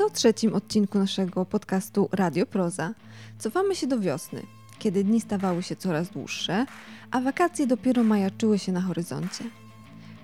[0.00, 2.94] To trzecim odcinku naszego podcastu Radio Proza.
[3.38, 4.42] Cofamy się do wiosny,
[4.78, 6.66] kiedy dni stawały się coraz dłuższe,
[7.10, 9.44] a wakacje dopiero majaczyły się na horyzoncie.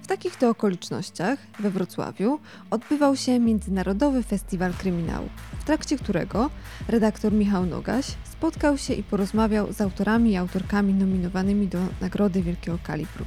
[0.03, 2.39] W takich to okolicznościach we Wrocławiu
[2.71, 5.29] odbywał się Międzynarodowy Festiwal Kryminału,
[5.61, 6.51] w trakcie którego
[6.89, 12.79] redaktor Michał Nogaś spotkał się i porozmawiał z autorami i autorkami nominowanymi do Nagrody Wielkiego
[12.83, 13.25] Kalibru.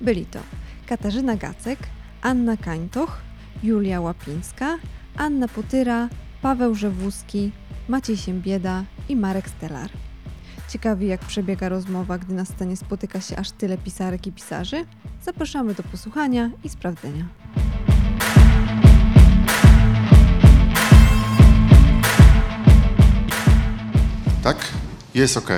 [0.00, 0.38] Byli to
[0.86, 1.78] Katarzyna Gacek,
[2.20, 3.20] Anna Kańtoch,
[3.62, 4.78] Julia Łapińska,
[5.16, 6.08] Anna Potyra,
[6.42, 7.52] Paweł Żewuski,
[7.88, 9.90] Maciej Siembieda i Marek Stelar.
[10.68, 14.84] Ciekawi jak przebiega rozmowa, gdy na scenie spotyka się aż tyle pisarek i pisarzy?
[15.22, 17.24] Zapraszamy do posłuchania i sprawdzenia.
[24.42, 24.56] Tak?
[25.14, 25.50] Jest ok.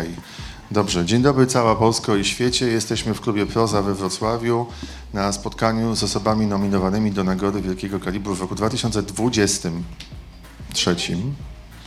[0.74, 1.04] Dobrze.
[1.04, 2.66] Dzień dobry cała Polsko i świecie.
[2.66, 4.66] Jesteśmy w klubie Proza we Wrocławiu
[5.12, 10.96] na spotkaniu z osobami nominowanymi do Nagrody Wielkiego Kalibru w roku 2023.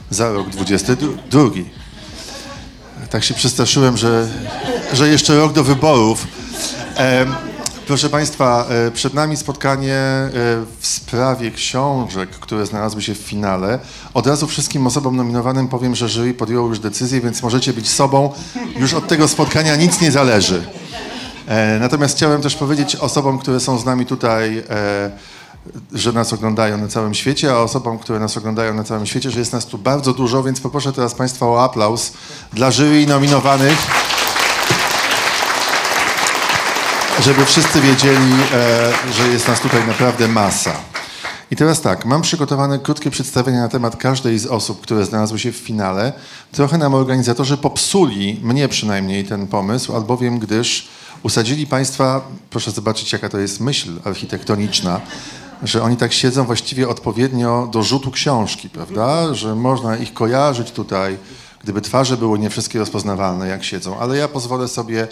[0.09, 1.41] Za rok 22.
[3.09, 4.29] Tak się przestraszyłem, że,
[4.93, 6.27] że jeszcze rok do wyborów.
[6.95, 7.35] Em,
[7.87, 10.29] Proszę Państwa, e, przed nami spotkanie e,
[10.79, 13.79] w sprawie książek, które znalazły się w finale.
[14.13, 18.33] Od razu wszystkim osobom nominowanym powiem, że jury podjęło już decyzję, więc możecie być sobą.
[18.79, 20.63] Już od tego spotkania nic nie zależy.
[21.47, 24.63] E, Natomiast chciałem też powiedzieć osobom, które są z nami tutaj,
[25.93, 29.39] że nas oglądają na całym świecie, a osobom, które nas oglądają na całym świecie, że
[29.39, 32.13] jest nas tu bardzo dużo, więc poproszę teraz Państwa o aplauz
[32.53, 33.77] dla jury nominowanych
[37.19, 40.71] żeby wszyscy wiedzieli, e, że jest nas tutaj naprawdę masa.
[41.51, 45.51] I teraz tak, mam przygotowane krótkie przedstawienie na temat każdej z osób, które znalazły się
[45.51, 46.13] w finale.
[46.51, 50.87] Trochę nam organizatorzy popsuli, mnie przynajmniej, ten pomysł, albowiem gdyż
[51.23, 55.01] usadzili Państwa, proszę zobaczyć jaka to jest myśl architektoniczna,
[55.63, 59.33] że oni tak siedzą właściwie odpowiednio do rzutu książki, prawda?
[59.33, 61.17] Że można ich kojarzyć tutaj,
[61.63, 63.99] gdyby twarze były nie wszystkie rozpoznawalne, jak siedzą.
[63.99, 65.07] Ale ja pozwolę sobie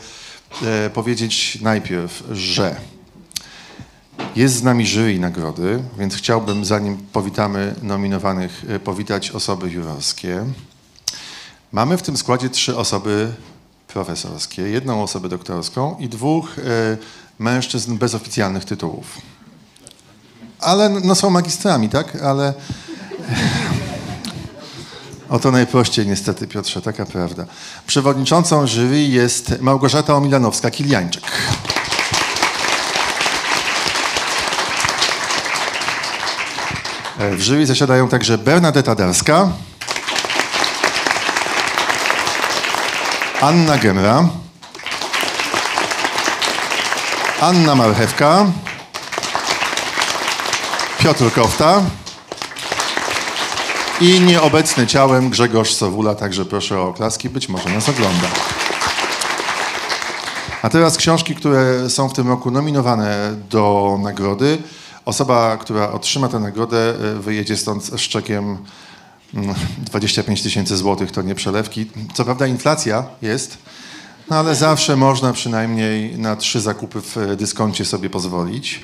[0.64, 2.76] e, powiedzieć najpierw, że
[4.36, 10.46] jest z nami jury nagrody, więc chciałbym, zanim powitamy nominowanych, e, powitać osoby jurorskie.
[11.72, 13.32] Mamy w tym składzie trzy osoby
[13.88, 16.62] profesorskie, jedną osobę doktorską i dwóch e,
[17.40, 19.22] mężczyzn bez oficjalnych tytułów.
[20.60, 22.16] Ale no, są magistrami, tak?
[22.16, 22.54] Ale
[25.30, 27.46] Oto najprościej niestety, Piotrze, taka prawda.
[27.88, 31.22] Przewodniczącą jury jest Małgorzata Omilanowska-Kiliańczyk.
[37.20, 39.50] W jury zasiadają także Bernadetta Darska,
[43.42, 44.30] Anna Gemra,
[47.42, 48.46] Anna Marchewka,
[51.00, 51.82] Piotr Kofta,
[54.02, 58.28] i nieobecny ciałem Grzegorz Sowula, także proszę o oklaski, być może nas ogląda.
[60.62, 64.58] A teraz książki, które są w tym roku nominowane do nagrody.
[65.06, 68.58] Osoba, która otrzyma tę nagrodę, e, wyjedzie stąd z czekiem
[69.34, 71.86] mm, 25 tysięcy złotych, to nie przelewki.
[72.14, 73.58] Co prawda inflacja jest,
[74.30, 78.84] no ale zawsze można przynajmniej na trzy zakupy w e, dyskoncie sobie pozwolić.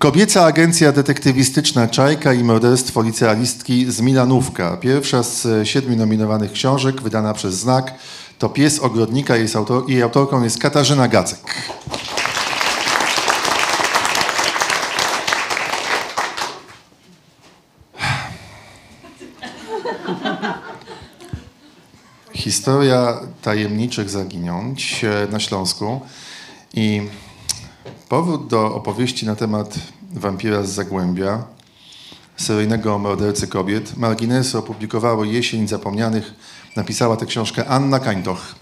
[0.00, 4.76] Kobieca agencja detektywistyczna Czajka i morderstwo licealistki z Milanówka.
[4.76, 7.94] Pierwsza z e, siedmiu nominowanych książek, wydana przez Znak,
[8.38, 9.36] to Pies Ogrodnika.
[9.36, 11.54] Jej, autor, jej autorką jest Katarzyna Gacek.
[22.34, 26.00] Historia tajemniczych zaginięć e, na Śląsku
[26.74, 27.02] i
[28.08, 29.74] Powód do opowieści na temat
[30.12, 31.44] wampira z Zagłębia,
[32.36, 36.34] seryjnego mordercy kobiet, Marginesy opublikowało Jesień Zapomnianych.
[36.76, 38.54] Napisała tę książkę Anna Kańtoch.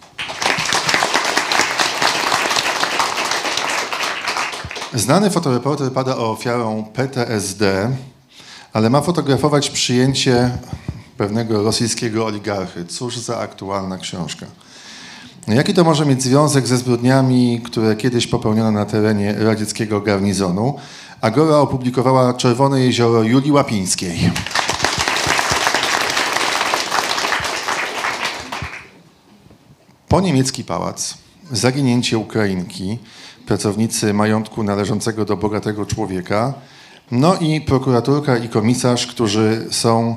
[4.94, 7.90] Znany fotoreporter pada ofiarą PTSD,
[8.72, 10.58] ale ma fotografować przyjęcie
[11.16, 12.84] pewnego rosyjskiego oligarchy.
[12.84, 14.46] Cóż za aktualna książka.
[15.46, 20.74] Jaki to może mieć związek ze zbrodniami, które kiedyś popełniono na terenie radzieckiego garnizonu?
[21.20, 24.30] Agora opublikowała Czerwone Jezioro Julii Łapińskiej.
[30.08, 31.14] Po niemiecki pałac,
[31.52, 32.98] zaginięcie Ukrainki,
[33.46, 36.54] pracownicy majątku należącego do bogatego człowieka,
[37.10, 40.16] no i prokuratorka i komisarz, którzy są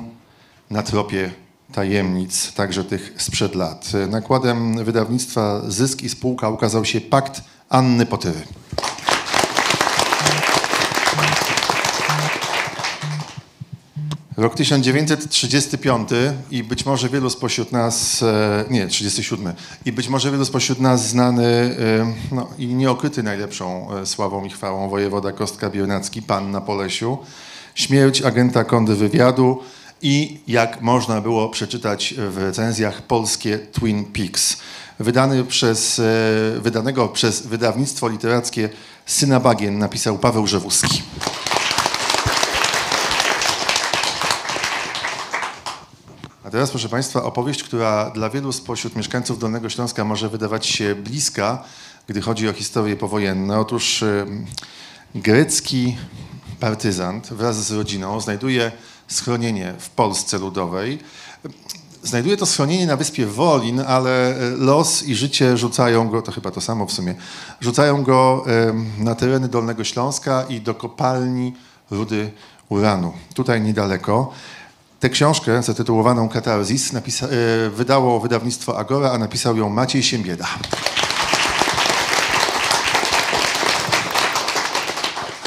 [0.70, 1.41] na tropie
[1.72, 3.92] tajemnic, także tych sprzed lat.
[4.08, 8.42] Nakładem wydawnictwa Zysk i Spółka ukazał się Pakt Anny Potyry.
[14.36, 16.08] Rok 1935
[16.50, 19.52] i być może wielu spośród nas, e, nie, 37,
[19.84, 21.74] i być może wielu spośród nas znany e,
[22.34, 27.18] no, i nieokryty najlepszą e, sławą i chwałą wojewoda Kostka Biernacki, pan na Polesiu,
[27.74, 29.62] śmierć agenta kontrwywiadu
[30.02, 34.56] i jak można było przeczytać w recenzjach polskie Twin Peaks.
[35.00, 36.02] Wydany przez, e,
[36.60, 38.68] wydanego przez wydawnictwo literackie
[39.06, 41.02] Syna Bagien napisał Paweł Rzewuski.
[46.44, 50.94] A teraz, proszę Państwa, opowieść, która dla wielu spośród mieszkańców Dolnego Śląska może wydawać się
[50.94, 51.64] bliska,
[52.06, 53.60] gdy chodzi o historie powojenne.
[53.60, 54.04] Otóż
[55.14, 55.96] grecki
[56.60, 58.72] partyzant wraz z rodziną znajduje
[59.12, 60.98] schronienie w Polsce Ludowej.
[62.02, 66.50] Znajduje to schronienie na wyspie Wolin, ale y, los i życie rzucają go, to chyba
[66.50, 67.14] to samo w sumie,
[67.60, 68.44] rzucają go
[68.98, 71.54] na tereny Dolnego Śląska i do kopalni
[71.90, 72.30] rudy
[72.68, 73.12] uranu.
[73.34, 74.32] Tutaj niedaleko.
[75.00, 77.26] Tę książkę zatytułowaną Katarzis napisa-
[77.66, 80.46] e, wydało wydawnictwo Agora, a napisał ją Maciej Siembieda.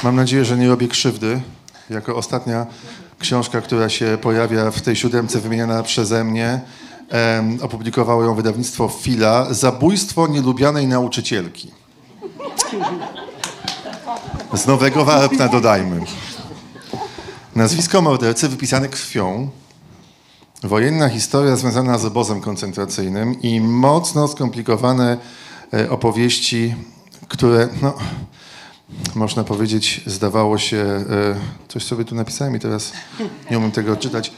[0.02, 1.40] Mam nadzieję, że nie robię krzywdy.
[1.90, 2.66] Jako ostatnia
[3.18, 6.60] książka, która się pojawia w tej siódemce wymieniana przeze mnie,
[7.08, 9.46] em, opublikowało ją wydawnictwo Fila.
[9.54, 11.70] Zabójstwo nielubianej nauczycielki.
[14.54, 16.00] Z nowego Warpna dodajmy.
[17.56, 19.50] Nazwisko mordercy wypisane krwią,
[20.62, 25.18] wojenna historia związana z obozem koncentracyjnym i mocno skomplikowane
[25.74, 26.74] e, opowieści,
[27.28, 27.94] które, no,
[29.14, 31.04] można powiedzieć, zdawało się, e,
[31.68, 32.92] coś sobie tu napisałem i teraz
[33.50, 34.32] nie umiem tego czytać,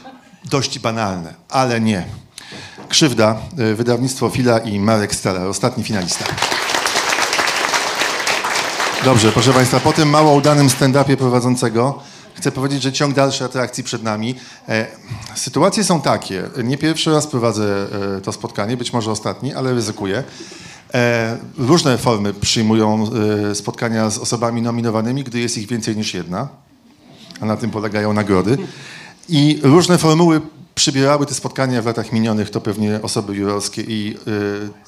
[0.45, 2.05] dość banalne, ale nie.
[2.89, 6.25] Krzywda, e, wydawnictwo Fila i Marek Stalar, ostatni finalista.
[9.05, 11.99] Dobrze, proszę Państwa, po tym mało udanym stand-upie prowadzącego
[12.39, 14.35] chcę powiedzieć, że ciąg dalszy atrakcji przed nami.
[14.69, 14.87] E,
[15.35, 16.43] sytuacje są takie.
[16.63, 17.87] Nie pierwszy raz prowadzę
[18.17, 20.23] e, to spotkanie, być może ostatni, ale ryzykuję.
[20.93, 23.09] E, różne formy przyjmują
[23.51, 26.47] e, spotkania z osobami nominowanymi, gdy jest ich więcej niż jedna,
[27.39, 28.57] a na tym polegają nagrody.
[29.29, 30.41] I różne formuły
[30.75, 34.17] przybierały te spotkania w latach minionych, to pewnie osoby jurorskie i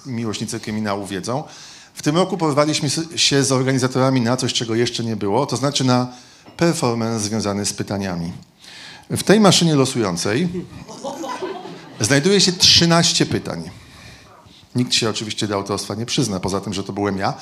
[0.07, 1.43] y, miłośnicy kryminału wiedzą.
[1.93, 5.83] W tym roku porwaliśmy się z organizatorami na coś, czego jeszcze nie było, to znaczy
[5.83, 6.07] na
[6.57, 8.31] performance związany z pytaniami.
[9.09, 10.49] W tej maszynie losującej
[11.99, 13.80] znajduje się 13 pytań.
[14.75, 17.33] Nikt się oczywiście do autorstwa nie przyzna, poza tym, że to byłem ja.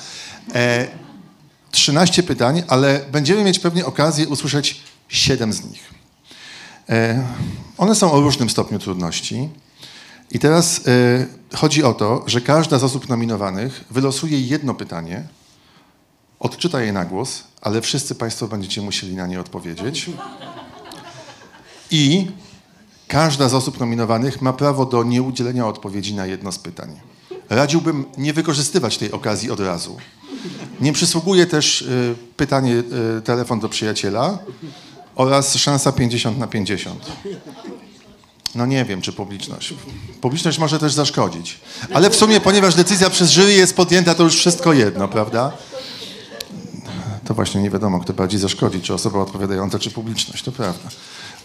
[0.54, 0.88] E,
[1.70, 5.94] 13 pytań, ale będziemy mieć pewnie okazję usłyszeć 7 z nich.
[6.88, 7.26] E,
[7.78, 9.48] One są o różnym stopniu trudności.
[10.30, 15.24] I teraz e, chodzi o to, że każda z osób nominowanych wylosuje jedno pytanie,
[16.40, 20.10] odczyta je na głos, ale wszyscy Państwo będziecie musieli na nie odpowiedzieć.
[21.90, 22.30] I
[23.08, 27.00] każda z osób nominowanych ma prawo do nieudzielenia odpowiedzi na jedno z pytań.
[27.50, 29.96] Radziłbym nie wykorzystywać tej okazji od razu.
[30.80, 32.82] Nie przysługuje też y, pytanie,
[33.18, 34.38] y, telefon do przyjaciela
[35.14, 37.06] oraz szansa 50 na 50.
[38.54, 39.74] No nie wiem, czy publiczność.
[40.20, 41.60] Publiczność może też zaszkodzić.
[41.92, 45.52] Ale w sumie, ponieważ decyzja przez jury jest podjęta, to już wszystko jedno, prawda?
[47.24, 50.88] To właśnie nie wiadomo, kto bardziej zaszkodzi, czy osoba odpowiadająca, czy publiczność, to prawda.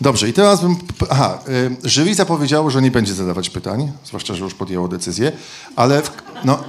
[0.02, 0.76] Dobrze, i teraz bym...
[1.10, 1.40] Aha,
[1.84, 5.32] y, jury zapowiedziało, że nie będzie zadawać pytań, zwłaszcza, że już podjęło decyzję,
[5.76, 6.12] ale w,
[6.46, 6.64] no,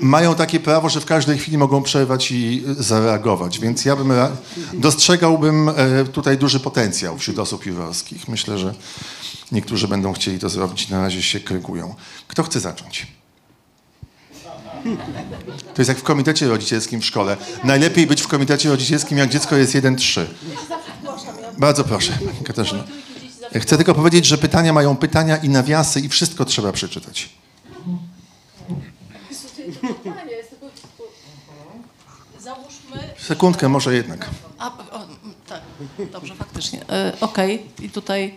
[0.00, 4.12] mają takie prawo, że w każdej chwili mogą przerwać i y, zareagować, więc ja bym
[4.72, 5.74] dostrzegałbym e,
[6.12, 8.28] tutaj duży potencjał wśród osób jurorskich.
[8.28, 8.74] Myślę, że
[9.52, 11.94] niektórzy będą chcieli to zrobić, na razie się krygują.
[12.28, 13.06] Kto chce zacząć?
[15.74, 17.36] To jest jak w komitecie rodzicielskim w szkole.
[17.64, 20.24] Najlepiej być w komitecie rodzicielskim, jak dziecko jest 1-3.
[21.58, 22.84] Bardzo proszę, Katarzyna.
[23.54, 27.28] Chcę tylko powiedzieć, że pytania mają pytania i nawiasy i wszystko trzeba przeczytać.
[32.40, 33.14] Załóżmy.
[33.18, 34.30] Sekundkę może jednak.
[34.58, 35.06] A, o,
[35.48, 35.60] tak,
[36.12, 36.88] dobrze, faktycznie.
[36.88, 38.34] E, Okej, i tutaj.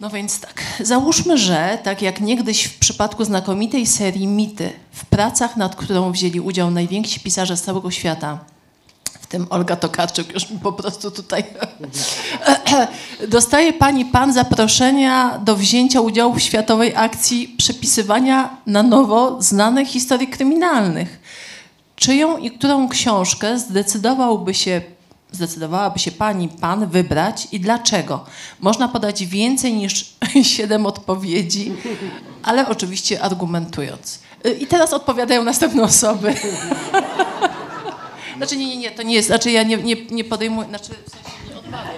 [0.00, 0.62] No więc tak.
[0.80, 6.40] Załóżmy, że tak jak niegdyś w przypadku znakomitej serii Mity, w pracach, nad którą wzięli
[6.40, 8.38] udział najwięksi pisarze z całego świata,
[9.28, 11.44] tym Olga Tokarczuk już mi po prostu tutaj.
[13.28, 20.28] Dostaje pani pan zaproszenia do wzięcia udziału w światowej akcji przepisywania na nowo znanych historii
[20.28, 21.20] kryminalnych.
[21.96, 24.80] Czyją i którą książkę zdecydowałby się,
[25.32, 28.24] zdecydowałaby się pani, pan wybrać i dlaczego?
[28.60, 30.14] Można podać więcej niż
[30.56, 31.72] siedem odpowiedzi,
[32.42, 34.18] ale oczywiście argumentując.
[34.46, 36.34] Y, I teraz odpowiadają następne osoby.
[38.38, 41.10] Znaczy nie, nie, nie, to nie jest, znaczy ja nie, nie, nie podejmuję, znaczy w
[41.10, 41.94] sensie nie odmawiam.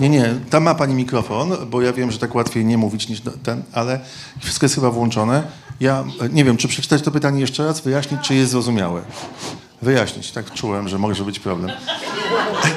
[0.00, 3.22] Nie, nie, tam ma pani mikrofon, bo ja wiem, że tak łatwiej nie mówić niż
[3.42, 4.00] ten, ale
[4.40, 5.42] wszystko jest chyba włączone.
[5.80, 9.02] Ja nie wiem, czy przeczytać to pytanie jeszcze raz, wyjaśnić, czy jest zrozumiałe.
[9.82, 11.70] Wyjaśnić, tak czułem, że może być problem.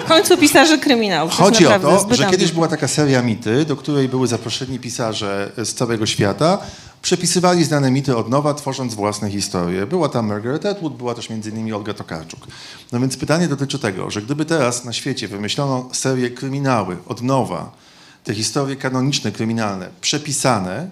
[0.05, 4.09] W końcu pisarze jest Chodzi o to, że kiedyś była taka seria mity, do której
[4.09, 6.57] były zaproszeni pisarze z całego świata.
[7.01, 9.87] Przepisywali znane mity od nowa, tworząc własne historie.
[9.87, 12.47] Była tam Margaret Atwood, była też między innymi Olga Tokarczuk.
[12.91, 17.71] No więc pytanie dotyczy tego, że gdyby teraz na świecie wymyślono serię kryminały od nowa,
[18.23, 20.89] te historie kanoniczne, kryminalne, przepisane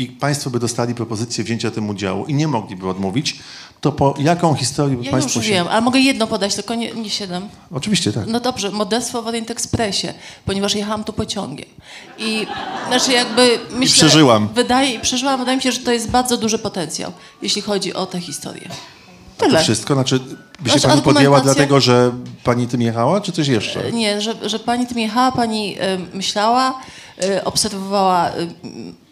[0.00, 3.38] i państwo by dostali propozycję wzięcia tym udziału i nie mogliby odmówić,
[3.80, 5.52] to po jaką historię by Ja państwo już się...
[5.52, 7.48] wiem, ale mogę jedno podać, tylko nie, nie siedem.
[7.72, 8.26] Oczywiście tak.
[8.26, 10.08] No dobrze, modelstwo w Orient Expressie,
[10.44, 11.68] ponieważ jechałam tu pociągiem.
[12.18, 12.46] I
[12.88, 13.94] znaczy jakby myślę...
[13.94, 14.48] przeżyłam.
[14.54, 18.20] Wydaje, przeżyłam, wydaje mi się, że to jest bardzo duży potencjał, jeśli chodzi o tę
[18.20, 18.68] historię.
[19.38, 19.62] To Tyle.
[19.62, 19.94] wszystko?
[19.94, 20.20] Znaczy,
[20.60, 22.12] by się pani podjęła dlatego, że
[22.44, 23.92] pani tym jechała, czy coś jeszcze?
[23.92, 26.80] Nie, że, że pani tym jechała, pani e, myślała,
[27.22, 29.09] e, obserwowała e, z,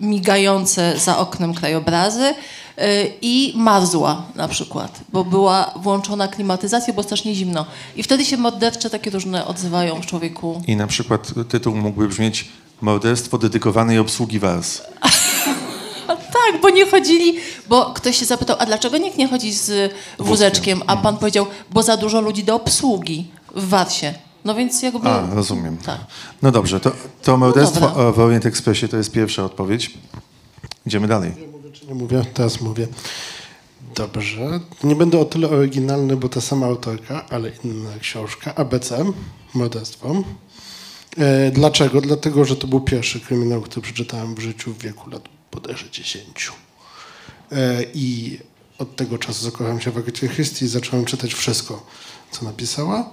[0.00, 2.34] migające za oknem krajobrazy
[2.76, 7.66] e, i marzła na przykład, bo była włączona klimatyzacja, było strasznie zimno.
[7.96, 10.62] I wtedy się mordercze takie różne odzywają w człowieku.
[10.66, 12.48] I na przykład tytuł mógłby brzmieć
[12.80, 14.80] Morderstwo dedykowanej obsługi wars.
[16.08, 17.36] A tak, bo nie chodzili,
[17.68, 20.82] bo ktoś się zapytał, a dlaczego nikt nie chodzi z wózeczkiem?
[20.86, 24.14] A pan powiedział, bo za dużo ludzi do obsługi w Warsie.
[24.44, 25.08] No więc jakby...
[25.08, 25.76] A, rozumiem.
[25.76, 26.00] Tak.
[26.42, 26.92] No dobrze, to,
[27.22, 28.04] to morderstwo dobra.
[28.04, 29.98] o, w Orient Expressie to jest pierwsza odpowiedź.
[30.86, 31.32] Idziemy dalej.
[31.72, 32.24] Czy nie mówię?
[32.34, 32.88] Teraz mówię.
[33.94, 34.60] Dobrze.
[34.84, 38.54] Nie będę o tyle oryginalny, bo ta sama autorka, ale inna książka.
[38.54, 39.04] ABC,
[39.54, 40.14] Morderstwo.
[41.16, 42.00] E, dlaczego?
[42.00, 46.52] Dlatego, że to był pierwszy kryminał, który przeczytałem w życiu w wieku lat bodajże 10.
[47.52, 48.38] E, I
[48.78, 51.86] od tego czasu zakochałem się w Agacie Christie i zacząłem czytać wszystko,
[52.30, 53.10] co napisała.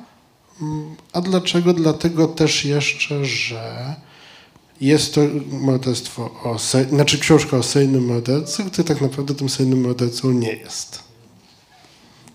[1.14, 1.74] A dlaczego?
[1.74, 3.96] Dlatego też jeszcze, że
[4.82, 5.22] jest to
[5.52, 6.84] morderstwo o se...
[6.84, 11.04] znaczy książka o seryjnym mordercy, który tak naprawdę tym seryjnym mordercą nie jest.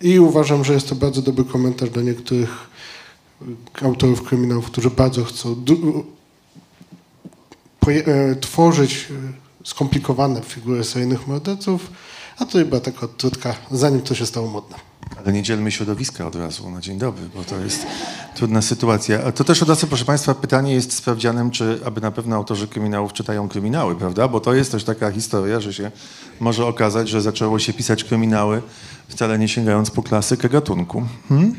[0.00, 2.70] I uważam, że jest to bardzo dobry komentarz dla niektórych
[3.82, 5.64] autorów kryminałów, którzy bardzo chcą
[7.86, 11.90] e, tworzyć y, skomplikowane figury seryjnych morderców,
[12.38, 14.91] a to była taka odtrutka, zanim to się stało modne.
[15.24, 17.86] Ale nie dzielmy środowiska od razu na dzień dobry, bo to jest
[18.34, 19.24] trudna sytuacja.
[19.24, 22.68] A to też od razu, proszę Państwa, pytanie jest sprawdzianem, czy aby na pewno autorzy
[22.68, 24.28] kryminałów czytają kryminały, prawda?
[24.28, 25.90] Bo to jest też taka historia, że się
[26.40, 28.62] może okazać, że zaczęło się pisać kryminały
[29.08, 31.02] wcale nie sięgając po klasykę gatunku.
[31.28, 31.54] Hmm?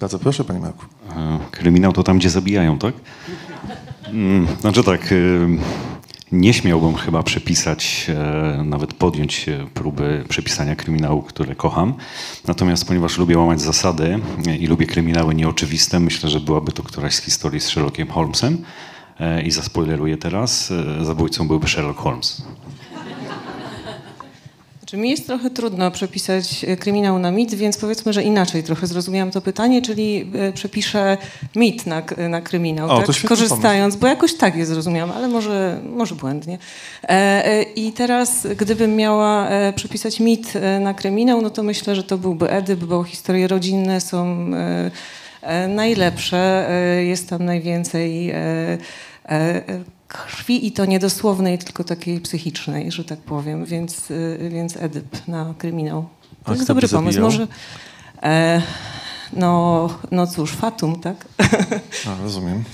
[0.00, 0.84] Bardzo proszę, Panie Marku.
[1.16, 2.94] E, Kryminał to tam, gdzie zabijają, tak?
[4.06, 5.14] Mm, Znaczy tak,
[6.32, 11.94] nie śmiałbym chyba przepisać, e, nawet podjąć e, próby przepisania kryminału, które kocham.
[12.46, 17.14] Natomiast ponieważ lubię łamać zasady e, i lubię kryminały nieoczywiste, myślę, że byłaby to któraś
[17.14, 18.64] z historii z Sherlockiem Holmesem.
[19.44, 22.42] I zaspoileruję teraz, zabójcą byłby Sherlock Holmes.
[24.88, 28.86] Czy mi jest trochę trudno przepisać e, kryminał na mit, więc powiedzmy, że inaczej trochę
[28.86, 31.16] zrozumiałam to pytanie, czyli e, przepiszę
[31.56, 33.16] mit na, na kryminał, O, tak?
[33.28, 36.58] korzystając, bo jakoś tak je zrozumiałam, ale może, może błędnie.
[37.02, 42.50] E, I teraz, gdybym miała przepisać mit na kryminał, no to myślę, że to byłby
[42.50, 44.50] Edyp, bo historie rodzinne są
[45.68, 46.70] najlepsze,
[47.06, 48.32] jest tam najwięcej
[50.08, 55.54] krwi i to niedosłownej, tylko takiej psychicznej, że tak powiem, więc, y, więc Edyp na
[55.58, 56.08] kryminał.
[56.44, 57.20] A To jest kto by dobry pomysł.
[57.20, 57.46] Może,
[58.22, 58.62] e,
[59.32, 61.28] no, no cóż, Fatum, tak?
[62.08, 62.64] A, rozumiem.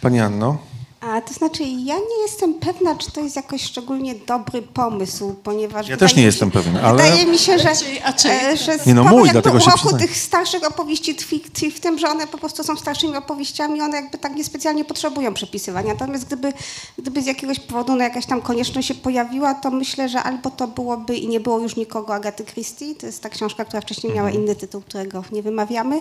[0.00, 0.58] Pani Anno?
[1.02, 5.88] A to znaczy, ja nie jestem pewna, czy to jest jakoś szczególnie dobry pomysł, ponieważ.
[5.88, 7.70] Ja też nie mi jestem się, pewien, ale- Wydaje mi się, że.
[7.70, 11.70] A czyj- a e, że Nie no, mój, dlatego się uroku tych starszych opowieści tkwi
[11.70, 15.88] w tym, że one po prostu są starszymi opowieściami, one jakby tak niespecjalnie potrzebują przepisywania.
[15.92, 16.52] Natomiast gdyby,
[16.98, 20.68] gdyby z jakiegoś powodu no, jakaś tam konieczność się pojawiła, to myślę, że albo to
[20.68, 24.28] byłoby i nie było już nikogo Agaty Christie, to jest ta książka, która wcześniej miała
[24.28, 24.44] Mhm.
[24.44, 26.00] inny tytuł, którego nie wymawiamy,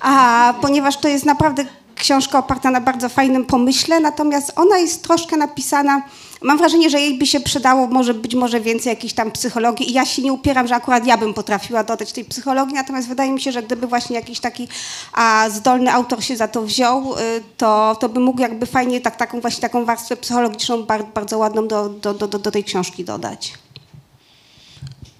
[0.00, 5.36] a ponieważ to jest naprawdę książka oparta na bardzo fajnym pomyśle, natomiast ona jest troszkę
[5.36, 6.02] napisana,
[6.42, 9.92] mam wrażenie, że jej by się przydało może być może więcej jakiejś tam psychologii i
[9.92, 13.40] ja się nie upieram, że akurat ja bym potrafiła dodać tej psychologii, natomiast wydaje mi
[13.40, 14.68] się, że gdyby właśnie jakiś taki
[15.12, 19.16] a, zdolny autor się za to wziął, y, to, to by mógł jakby fajnie tak,
[19.16, 23.04] taką właśnie taką warstwę psychologiczną bar, bardzo ładną do, do, do, do, do tej książki
[23.04, 23.54] dodać.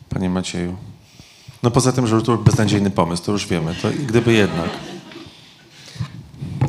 [0.08, 0.76] Panie Macieju.
[1.62, 3.74] No poza tym, że to beznadziejny pomysł, to już wiemy.
[3.82, 4.93] To gdyby jednak.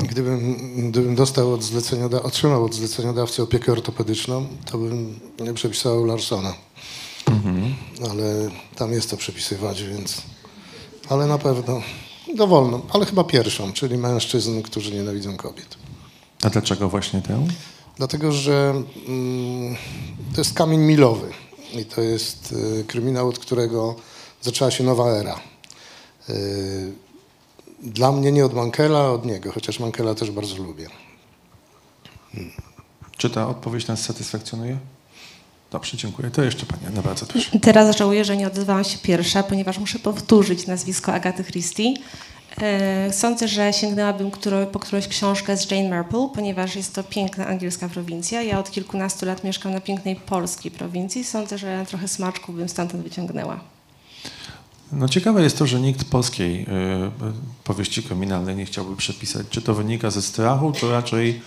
[0.04, 0.56] Gdybym,
[0.90, 6.54] gdybym dostał od zleceniodawcy, otrzymał od zleceniodawcy opiekę ortopedyczną, to bym nie przepisał Larsona.
[8.12, 10.22] Ale tam jest to przepisywać, więc...
[11.10, 11.82] Ale na pewno
[12.36, 15.78] dowolną, ale chyba pierwszą, czyli mężczyzn, którzy nienawidzą kobiet.
[16.44, 17.48] A dlaczego właśnie tę?
[17.98, 19.76] Dlatego, że mm,
[20.34, 21.28] to jest kamień milowy
[21.74, 23.96] i to jest y, kryminał, od którego
[24.42, 25.40] zaczęła się nowa era.
[26.30, 27.05] Y,
[27.86, 30.88] dla mnie nie od Mankela, a od niego, chociaż Mankela też bardzo lubię.
[33.18, 34.78] Czy ta odpowiedź nas satysfakcjonuje?
[35.72, 36.32] Dobrze, dziękuję.
[36.32, 37.60] To jeszcze pani Anna, bardzo proszę.
[37.60, 41.94] Teraz żałuję, że nie odezwałam się pierwsza, ponieważ muszę powtórzyć nazwisko Agaty Christie.
[42.62, 47.48] E, Sądzę, że sięgnęłabym którą, po którąś książkę z Jane Marple, ponieważ jest to piękna
[47.48, 48.42] angielska prowincja.
[48.42, 51.24] Ja od kilkunastu lat mieszkam na pięknej polskiej prowincji.
[51.24, 53.75] Sądzę, że trochę smaczków bym stamtąd wyciągnęła.
[54.96, 56.66] No ciekawe jest to, że nikt polskiej y,
[57.64, 59.48] powieści kryminalnej nie chciałby przepisać.
[59.50, 61.42] Czy to wynika ze strachu, czy raczej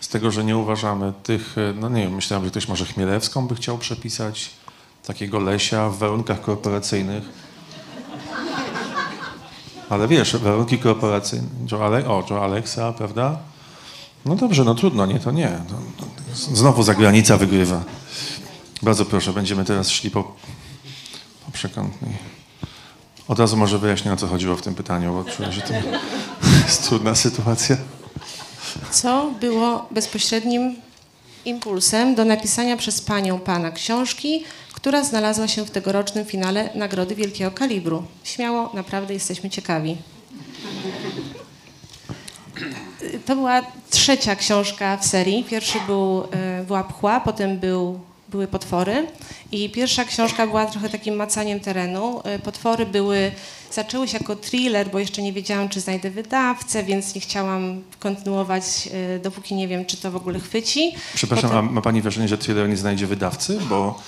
[0.00, 3.46] z tego, że nie uważamy tych, y, no nie wiem, myślałem, że ktoś może Chmielewską
[3.46, 4.50] by chciał przepisać,
[5.06, 7.22] takiego Lesia w warunkach korporacyjnych.
[9.88, 13.38] Ale wiesz, warunki korporacyjne, Joe Ale o, Joe Alexa, prawda?
[14.24, 15.58] No dobrze, no trudno, nie, to nie.
[15.70, 17.82] No, no, znowu zagranica wygrywa.
[18.82, 20.22] Bardzo proszę, będziemy teraz szli po,
[21.46, 22.41] po przekątnej.
[23.32, 25.72] Od razu może wyjaśnię, o co chodziło w tym pytaniu, bo czuję, że to
[26.66, 27.76] jest trudna sytuacja.
[28.90, 30.76] Co było bezpośrednim
[31.44, 37.50] impulsem do napisania przez panią pana książki, która znalazła się w tegorocznym finale Nagrody Wielkiego
[37.50, 38.02] Kalibru?
[38.24, 39.96] Śmiało, naprawdę jesteśmy ciekawi.
[43.26, 45.44] To była trzecia książka w serii.
[45.44, 48.00] Pierwszy był e, była Pchła, potem był,
[48.32, 49.06] były Potwory.
[49.52, 52.20] I pierwsza książka była trochę takim macaniem terenu.
[52.24, 53.32] E, Potwory były,
[53.72, 58.64] zaczęły się jako thriller, bo jeszcze nie wiedziałam, czy znajdę wydawcę, więc nie chciałam kontynuować,
[58.92, 60.94] e, dopóki nie wiem, czy to w ogóle chwyci.
[61.14, 63.58] Przepraszam, Potem- a ma pani wrażenie, że thriller nie znajdzie wydawcy?
[63.68, 63.98] Bo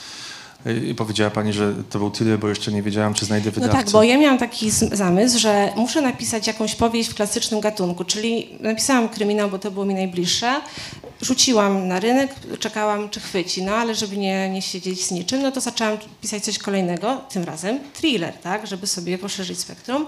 [0.66, 3.76] y, powiedziała pani, że to był thriller, bo jeszcze nie wiedziałam, czy znajdę No wydawcę.
[3.76, 8.48] tak, bo ja miałam taki zamysł, że muszę napisać jakąś powieść w klasycznym gatunku, czyli
[8.60, 10.60] napisałam kryminał, bo to było mi najbliższe.
[11.24, 15.52] Rzuciłam na rynek, czekałam, czy chwyci, no ale żeby nie, nie siedzieć z niczym, no
[15.52, 20.06] to zaczęłam pisać coś kolejnego, tym razem thriller, tak, żeby sobie poszerzyć spektrum.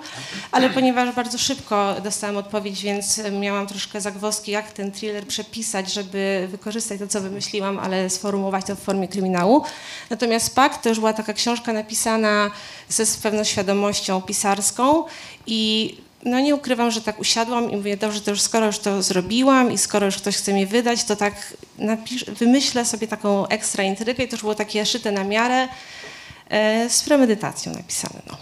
[0.53, 6.49] Ale ponieważ bardzo szybko dostałam odpowiedź, więc miałam troszkę zagwozdki, jak ten thriller przepisać, żeby
[6.51, 9.65] wykorzystać to, co wymyśliłam, ale sformułować to w formie kryminału.
[10.11, 12.51] Natomiast Pakt to już była taka książka napisana
[12.89, 15.05] ze z pewną świadomością pisarską
[15.47, 19.03] i no nie ukrywam, że tak usiadłam i mówię, dobrze, to już skoro już to
[19.03, 23.85] zrobiłam i skoro już ktoś chce mnie wydać, to tak napisz, wymyślę sobie taką ekstra
[23.85, 25.69] intrygę i to już było takie szyte na miarę
[26.49, 28.23] e, z premedytacją napisane.
[28.27, 28.37] No.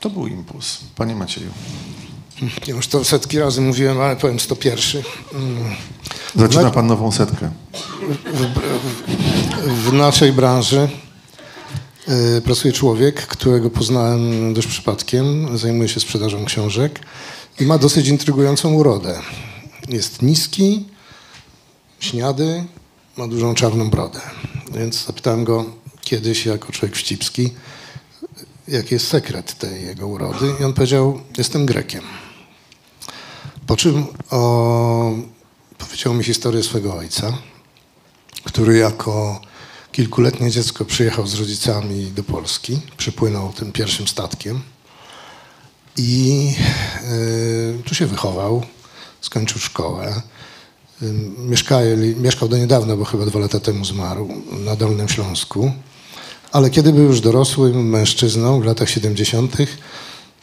[0.00, 0.78] To był impuls.
[0.96, 1.50] Panie Macieju.
[2.66, 5.02] Ja już to setki razy mówiłem, ale powiem 101.
[5.34, 5.76] Mm.
[6.34, 7.50] Zaczyna pan nową setkę.
[9.66, 10.88] W naszej branży
[12.44, 15.58] pracuje człowiek, którego poznałem dość przypadkiem.
[15.58, 17.00] Zajmuje się sprzedażą książek
[17.60, 19.20] i ma dosyć intrygującą urodę.
[19.88, 20.84] Jest niski,
[22.00, 22.64] śniady,
[23.16, 24.20] ma dużą czarną brodę.
[24.74, 25.64] Więc zapytałem go
[26.00, 27.50] kiedyś, jako człowiek wścibski,
[28.68, 30.54] jaki jest sekret tej jego urody.
[30.60, 32.02] I on powiedział, jestem Grekiem.
[33.66, 35.12] Po czym o,
[35.78, 37.38] powiedział mi historię swego ojca,
[38.44, 39.40] który jako
[39.92, 44.60] kilkuletnie dziecko przyjechał z rodzicami do Polski, przypłynął tym pierwszym statkiem
[45.96, 46.54] i
[47.78, 48.62] y, tu się wychował,
[49.20, 50.22] skończył szkołę.
[51.02, 54.28] Y, Mieszkali, mieszkał do niedawna, bo chyba dwa lata temu zmarł,
[54.64, 55.72] na Dolnym Śląsku.
[56.52, 59.56] Ale kiedy był już dorosłym mężczyzną w latach 70.,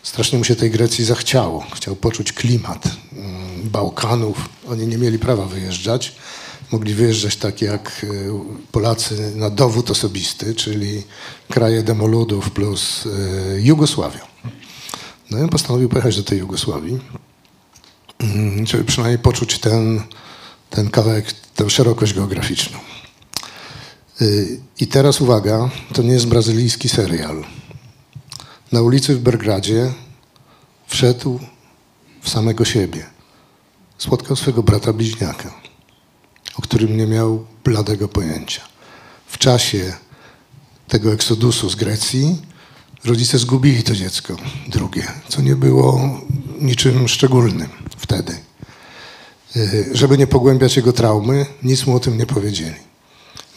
[0.03, 1.65] strasznie mu się tej Grecji zachciało.
[1.75, 2.83] Chciał poczuć klimat
[3.13, 4.49] mm, Bałkanów.
[4.67, 6.15] Oni nie mieli prawa wyjeżdżać.
[6.71, 8.29] Mogli wyjeżdżać tak jak y,
[8.71, 11.03] Polacy na dowód osobisty, czyli
[11.49, 14.19] kraje demoludów plus y, Jugosławią.
[15.31, 16.99] No i postanowił pojechać do tej Jugosławii,
[18.19, 20.03] mm, żeby przynajmniej poczuć ten,
[20.69, 22.79] ten kawałek, tę szerokość geograficzną.
[24.21, 27.43] Y, I teraz uwaga, to nie jest brazylijski serial.
[28.71, 29.93] Na ulicy w Belgradzie
[30.87, 31.39] wszedł
[32.21, 33.05] w samego siebie.
[33.97, 35.68] Spotkał swego brata bliźniaka,
[36.59, 38.61] o którym nie miał bladego pojęcia.
[39.27, 39.93] W czasie
[40.87, 42.41] tego eksodusu z Grecji
[43.05, 44.35] rodzice zgubili to dziecko
[44.67, 46.19] drugie, co nie było
[46.61, 48.33] niczym szczególnym wtedy.
[49.55, 52.75] Y, Żeby nie pogłębiać jego traumy, nic mu o tym nie powiedzieli.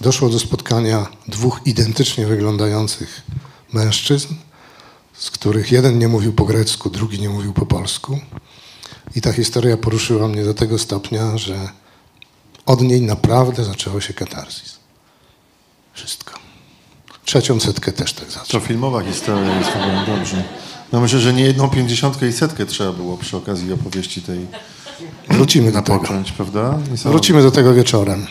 [0.00, 3.22] Doszło do spotkania dwóch identycznie wyglądających
[3.72, 4.34] mężczyzn,
[5.12, 8.20] z których jeden nie mówił po grecku, drugi nie mówił po polsku.
[9.14, 11.81] I ta historia poruszyła mnie do tego stopnia, że
[12.66, 14.78] od niej naprawdę zaczęło się katarzis.
[15.92, 16.34] Wszystko.
[17.24, 18.60] Trzecią setkę też tak To zaczął.
[18.60, 20.44] filmowa historia jest w ogóle dobrze.
[20.92, 24.46] No myślę, że nie jedną pięćdziesiątkę i setkę trzeba było przy okazji opowieści tej
[25.28, 26.00] Wrócimy do tego.
[26.36, 26.78] prawda?
[27.04, 28.26] Wrócimy do tego wieczorem.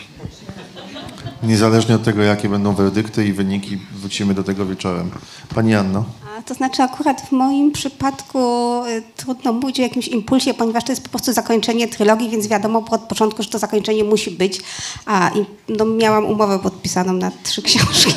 [1.42, 5.10] Niezależnie od tego, jakie będą werdykty i wyniki, wrócimy do tego wieczorem.
[5.54, 6.04] Pani Anno?
[6.46, 8.38] To znaczy akurat w moim przypadku
[8.86, 12.82] y, trudno mówić o jakimś impulsie, ponieważ to jest po prostu zakończenie trylogii, więc wiadomo
[12.82, 14.60] było od początku, że to zakończenie musi być.
[15.06, 18.14] A i, no, miałam umowę podpisaną na trzy książki.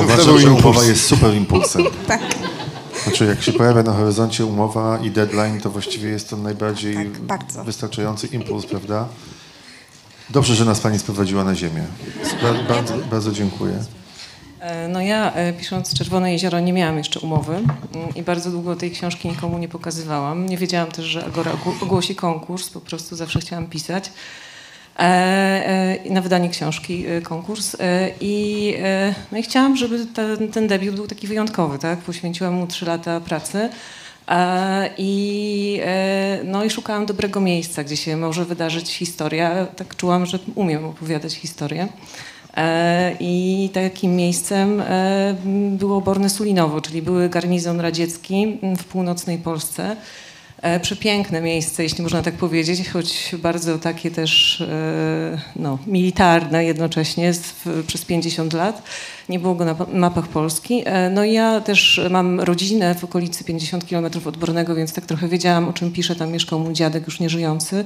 [0.00, 1.84] Uważam, że umowa jest super impulsem.
[2.08, 2.20] tak.
[3.04, 7.40] Znaczy, jak się pojawia na horyzoncie umowa i deadline, to właściwie jest to najbardziej Tak,
[7.64, 9.08] wystarczający impuls, prawda?
[10.30, 11.84] Dobrze, że nas Pani sprowadziła na ziemię.
[12.68, 13.84] Bardzo, bardzo dziękuję.
[14.60, 18.76] E, No ja e, pisząc Czerwone Jezioro nie miałam jeszcze umowy mm, i bardzo długo
[18.76, 20.46] tej książki nikomu nie pokazywałam.
[20.48, 24.10] Nie wiedziałam też, że Agora ogł- ogłosi konkurs, po prostu zawsze chciałam pisać.
[24.98, 27.76] E, na wydanie książki konkurs
[28.20, 28.74] i,
[29.32, 31.98] no i chciałam, żeby ten, ten debiut był taki wyjątkowy, tak?
[31.98, 33.68] Poświęciłam mu trzy lata pracy
[34.98, 35.80] i,
[36.44, 39.66] no i szukałam dobrego miejsca, gdzie się może wydarzyć historia.
[39.66, 41.88] Tak czułam, że umiem opowiadać historię.
[42.56, 45.34] E, I takim miejscem e,
[45.70, 49.96] było Borne Sulinowo, czyli były garnizon radziecki m, w północnej Polsce.
[50.62, 54.62] E, Przepiękne miejsce, jeśli można tak powiedzieć, choć bardzo takie też
[55.56, 57.32] no, militarne jednocześnie
[57.86, 58.82] przez 50 lat.
[59.28, 60.84] Nie było go na pa- mapach Polski.
[61.10, 65.68] No ja też mam rodzinę w okolicy 50 km od Bornego, więc tak trochę wiedziałam,
[65.68, 66.16] o czym piszę.
[66.16, 67.76] Tam mieszkał mój dziadek już nieżyjący.
[67.78, 67.84] E,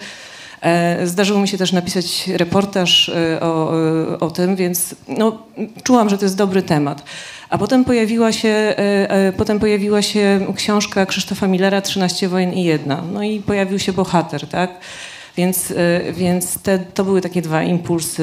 [1.05, 3.73] Zdarzyło mi się też napisać reportaż e, o,
[4.13, 5.39] e, o tym, więc no,
[5.83, 7.05] czułam, że to jest dobry temat.
[7.51, 12.65] A potem pojawiła się, e, e, potem pojawiła się książka Krzysztofa Millera 13 wojen i
[12.65, 13.03] jedna.
[13.13, 14.71] No i pojawił się bohater, tak?
[15.37, 18.23] Więc, e, więc te, to były takie dwa impulsy,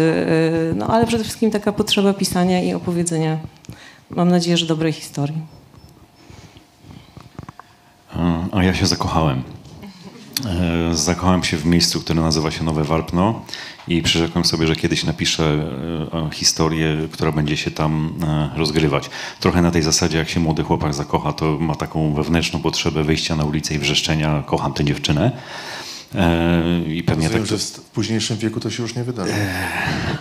[0.72, 3.38] e, no ale przede wszystkim taka potrzeba pisania i opowiedzenia,
[4.10, 5.38] mam nadzieję, że dobrej historii.
[8.16, 9.44] A- A ja się zakochałem.
[10.46, 13.42] E, Zakochałem się w miejscu, które nazywa się Nowe Warpno
[13.88, 15.44] i przyrzekłem sobie, że kiedyś napiszę
[16.14, 19.10] e, historię, która będzie się tam e, rozgrywać.
[19.40, 23.36] Trochę na tej zasadzie, jak się młody chłopak zakocha, to ma taką wewnętrzną potrzebę wyjścia
[23.36, 25.32] na ulicę i wrzeszczenia kocham tę dziewczynę.
[26.88, 29.34] I pewnie Rozumiem, tak że w późniejszym wieku to się już nie wydarzy.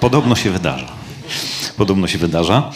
[0.01, 0.93] Podobno się wydarza.
[1.77, 2.71] Podobno się wydarza.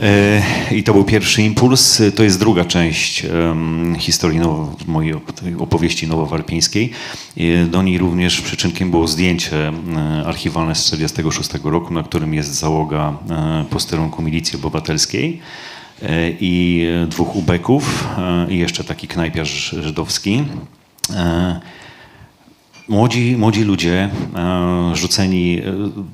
[0.00, 2.02] E, I to był pierwszy impuls.
[2.14, 3.26] To jest druga część
[3.98, 5.14] historii nowo, mojej
[5.58, 6.90] opowieści nowowarpińskiej.
[7.36, 9.72] E, Do niej również przyczynkiem było zdjęcie e,
[10.26, 13.18] archiwalne z 1946 roku, na którym jest załoga
[13.70, 15.40] posterunku milicji obywatelskiej
[16.40, 18.08] i dwóch ubeków
[18.48, 20.44] i jeszcze taki knajpiarz żydowski.
[22.88, 25.62] Młodzi, młodzi ludzie e, rzuceni, e,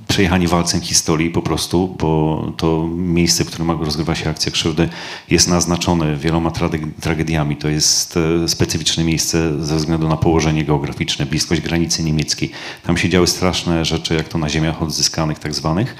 [0.08, 4.88] przejechani walcem historii po prostu, bo to miejsce, w którym rozgrywa się akcja krzywdy
[5.30, 7.56] jest naznaczone wieloma trage- tragediami.
[7.56, 12.50] To jest e, specyficzne miejsce ze względu na położenie geograficzne, bliskość granicy niemieckiej.
[12.82, 15.96] Tam się działy straszne rzeczy, jak to na ziemiach odzyskanych tak zwanych.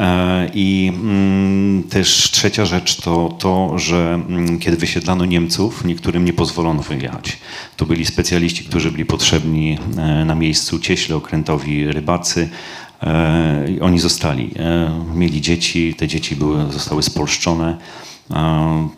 [0.00, 6.32] E, I mm, też trzecia rzecz to to, że mm, kiedy wysiedlano Niemców, niektórym nie
[6.32, 7.38] pozwolono wyjechać.
[7.76, 12.48] To byli specjaliści, którzy byli potrzebni e, na miejscu, cieśle, okrętowi, rybacy.
[13.02, 14.50] E, oni zostali.
[15.14, 17.78] Mieli dzieci, te dzieci były, zostały spolszczone.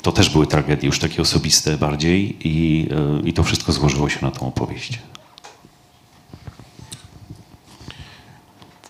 [0.02, 2.88] To też były tragedie już takie osobiste bardziej i,
[3.24, 4.98] i to wszystko złożyło się na tą opowieść.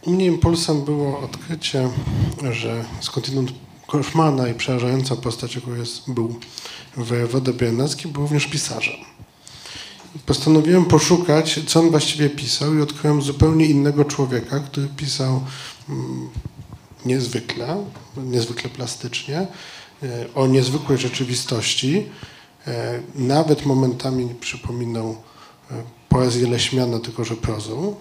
[0.07, 1.91] U mnie impulsem było odkrycie,
[2.51, 3.53] że skądinąd
[3.87, 6.41] koszmarna i przerażająca postać, jaką jest, był
[6.97, 8.95] wojewoda Biernacki, był również pisarzem.
[10.27, 15.41] Postanowiłem poszukać, co on właściwie pisał i odkryłem zupełnie innego człowieka, który pisał
[15.89, 16.29] mm,
[17.07, 17.85] niezwykle,
[18.17, 19.47] niezwykle plastycznie,
[20.03, 22.07] e, o niezwykłej rzeczywistości.
[22.67, 25.17] E, Nawet momentami przypominał
[25.71, 27.95] e, poezję Leśmiana, tylko że prozą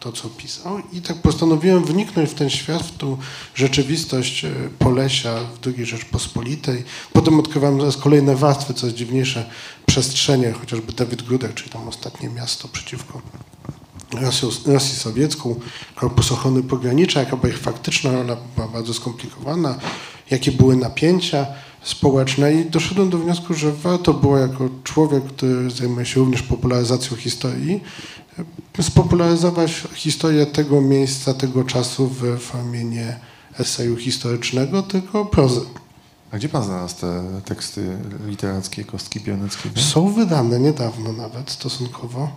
[0.00, 0.78] to, co pisał.
[0.92, 3.16] I tak postanowiłem wniknąć w ten świat, w tą
[3.54, 6.84] rzeczywistość e, Polesia w II Rzeczpospolitej.
[7.12, 9.50] Potem odkrywałem coraz kolejne warstwy, coraz dziwniejsze
[9.86, 13.22] przestrzenie, chociażby Dawid Grudek, czyli tam ostatnie miasto przeciwko
[14.12, 15.60] Rosją, Rosji Sowiecką,
[15.94, 19.78] Korpus Ochrony Pogranicza, jaka była ich faktyczna rola, była bardzo skomplikowana,
[20.30, 21.46] jakie były napięcia
[21.82, 27.16] społeczne i doszedłem do wniosku, że warto było jako człowiek, który zajmuje się również popularyzacją
[27.16, 27.80] historii,
[28.82, 33.18] spopularyzować historię tego miejsca, tego czasu w formie nie
[33.58, 35.60] eseju historycznego, tylko prozy.
[36.30, 39.80] A gdzie pan znalazł te teksty literackie Kostki Biernackiego?
[39.80, 42.30] Są wydane niedawno nawet stosunkowo.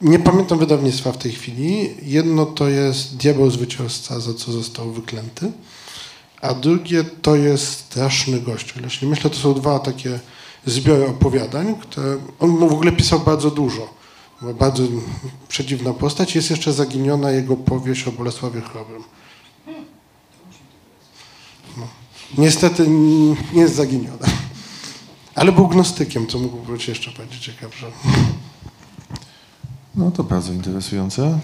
[0.00, 1.94] Nie pamiętam wydawnictwa w tej chwili.
[2.02, 5.52] Jedno to jest Diabeł Zwycięzca, za co został wyklęty,
[6.40, 8.74] a drugie to jest Straszny Gość.
[9.02, 10.20] Myślę, to są dwa takie
[10.66, 13.99] zbiory opowiadań, które on w ogóle pisał bardzo dużo.
[14.42, 14.82] Bardzo
[15.48, 16.34] przedziwna postać.
[16.34, 19.04] Jest jeszcze zaginiona jego powieść o Bolesławie Chrobrym.
[21.76, 21.86] No.
[22.38, 22.88] Niestety
[23.52, 24.26] nie jest zaginiona.
[25.34, 27.86] Ale był gnostykiem, co mógłby być jeszcze bardziej ciekawsze.
[29.94, 31.38] No to bardzo interesujące.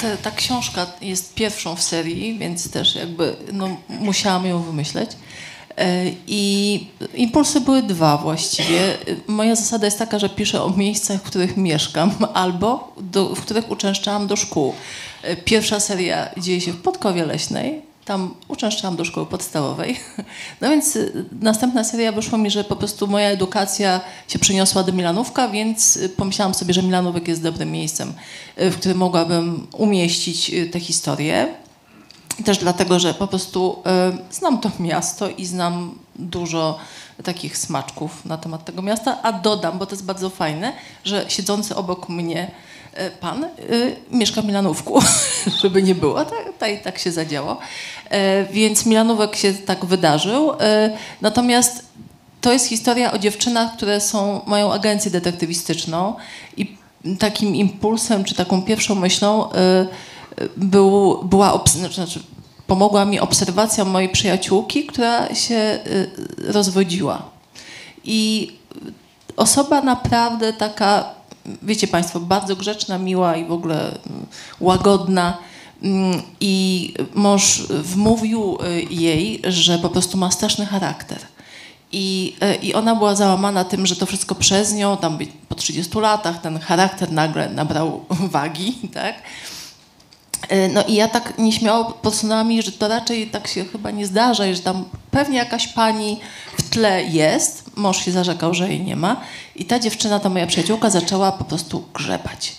[0.00, 5.10] Te, ta książka jest pierwszą w serii, więc też jakby no, musiałam ją wymyśleć.
[5.76, 8.98] E, I impulsy były dwa właściwie.
[9.26, 13.70] Moja zasada jest taka, że piszę o miejscach, w których mieszkam albo do, w których
[13.70, 14.74] uczęszczałam do szkół.
[15.22, 17.82] E, Pierwsza seria dzieje się w Podkowie Leśnej.
[18.04, 19.96] Tam uczęszczałam do szkoły podstawowej.
[20.60, 24.92] No więc y, następna seria wyszło mi, że po prostu moja edukacja się przeniosła do
[24.92, 28.12] Milanówka, więc pomyślałam sobie, że Milanówek jest dobrym miejscem,
[28.56, 31.65] w którym mogłabym umieścić tę historię.
[32.44, 33.82] Też dlatego, że po prostu
[34.30, 36.78] y, znam to miasto i znam dużo
[37.24, 40.72] takich smaczków na temat tego miasta, a dodam, bo to jest bardzo fajne,
[41.04, 42.50] że siedzący obok mnie
[42.98, 45.00] y, pan y, mieszka w Milanówku,
[45.62, 47.58] żeby nie było, tak, tak, tak się zadziało.
[48.52, 50.52] Więc Milanówek się tak wydarzył.
[51.20, 51.84] Natomiast
[52.40, 56.14] to jest historia o dziewczynach, które są, mają agencję detektywistyczną
[56.56, 56.76] i
[57.18, 59.48] takim impulsem, czy taką pierwszą myślą
[60.56, 62.20] był, była, obs- znaczy,
[62.66, 66.10] pomogła mi obserwacja mojej przyjaciółki, która się y,
[66.52, 67.22] rozwodziła.
[68.04, 68.52] I
[69.36, 71.04] osoba naprawdę taka,
[71.62, 74.26] wiecie Państwo, bardzo grzeczna, miła i w ogóle mm,
[74.60, 75.38] łagodna.
[75.82, 81.18] Mm, I mąż wmówił y, jej, że po prostu ma straszny charakter.
[81.92, 85.18] I, e, I ona była załamana tym, że to wszystko przez nią, tam
[85.48, 89.14] po 30 latach ten charakter nagle nabrał wagi, tak?
[90.48, 94.06] E, No i ja tak nieśmiało podsunęłam mi, że to raczej tak się chyba nie
[94.06, 96.20] zdarza, i że tam pewnie jakaś pani
[96.58, 99.20] w tle jest, mąż się zarzekał, że jej nie ma
[99.56, 102.52] i ta dziewczyna, ta moja przyjaciółka zaczęła po prostu grzebać.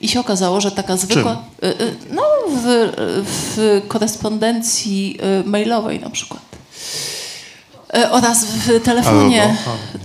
[0.00, 1.42] I się okazało, że taka zwykła...
[1.64, 2.92] y, y, No w,
[3.26, 6.42] w korespondencji mailowej na przykład.
[7.92, 9.42] E, Oraz w telefonie.
[9.42, 9.54] Albo,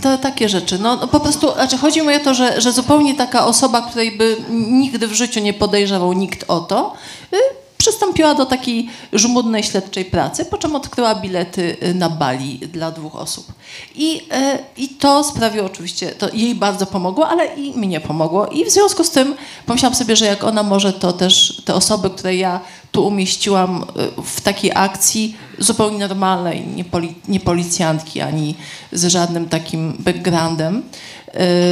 [0.02, 0.80] To takie rzeczy.
[0.80, 4.18] No, no po prostu, znaczy chodzi mi o to, że, że zupełnie taka osoba, której
[4.18, 6.94] by nigdy w życiu nie podejrzewał nikt o to,
[7.34, 7.38] y,
[7.80, 13.16] przystąpiła do takiej żmudnej śledczej pracy, po czym odkryła bilety y, na Bali dla dwóch
[13.16, 13.54] osób.
[13.96, 18.48] I, e, I to sprawiło oczywiście, to jej bardzo pomogło, ale i mnie pomogło.
[18.48, 22.10] I w związku z tym pomyślałam sobie, że jak ona może, to też te osoby,
[22.10, 22.60] które ja
[22.92, 23.84] tu umieściłam
[24.18, 28.56] y, w takiej akcji, zupełnie normalnej, nie, poli, nie policjantki, ani
[28.92, 30.84] z żadnym takim backgroundem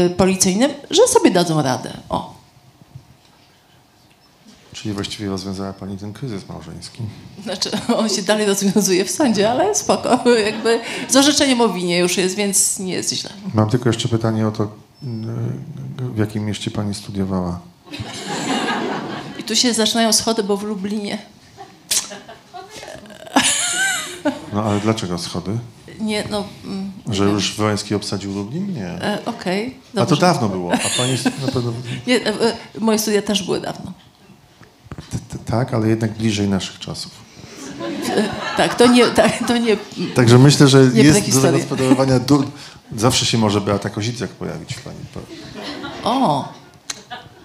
[0.06, 1.94] y, policyjnym, że sobie dadzą radę.
[2.10, 2.37] O.
[4.82, 7.02] Czyli właściwie rozwiązała Pani ten kryzys małżeński.
[7.44, 10.30] Znaczy, on się dalej rozwiązuje w sądzie, ale spoko.
[10.46, 13.30] Jakby z orzeczeniem o winie już jest, więc nie jest źle.
[13.54, 14.72] Mam tylko jeszcze pytanie o to,
[16.00, 17.60] w jakim mieście Pani studiowała?
[19.40, 21.18] I tu się zaczynają schody, bo w Lublinie.
[24.54, 25.52] No ale dlaczego schody?
[26.00, 26.44] Nie, no...
[26.66, 28.74] mm, Że już Wołyński obsadził Lublin?
[28.74, 28.88] Nie.
[28.88, 31.14] E, Okej, A to dawno było, a Pani
[31.46, 31.74] na pewno...
[32.08, 33.94] Nie, e, e, moje studia też były dawno.
[35.50, 37.12] Tak, ale jednak bliżej naszych czasów.
[38.58, 39.06] Tak, to nie...
[39.08, 39.78] Tak, to nie
[40.16, 42.20] Także myślę, że Nie jest do zagospodarowania...
[42.20, 42.44] Du-
[42.98, 44.98] Zawsze się może Beata Koziciak pojawić w Pani.
[46.04, 46.48] O!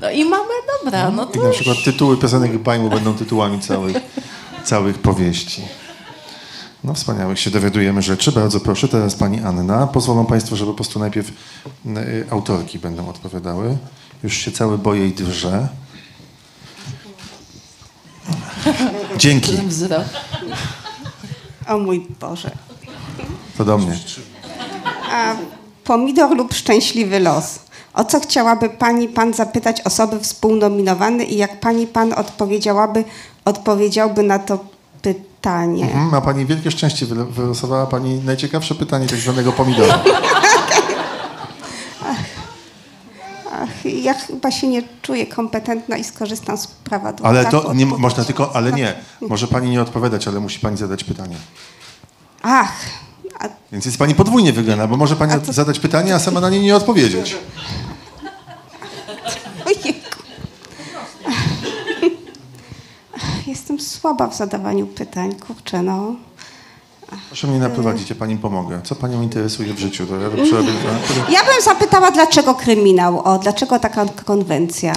[0.00, 0.48] No i mamy,
[0.84, 1.56] dobra, no I to na już.
[1.56, 3.96] przykład tytuły piosenek Bajmu będą tytułami całych,
[4.64, 5.62] całych powieści.
[6.84, 8.32] No wspaniałych się dowiadujemy rzeczy.
[8.32, 9.86] Bardzo proszę, teraz pani Anna.
[9.86, 11.28] Pozwolą państwo, że po prostu najpierw
[11.86, 13.76] y, autorki będą odpowiadały.
[14.22, 15.68] Już się cały boję i drże.
[19.16, 19.58] Dzięki.
[21.68, 22.50] O mój Boże.
[23.58, 23.98] To do mnie.
[25.12, 25.34] A
[25.84, 27.58] pomidor lub szczęśliwy los.
[27.94, 33.04] O co chciałaby pani pan zapytać osoby współnominowane i jak pani pan odpowiedziałaby,
[33.44, 34.58] odpowiedziałby na to
[35.02, 35.84] pytanie?
[35.84, 37.06] Mhm, Ma pani wielkie szczęście.
[37.06, 40.00] Wylosowała pani najciekawsze pytanie tak zwanego pomidora.
[43.52, 47.56] Ach, ja chyba się nie czuję kompetentna i skorzystam z prawa do Ale tak to
[47.58, 47.98] nie odpowiedzieć.
[47.98, 48.94] można tylko, ale nie.
[49.28, 51.36] Może pani nie odpowiadać, ale musi pani zadać pytanie.
[52.42, 52.72] Ach,
[53.40, 56.50] a Więc jest pani podwójnie wygrana, bo może pani to- zadać pytanie, a sama na
[56.50, 57.36] nie nie odpowiedzieć.
[63.46, 66.14] Jestem słaba w zadawaniu pytań, kurczę, no.
[67.28, 68.80] Proszę mnie naprowadzić, ja pani pomogę.
[68.84, 70.06] Co panią interesuje w życiu?
[70.06, 70.72] To ja przerobię,
[71.30, 73.20] Ja bym zapytała, dlaczego kryminał?
[73.24, 74.92] O, dlaczego taka konwencja?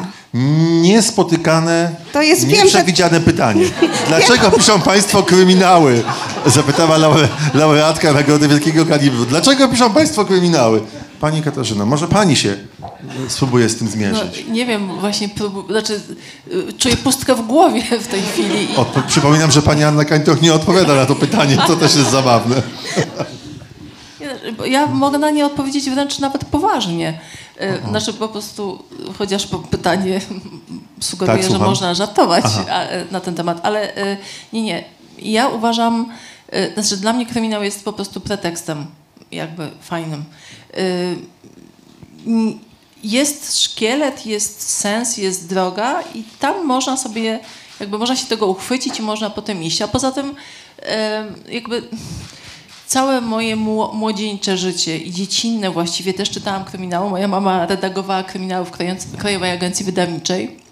[0.82, 3.66] Niespotykane, To jest- wiem, nieprzewidziane pytanie.
[4.08, 6.04] Dlaczego piszą państwo kryminały?
[6.46, 9.26] Zapytała laure, laureatka Nagrody Wielkiego Kalibru.
[9.26, 10.82] Dlaczego piszą państwo kryminały?
[11.20, 12.56] Pani Katarzyno, może pani się
[13.28, 14.46] spróbuję z tym No, zmierzyć.
[14.50, 16.02] nie wiem, właśnie próbu- znaczy,
[16.52, 18.64] y, czuję pustkę w głowie w tej chwili.
[18.64, 18.76] I,
[19.08, 22.56] przypominam, że pani Anna Kańtoch nie odpowiada na to pytanie, to też jest zabawne.
[24.66, 27.20] Ja mogę na nie odpowiedzieć wręcz nawet poważnie.
[27.58, 28.84] E, Znaczy po prostu,
[29.18, 30.22] chociaż pytanie
[31.00, 32.64] sugeruje, Tak, że można żartować Aha.
[32.82, 34.18] e, na ten temat, ale e,
[34.54, 34.84] nie, nie.
[35.20, 36.10] Ja uważam,
[36.50, 38.86] e, znaczy dla mnie kryminał jest po prostu pretekstem
[39.36, 40.24] jakby fajnym.
[42.28, 42.60] M,
[43.04, 47.40] Jest szkielet, jest sens, jest droga i tam można sobie,
[47.80, 49.82] jakby można się tego uchwycić i można potem iść.
[49.82, 50.36] A poza tym
[50.84, 51.88] e, jakby
[52.88, 57.10] całe moje mło- młodzieńcze życie i dziecinne właściwie też czytałam kryminały.
[57.10, 58.72] Moja mama redagowała kryminały w
[59.18, 60.65] Krajowej Agencji Wydawniczej.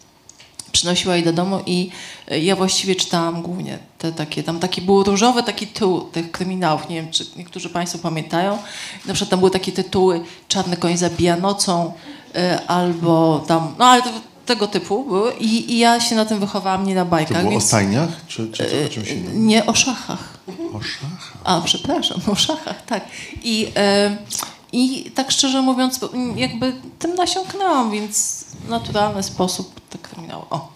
[0.78, 1.90] Przynosiła je do domu i
[2.32, 6.90] e, ja właściwie czytałam głównie te takie, tam taki był różowy taki tytuł tych kryminałów,
[6.90, 8.58] nie wiem czy niektórzy Państwo pamiętają.
[9.06, 11.94] Na przykład tam były takie tytuły Czarny koń zabija nocą
[12.36, 14.10] e, albo tam, no ale to,
[14.46, 17.38] tego typu były I, i ja się na tym wychowałam, nie na To bajkach.
[17.38, 19.48] było o więc- stajniach, czy, czy co, o czymś innym?
[19.48, 20.38] nie o szachach.
[20.74, 21.34] O szachach.
[21.44, 23.06] A, przepraszam, o szachach, tak.
[23.44, 24.18] I, e,
[24.74, 26.00] I tak szczerze mówiąc,
[26.36, 30.44] jakby tym nasiąknęłam, więc w naturalny sposób tak kryminały.
[30.50, 30.72] O.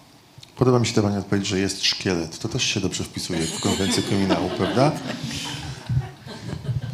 [0.56, 2.38] Podoba mi się ta pani odpowiedź, że jest szkielet.
[2.38, 4.92] To też się dobrze wpisuje w konwencję kryminału, prawda?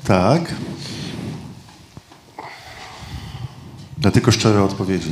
[0.04, 0.54] Tak.
[4.02, 5.10] Na tylko szczere odpowiedzi.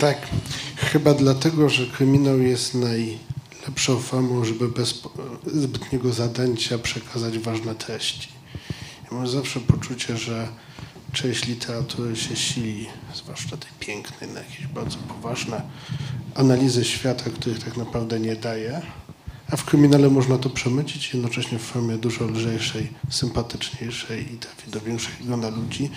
[0.00, 0.18] Tak.
[0.76, 4.94] Chyba dlatego, że kryminał jest najlepszą formą, żeby bez
[5.46, 8.39] zbytniego zadęcia przekazać ważne treści.
[9.10, 10.48] Mam zawsze poczucie, że
[11.12, 15.62] część literatury się sili, zwłaszcza tej pięknej, na jakieś bardzo poważne
[16.34, 18.82] analizy świata, których tak naprawdę nie daje.
[19.50, 24.80] A w kryminale można to przemycić jednocześnie w formie dużo lżejszej, sympatyczniejszej i trafi do
[24.80, 25.90] większego grona ludzi,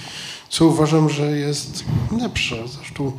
[0.49, 1.83] co uważam, że jest
[2.21, 2.67] lepsze.
[2.67, 3.11] Zresztą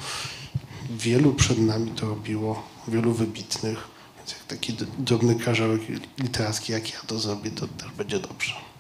[0.91, 3.89] wielu przed nami to robiło, wielu wybitnych.
[4.19, 5.81] Więc jak taki drobny karzełek
[6.19, 8.74] literacki, jak ja to zrobię, to też będzie dobrze.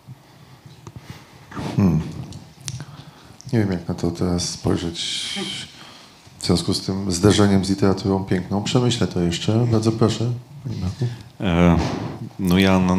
[3.53, 4.99] Nie wiem, jak na to teraz spojrzeć
[6.39, 8.63] w związku z tym zderzeniem z literaturą piękną.
[8.63, 9.67] Przemyślę to jeszcze.
[9.73, 10.33] Bardzo proszę.
[11.41, 11.77] E,
[12.39, 12.97] No ja, no,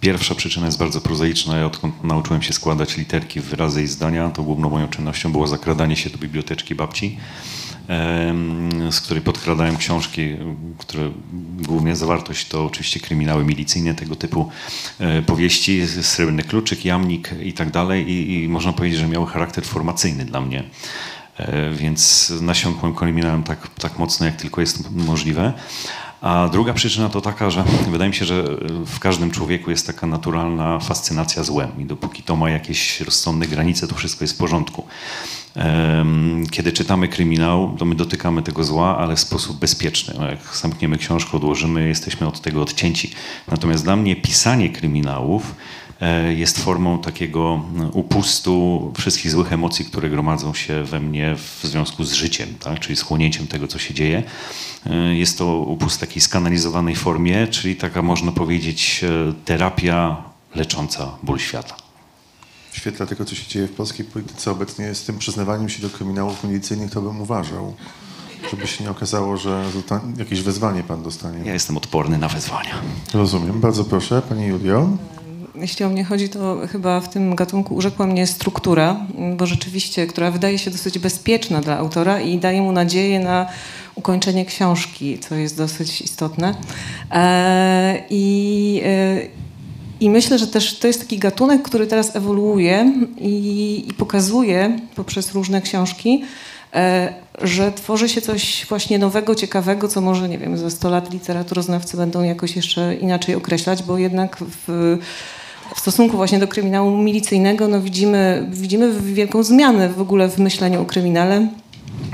[0.00, 1.56] pierwsza przyczyna jest bardzo prozaiczna.
[1.56, 5.46] Ja odkąd nauczyłem się składać literki w wyrazy i zdania, to główną moją czynnością było
[5.46, 7.18] zakradanie się do biblioteczki babci,
[8.90, 10.36] z której podkradałem książki,
[10.78, 11.10] które
[11.58, 14.50] głównie zawartość to oczywiście kryminały milicyjne, tego typu
[14.98, 19.64] e, powieści, Srebrny Kluczyk, Jamnik i tak dalej i, i można powiedzieć, że miały charakter
[19.64, 20.64] formacyjny dla mnie.
[21.36, 25.52] E, Więc nasiąkłem kryminałem tak, tak mocno, jak tylko jest możliwe.
[26.20, 28.44] A druga przyczyna to taka, że wydaje mi się, że
[28.86, 33.88] w każdym człowieku jest taka naturalna fascynacja złem i dopóki to ma jakieś rozsądne granice,
[33.88, 34.86] to wszystko jest w porządku.
[36.50, 40.14] Kiedy czytamy kryminał, to my dotykamy tego zła, ale w sposób bezpieczny.
[40.18, 43.10] No jak zamkniemy książkę, odłożymy, jesteśmy od tego odcięci.
[43.48, 45.54] Natomiast dla mnie pisanie kryminałów
[46.00, 51.60] e, jest formą takiego no, upustu wszystkich złych emocji, które gromadzą się we mnie w
[51.64, 52.80] związku z życiem, tak?
[52.80, 54.22] czyli schłonięciem tego, co się dzieje.
[54.86, 60.16] E, Jest to upust w takiej skanalizowanej formie, czyli taka, można powiedzieć, e, terapia
[60.54, 61.85] lecząca ból świata.
[62.76, 65.90] W świetle tego, co się dzieje w polskiej polityce obecnie, z tym przyznawaniem się do
[65.90, 67.74] kryminałów milicyjnych, to bym uważał.
[68.50, 69.64] Żeby się nie okazało, że
[70.16, 71.38] jakieś wezwanie pan dostanie.
[71.44, 72.74] Ja jestem odporny na wezwania.
[73.14, 73.60] Rozumiem.
[73.60, 74.88] Bardzo proszę, pani Julio.
[75.54, 80.30] Jeśli o mnie chodzi, to chyba w tym gatunku urzekła mnie struktura, bo rzeczywiście, która
[80.30, 83.46] wydaje się dosyć bezpieczna dla autora i daje mu nadzieję na
[83.94, 86.54] ukończenie książki, co jest dosyć istotne.
[87.10, 89.45] E, I, e,
[90.00, 95.34] i myślę, że też to jest taki gatunek, który teraz ewoluuje i, i pokazuje poprzez
[95.34, 96.24] różne książki,
[96.74, 101.12] e, że tworzy się coś właśnie nowego, ciekawego, co może, nie wiem, za 100 lat
[101.12, 104.98] literaturoznawcy będą jakoś jeszcze inaczej określać, bo jednak w,
[105.74, 110.82] w stosunku właśnie do kryminału milicyjnego no widzimy, widzimy wielką zmianę w ogóle w myśleniu
[110.82, 111.48] o kryminale.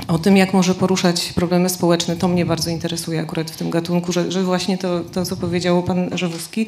[0.07, 4.11] O tym, jak może poruszać problemy społeczne, to mnie bardzo interesuje akurat w tym gatunku,
[4.11, 6.67] że, że właśnie to, to, co powiedział pan Żewuski,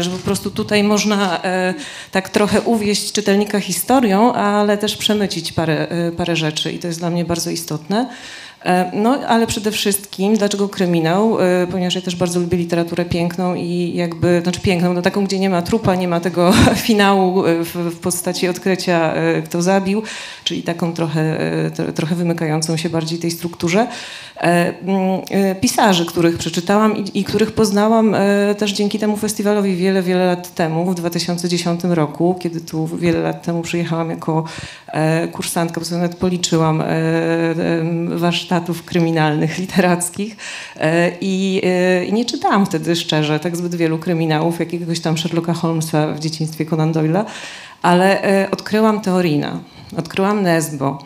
[0.00, 1.74] że po prostu tutaj można e,
[2.10, 6.98] tak trochę uwieść czytelnika historią, ale też przemycić parę, e, parę rzeczy i to jest
[6.98, 8.08] dla mnie bardzo istotne.
[8.66, 11.40] E, No, ale przede wszystkim, dlaczego kryminał?
[11.40, 15.38] E, Ponieważ ja też bardzo lubię literaturę piękną i jakby, znaczy piękną, no taką, gdzie
[15.38, 16.52] nie ma trupa, nie ma tego
[16.86, 19.14] finału e, w, w postaci odkrycia,
[19.44, 20.02] kto zabił,
[20.44, 21.38] czyli taką trochę,
[21.74, 23.86] tro- trochę wymykającą się bardziej tej strukturze.
[24.36, 25.20] Mm,
[25.60, 28.16] Pisarzy, których przeczytałam i, i których poznałam
[28.58, 33.42] też dzięki temu festiwalowi wiele, wiele lat temu, w 2010 roku, kiedy tu wiele lat
[33.42, 34.44] temu przyjechałam jako
[35.32, 38.18] kursantka, bo sobie nawet policzyłam em,
[38.56, 40.36] warsztatów kryminalnych, literackich.
[40.76, 45.52] E, i, e, i nie czytałam wtedy szczerze tak zbyt wielu kryminałów, jakiegoś tam Sherlocka
[45.52, 47.24] Holmesa w dzieciństwie Conan Doyle'a,
[47.82, 49.60] ale e, odkryłam Teorina,
[49.96, 50.98] odkryłam Nesbo,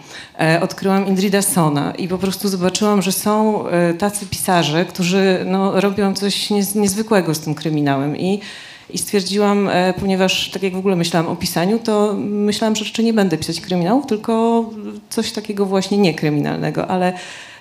[0.61, 3.65] odkryłam Indrida Sona i po prostu zobaczyłam, że są
[3.99, 8.41] tacy pisarze, którzy no, robią coś niez, niezwykłego z tym kryminałem i
[8.93, 13.03] i stwierdziłam, e, ponieważ tak jak w ogóle myślałam o pisaniu, to myślałam, że jeszcze
[13.03, 14.65] nie będę pisać kryminałów, tylko
[15.11, 17.13] coś takiego właśnie niekryminalnego, ale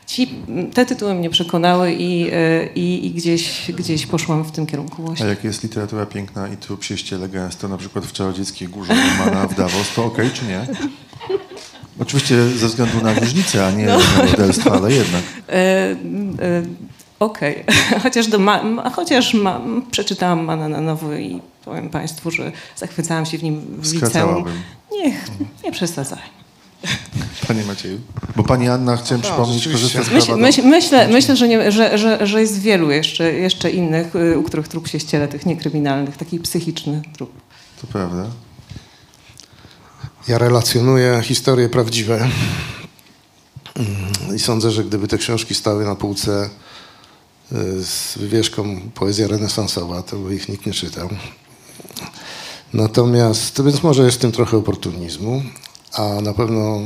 [0.06, 0.30] ci,
[0.74, 5.06] te tytuły mnie przekonały i, e, i, i gdzieś, gdzieś poszłam w tym kierunku A
[5.06, 5.26] właśnie.
[5.26, 9.48] jak jest literatura piękna i trup się ściele gęsto, na przykład w Czarodzieckiej Górze Romana
[9.48, 10.68] w Davos, to okej czy nie?
[12.00, 15.24] Oczywiście ze względu na różnicę, a nie na morderstwo, ale jednak.
[17.20, 17.64] Okej,
[18.04, 19.62] chociaż, do ma, chociaż ma,
[19.92, 24.46] przeczytałam Mana na nowo i powiem Państwu, że zachwycałam się w nim w liceum.
[24.92, 25.28] Niech,
[25.64, 26.40] nie przesadzaj.
[27.48, 28.00] Panie Macieju.
[28.36, 29.98] Bo pani Anna, chciałem przypomnieć, rzeczywiście.
[29.98, 30.68] korzysta z Myśl, prawa myśl, do...
[30.68, 34.68] myślę, myślę że, nie, że, że, że jest wielu jeszcze, jeszcze innych, y, u których
[34.68, 37.32] trup się ściele, tych niekryminalnych, taki psychiczny trup.
[37.82, 38.26] To prawda.
[40.28, 42.30] Ja relacjonuję historie prawdziwe
[43.80, 46.50] Mm, i sądzę, że gdyby te książki stały na półce
[47.84, 51.10] z wywieszką poezja renesansowa, to ich nikt nie czytał.
[52.74, 55.42] Natomiast, to więc może jest w tym trochę oportunizmu,
[55.94, 56.80] a na pewno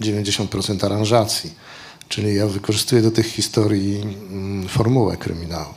[0.00, 1.50] 90% aranżacji.
[2.08, 5.74] Czyli ja wykorzystuję do tych historii mm, formułę kryminału.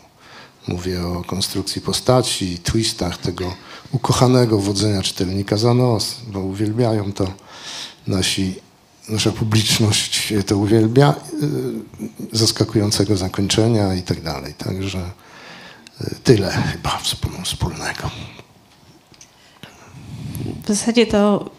[0.67, 3.53] Mówię o konstrukcji postaci, twistach tego
[3.91, 7.33] ukochanego wodzenia czytelnika za nos, bo uwielbiają to
[8.07, 8.55] nasi,
[9.09, 11.15] nasza publiczność to uwielbia,
[12.33, 14.53] y, zaskakującego zakończenia i tak dalej.
[14.53, 14.99] Także
[16.01, 18.09] y, tyle chyba wspól- wspólnego.
[20.63, 21.49] W zasadzie to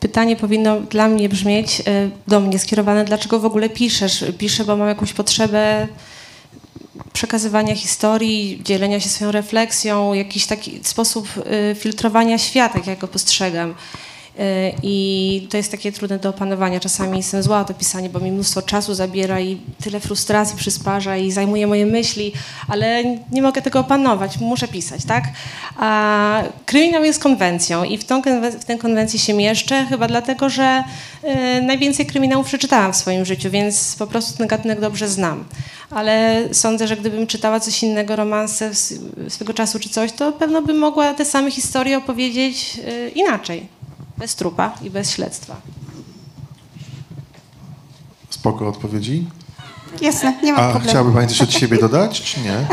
[0.00, 4.24] pytanie powinno dla mnie brzmieć, e, do mnie skierowane, dlaczego w ogóle piszesz?
[4.38, 5.88] Piszę, bo mam jakąś potrzebę
[7.12, 11.28] przekazywania historii, dzielenia się swoją refleksją, jakiś taki sposób
[11.78, 13.74] filtrowania świata, jak ja go postrzegam.
[14.38, 16.80] E, I to jest takie trudne do opanowania.
[16.80, 21.16] Czasami jestem zła o to pisanie, bo mi mnóstwo czasu zabiera i tyle frustracji przysparza
[21.16, 22.32] i zajmuje moje myśli,
[22.68, 24.38] ale nie mogę tego opanować.
[24.40, 25.24] Muszę pisać, tak?
[25.76, 28.22] A kryminał jest konwencją i w, tą,
[28.60, 30.84] w tę konwencję się mieszczę, chyba dlatego, że
[31.22, 35.44] e, najwięcej kryminałów przeczytałam w swoim życiu, więc po prostu ten gatunek dobrze znam.
[35.90, 38.70] Ale sądzę, że gdybym czytała coś innego, romanse
[39.28, 43.77] swego czasu czy coś, to pewno bym mogła te same historie opowiedzieć e, inaczej.
[44.18, 45.56] Bez trupa i bez śledztwa.
[48.30, 49.26] Spoko odpowiedzi?
[50.00, 50.90] Jasne, nie ma A problemu.
[50.90, 52.66] chciałaby pani coś od siebie dodać, czy nie?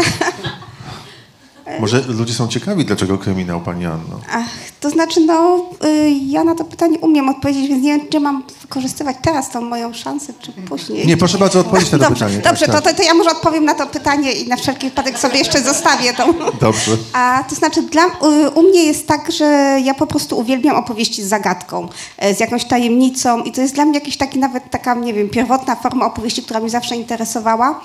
[1.79, 4.19] Może ludzie są ciekawi, dlaczego kryminał, pani Anno.
[4.31, 4.49] Ach,
[4.86, 8.43] to znaczy, no, y, ja na to pytanie umiem odpowiedzieć, więc nie wiem, czy mam
[8.61, 11.07] wykorzystywać teraz tą moją szansę, czy później.
[11.07, 12.41] Nie, proszę bardzo odpowiedzieć na to dobrze, pytanie.
[12.41, 12.75] Tak, Dobrze, tak.
[12.75, 15.61] To, to, to ja może odpowiem na to pytanie i na wszelki wypadek sobie jeszcze
[15.61, 16.33] zostawię tą.
[16.59, 16.91] Dobrze.
[17.13, 19.45] A to znaczy, dla, u, u mnie jest tak, że
[19.83, 23.86] ja po prostu uwielbiam opowieści z zagadką, e, z jakąś tajemnicą i to jest dla
[23.86, 27.81] mnie jakiś taki nawet taka, nie wiem, pierwotna forma opowieści, która mnie zawsze interesowała.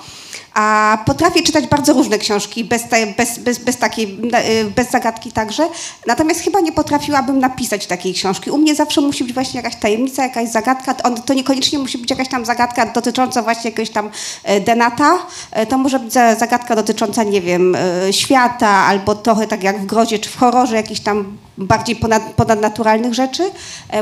[0.53, 5.31] A potrafię czytać bardzo różne książki, bez, te, bez, bez, bez takiej, e, bez zagadki
[5.31, 5.67] także.
[6.07, 8.51] Natomiast chyba nie potrafiłabym napisać takiej książki.
[8.51, 10.93] U mnie zawsze musi być właśnie jakaś tajemnica, jakaś zagadka.
[11.25, 14.09] To niekoniecznie musi być jakaś tam zagadka dotycząca właśnie jakiegoś tam
[14.43, 15.13] e, denata.
[15.51, 19.81] E, To może być za- zagadka dotycząca, nie wiem, e, świata albo trochę tak jak
[19.81, 23.43] w grozie czy w horrorze, jakichś tam bardziej ponad, ponadnaturalnych rzeczy,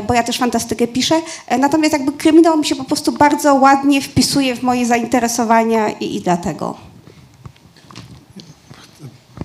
[0.08, 1.14] bo ja też fantastykę piszę.
[1.58, 6.20] Natomiast jakby kryminał mi się po prostu bardzo ładnie wpisuje w moje zainteresowania i, i
[6.20, 6.76] dlatego.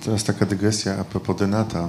[0.04, 1.88] Teraz taka dygresja a propos Denata.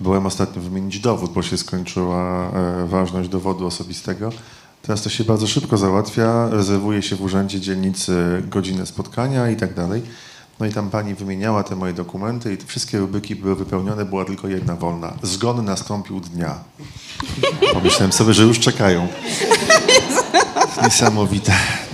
[0.00, 4.32] Byłem ostatnio wymienić dowód, bo się skończyła e, ważność dowodu osobistego.
[4.82, 9.74] Teraz to się bardzo szybko załatwia, rezerwuje się w urzędzie dzielnicy godzinę spotkania i tak
[9.74, 10.02] dalej.
[10.60, 14.24] No i tam pani wymieniała te moje dokumenty i te wszystkie rubryki były wypełnione, była
[14.24, 15.12] tylko jedna wolna.
[15.22, 16.54] Zgon nastąpił dnia.
[17.72, 19.08] Pomyślałem sobie, że już czekają.
[20.84, 21.52] Niesamowite.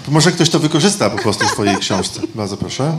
[0.09, 2.21] Może ktoś to wykorzysta po prostu w swojej książce.
[2.35, 2.99] Bardzo proszę.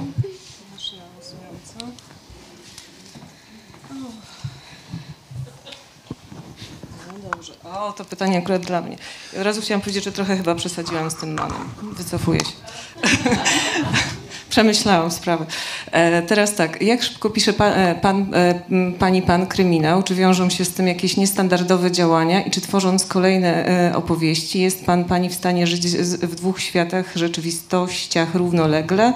[7.79, 8.97] O, to pytanie akurat dla mnie.
[9.37, 11.69] Od razu chciałam powiedzieć, że trochę chyba przesadziłam z tym manem.
[11.81, 12.51] Wycofuję się.
[14.49, 15.45] Przemyślałam sprawę.
[15.91, 18.61] E, teraz tak, jak szybko pisze pan, e, pan, e,
[18.99, 20.03] pani pan kryminał?
[20.03, 24.85] Czy wiążą się z tym jakieś niestandardowe działania i czy tworząc kolejne e, opowieści jest
[24.85, 29.13] pan pani w stanie żyć z, w dwóch światach, rzeczywistościach równolegle?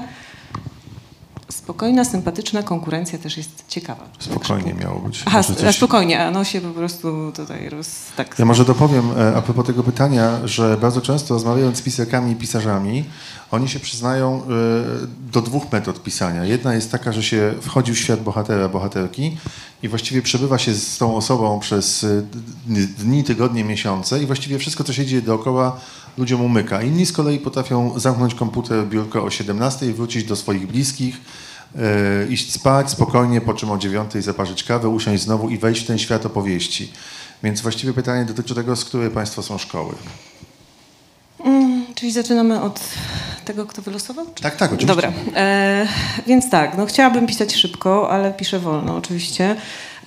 [1.52, 4.04] Spokojna, sympatyczna konkurencja też jest ciekawa.
[4.20, 5.24] Spokojnie miało być.
[5.26, 7.88] Aha, s- coś- spokojnie, a no się po prostu tutaj roz...
[8.18, 8.40] Tak.
[8.40, 12.36] Ja może dopowiem e, a propos tego pytania, że bardzo często rozmawiając z pisarkami i
[12.36, 13.06] pisarzami,
[13.52, 14.46] oni się przyznają e,
[15.32, 16.46] do dwóch metod pisania.
[16.46, 19.38] Jedna jest taka, że się wchodzi w świat bohatera, bohaterki
[19.84, 22.06] i właściwie przebywa się z tą osobą przez
[22.68, 25.80] d- dni, tygodnie, miesiące i właściwie wszystko, co się dzieje dookoła,
[26.18, 26.82] ludziom umyka.
[26.82, 31.18] Inni z kolei potrafią zamknąć komputer, biurko o 17 i wrócić do swoich bliskich,
[31.76, 35.88] e, iść spać spokojnie, po czym o 9 zaparzyć kawę, usiąść znowu i wejść w
[35.88, 36.92] ten świat opowieści.
[37.44, 39.94] Więc właściwie pytanie dotyczy tego, z której państwo są szkoły.
[41.46, 42.80] Mm, czyli zaczynamy od
[43.46, 44.26] tego, kto wylosował?
[44.36, 44.44] Czy...
[44.44, 44.96] Tak, tak, oczywiście.
[44.96, 45.88] Dobra, e,
[46.28, 49.56] więc tak, no chciałabym pisać szybko, ale piszę wolno oczywiście.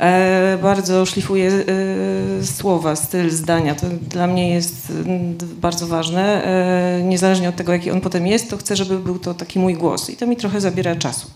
[0.00, 3.74] E, bardzo szlifuję e, słowa, styl, zdania.
[3.74, 4.92] To dla mnie jest
[5.42, 6.44] bardzo ważne.
[6.44, 9.74] E, niezależnie od tego, jaki on potem jest, to chcę, żeby był to taki mój
[9.74, 11.30] głos i to mi trochę zabiera czasu.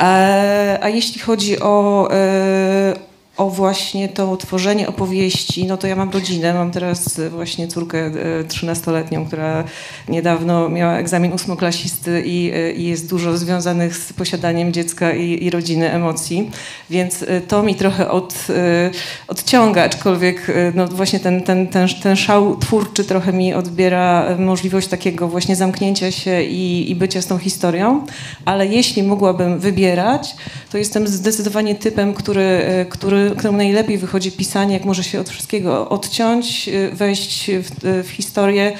[0.00, 6.10] E, a jeśli chodzi o, e, o właśnie to tworzenie opowieści, no to ja mam
[6.10, 8.10] rodzinę, mam teraz e, właśnie córkę e,
[8.44, 9.64] 13-letnią, która
[10.08, 15.50] niedawno miała egzamin ósmoklasisty i, e, i jest dużo związanych z posiadaniem dziecka i, i
[15.50, 16.50] rodziny emocji,
[16.90, 18.90] więc e, to mi trochę od, e,
[19.28, 24.36] odciąga, aczkolwiek e, no właśnie ten, ten, ten, ten szał twórczy trochę mi odbiera e,
[24.36, 28.06] możliwość takiego właśnie zamknięcia się i, i bycia z tą historią,
[28.44, 30.36] ale jeśli mogłabym wybierać,
[30.70, 32.86] to jestem zdecydowanie typem, który, e,
[33.24, 38.10] który, któremu najlepiej wychodzi pisanie, jak może się od wszystkiego odciąć, e, wejść w, w
[38.10, 38.76] historię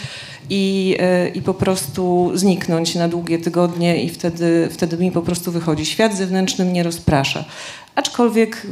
[0.50, 5.52] i, e, i po prostu zniknąć na długie tygodnie i wtedy, wtedy mi po prostu
[5.52, 5.86] wychodzi.
[5.86, 7.44] Świat zewnętrzny mnie rozprasza.
[7.94, 8.66] Aczkolwiek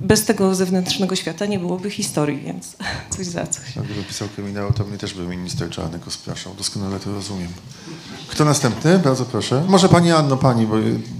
[0.00, 2.76] bez tego zewnętrznego świata nie byłoby historii, więc
[3.16, 3.64] coś za coś.
[3.84, 6.54] Gdyby pisał kryminał, to mnie też by minister Czarnek rozpraszał.
[6.54, 7.48] Doskonale to rozumiem.
[8.32, 8.98] Kto następny?
[8.98, 9.64] Bardzo proszę.
[9.68, 10.76] Może pani Anno, pani, bo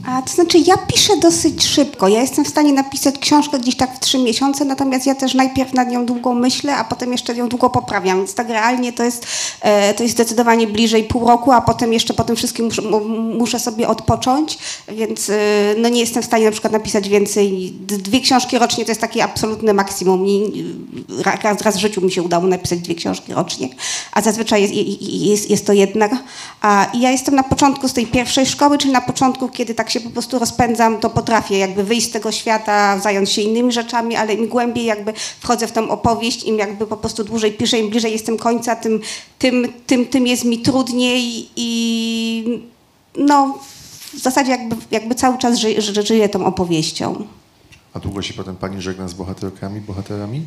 [0.06, 2.08] A to znaczy, ja piszę dosyć szybko.
[2.08, 5.72] Ja jestem w stanie napisać książkę gdzieś tak w trzy miesiące, natomiast ja też najpierw
[5.72, 8.18] nad nią długo myślę, a potem jeszcze ją długo poprawiam.
[8.18, 9.26] Więc tak realnie to jest,
[9.60, 13.08] e, to jest zdecydowanie bliżej pół roku, a potem jeszcze po tym wszystkim muszę, mu-
[13.38, 14.58] muszę sobie odpocząć,
[14.88, 15.34] więc e,
[15.78, 17.72] no nie jestem w stanie na przykład napisać więcej.
[17.86, 20.24] Dwie książki rocznie to jest takie absolutne maksimum.
[21.18, 23.68] Ra- raz, raz w życiu mi się udało napisać dwie książki rocznie,
[24.12, 26.08] a zazwyczaj jest, jest, jest to jedna.
[26.60, 29.90] A i ja jestem na początku z tej pierwszej szkoły, czyli na początku, kiedy tak
[29.90, 34.16] się po prostu rozpędzam, to potrafię jakby wyjść z tego świata, zająć się innymi rzeczami,
[34.16, 37.90] ale im głębiej jakby wchodzę w tą opowieść, im jakby po prostu dłużej piszę, im
[37.90, 39.00] bliżej jestem końca, tym,
[39.38, 42.62] tym, tym, tym jest mi trudniej i
[43.16, 43.58] no
[44.14, 47.24] w zasadzie jakby, jakby cały czas ży, ży, żyję tą opowieścią.
[47.94, 50.42] a długo się potem pani żegna z bohaterkami, bohaterami?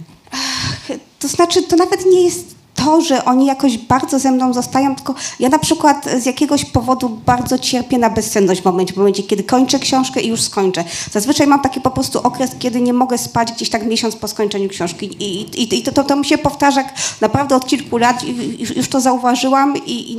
[1.20, 5.16] To znaczy, to nawet nie jest to, że oni jakoś bardzo ze mną zostają, tylko
[5.40, 9.44] ja na przykład z jakiegoś powodu bardzo cierpię na bezsenność w momencie, w momencie, kiedy
[9.44, 10.84] kończę książkę i już skończę.
[11.12, 14.70] Zazwyczaj mam taki po prostu okres, kiedy nie mogę spać gdzieś tak miesiąc po skończeniu
[14.70, 16.84] książki i, i, i to, to, to mi się powtarza
[17.22, 20.18] naprawdę od kilku lat i już, już to zauważyłam i, i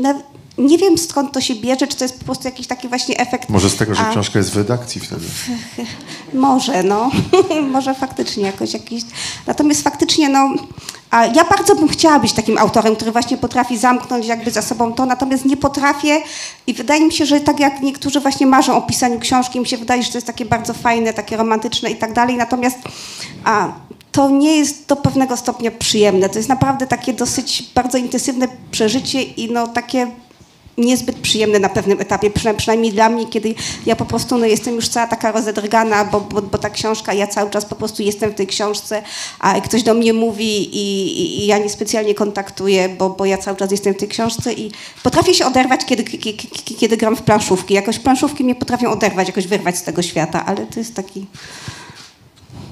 [0.59, 3.49] nie wiem skąd to się bierze, czy to jest po prostu jakiś taki właśnie efekt.
[3.49, 5.27] Może z tego, że A- książka jest w redakcji wtedy.
[6.35, 7.11] może, no.
[7.73, 9.03] Może faktycznie jakoś jakiś.
[9.47, 10.55] Natomiast faktycznie, no.
[11.11, 14.93] A ja bardzo bym chciała być takim autorem, który właśnie potrafi zamknąć jakby za sobą
[14.93, 16.23] to, natomiast nie potrafię
[16.67, 19.77] i wydaje mi się, że tak jak niektórzy właśnie marzą o pisaniu książki, mi się
[19.77, 22.79] wydaje, że to jest takie bardzo fajne, takie romantyczne i tak dalej, natomiast
[23.45, 23.73] a,
[24.13, 26.29] to nie jest do pewnego stopnia przyjemne.
[26.29, 30.11] To jest naprawdę takie dosyć bardzo intensywne przeżycie i no takie
[30.79, 33.55] niezbyt przyjemne na pewnym etapie, przyna- przynajmniej dla mnie, kiedy
[33.87, 37.27] ja po prostu no, jestem już cała taka rozedrgana, bo, bo, bo ta książka, ja
[37.27, 39.03] cały czas po prostu jestem w tej książce,
[39.39, 43.57] a ktoś do mnie mówi i, i, i ja niespecjalnie kontaktuję, bo, bo ja cały
[43.57, 44.70] czas jestem w tej książce i
[45.03, 46.49] potrafię się oderwać, kiedy, kiedy,
[46.79, 47.74] kiedy gram w planszówki.
[47.74, 51.27] Jakoś planszówki mnie potrafią oderwać, jakoś wyrwać z tego świata, ale to jest taki...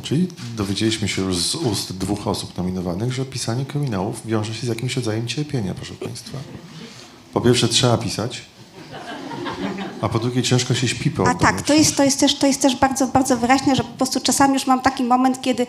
[0.02, 4.68] Czyli dowiedzieliśmy się już z ust dwóch osób nominowanych, że pisanie kryminałów wiąże się z
[4.68, 6.38] jakimś rodzajem cierpienia, proszę państwa.
[7.35, 8.43] Po pierwsze trzeba pisać,
[10.01, 12.47] a po drugie ciężko się śpi po A tak, to jest, to jest, też, to
[12.47, 15.66] jest też bardzo, bardzo wyraźne, że po prostu czasami już mam taki moment, kiedy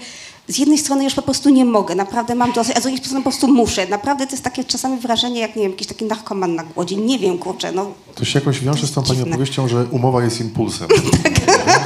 [0.47, 3.20] z jednej strony już po prostu nie mogę, naprawdę mam dosyć, a z drugiej strony
[3.24, 3.88] po prostu muszę.
[3.88, 6.95] Naprawdę to jest takie czasami wrażenie, jak nie wiem, jakiś taki narkoman na głodzie.
[6.95, 7.91] Nie wiem, kurczę, no.
[8.16, 10.88] To się jakoś wiąże z tą pani opowieścią, że umowa jest impulsem.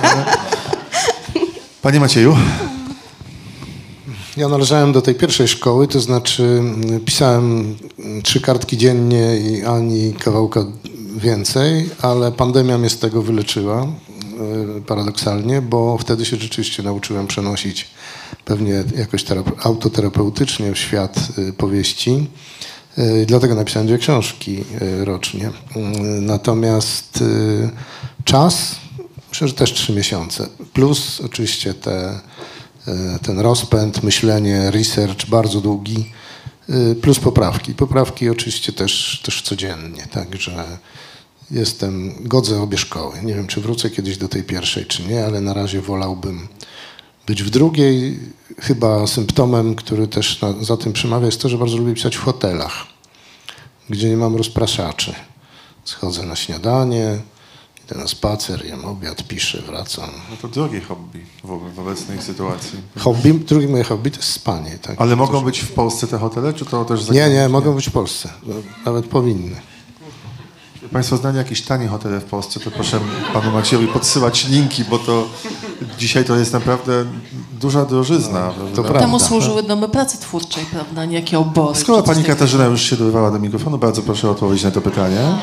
[0.04, 0.26] Ale-
[1.82, 2.38] Panie Macieju,
[4.40, 9.66] Ja należałem do tej pierwszej szkoły, to znaczy mm, pisałem mm, trzy kartki dziennie i
[9.66, 10.66] ani kawałka
[11.16, 13.88] więcej, ale pandemia mnie z tego wyleczyła,
[14.78, 17.88] y, paradoksalnie, bo wtedy się rzeczywiście nauczyłem przenosić
[18.46, 22.28] pewnie jakoś terap- autoterapeutycznie w świat y, powieści.
[22.98, 24.64] Y, Dlatego napisałem dwie książki
[25.00, 25.48] rocznie.
[25.48, 25.52] Y,
[26.22, 27.24] Natomiast
[28.24, 28.76] czas,
[29.30, 30.48] myślę, że też trzy miesiące.
[30.74, 32.20] Plus oczywiście te,
[33.22, 36.12] ten rozpęd, myślenie, research bardzo długi,
[36.70, 37.74] y, plus poprawki.
[37.74, 40.66] Poprawki oczywiście też, też codziennie, także
[41.52, 43.16] jestem, godzę obie szkoły.
[43.24, 46.48] Nie wiem, czy wrócę kiedyś do tej pierwszej, czy nie, ale na razie wolałbym
[47.28, 48.20] być w drugiej.
[48.60, 52.24] Chyba symptomem, który też na, za tym przemawia, jest to, że bardzo lubię pisać w
[52.24, 52.74] hotelach,
[53.90, 55.14] gdzie nie mam rozpraszaczy.
[55.86, 57.20] Schodzę na śniadanie,
[57.90, 60.10] idę na spacer, jem obiad, piszę, wracam.
[60.30, 62.80] No to drogie hobby w, w obecnej sytuacji.
[62.98, 64.78] Hobby, drugie moje hobby to jest spanie.
[64.82, 65.02] Tak?
[65.02, 67.10] Ale mogą być w Polsce te hotele, czy to też...
[67.10, 68.30] Nie, nie, mogą być w Polsce.
[68.86, 69.56] Nawet powinny.
[70.92, 73.00] Państwo znali jakieś tanie hotele w Polsce, to proszę
[73.34, 75.28] panu Maciejowi podsyłać linki, bo to
[75.98, 77.06] dzisiaj to jest naprawdę
[77.60, 78.52] duża drożyzna.
[78.52, 78.82] prawda?
[78.82, 79.00] prawda.
[79.00, 81.82] Temu służyły domy pracy twórczej, prawda, nie jakie obozy.
[81.82, 82.24] Skoro pani.
[82.24, 85.38] Katarzyna już się dorywała do mikrofonu, bardzo proszę o odpowiedź na to pytanie.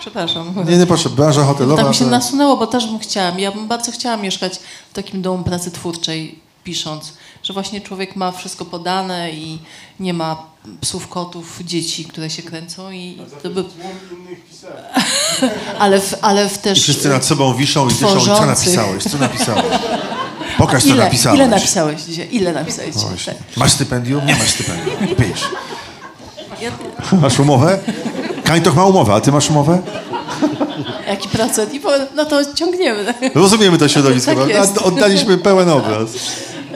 [0.00, 0.54] Przepraszam.
[0.68, 1.82] Nie, nie proszę, branża hotelowa...
[1.82, 3.38] Tak mi się to- nasunęło, bo też bym chciała.
[3.38, 4.58] Ja bym bardzo chciała mieszkać
[4.90, 9.58] w takim domu pracy twórczej, pisząc, że właśnie człowiek ma wszystko podane i
[10.00, 10.42] nie ma
[10.80, 13.64] psów, kotów, dzieci, które się kręcą i to by...
[15.78, 16.78] ale, w, ale w też...
[16.78, 18.18] I wszyscy nad sobą wiszą i dyszą.
[18.18, 19.04] I co napisałeś?
[19.04, 19.64] Co napisałeś?
[20.58, 21.38] Pokaż, co ile, napisałeś.
[21.38, 22.28] ile napisałeś dzisiaj?
[22.32, 23.34] Ile napisałeś dzisiaj?
[23.56, 24.26] Masz stypendium?
[24.26, 25.16] Nie masz stypendium.
[25.16, 25.44] Pisz.
[27.22, 27.78] Masz umowę?
[28.50, 29.82] Kańtoch ma umowę, a ty masz umowę?
[31.08, 31.74] jaki procent?
[31.74, 33.14] I powiem, no to ciągniemy.
[33.34, 34.34] Rozumiemy to środowisko.
[34.34, 34.78] Tak jest.
[34.78, 36.10] Oddaliśmy pełen obraz.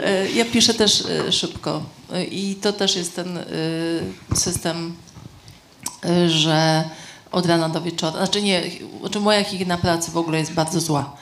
[0.05, 3.39] E, Ja piszę też e, szybko E, i to też jest ten
[4.35, 4.95] system,
[6.29, 6.85] że
[7.33, 8.63] od rana do wieczora, znaczy nie,
[9.01, 11.17] znaczy moja higiena pracy w ogóle jest bardzo zła,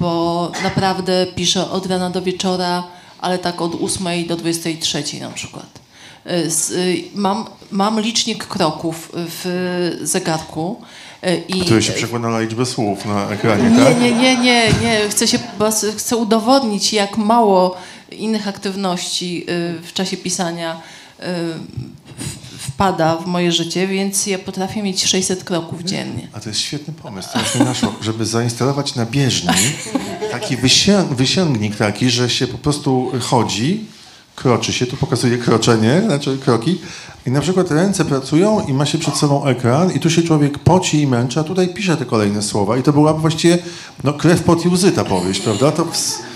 [0.00, 2.84] bo naprawdę piszę od rana do wieczora,
[3.20, 5.81] ale tak od 8 do 23 na przykład.
[6.26, 6.48] E, e,
[7.14, 10.80] Mam, mam licznik kroków w zegarku
[11.22, 14.00] e, i Który się przekłada na liczbę słów na ekranie, nie, tak?
[14.00, 15.08] nie, nie, nie, nie.
[15.10, 15.38] Chcę, się,
[15.96, 17.76] chcę udowodnić, jak mało
[18.12, 19.46] innych aktywności
[19.82, 20.80] w czasie pisania
[22.58, 26.28] wpada w moje życie, więc ja potrafię mieć 600 kroków dziennie.
[26.32, 29.48] A to jest świetny pomysł, teraz mi naszło, żeby zainstalować na bieżni
[30.30, 33.84] taki wysię- wysięgnik taki, że się po prostu chodzi,
[34.36, 36.78] kroczy się, tu pokazuje kroczenie, znaczy kroki
[37.26, 40.58] i na przykład ręce pracują i ma się przed sobą ekran i tu się człowiek
[40.58, 43.58] poci i męczy, a tutaj pisze te kolejne słowa i to byłaby właściwie
[44.04, 45.72] no, krew, pot i łzy ta powieść, prawda?
[45.72, 45.86] To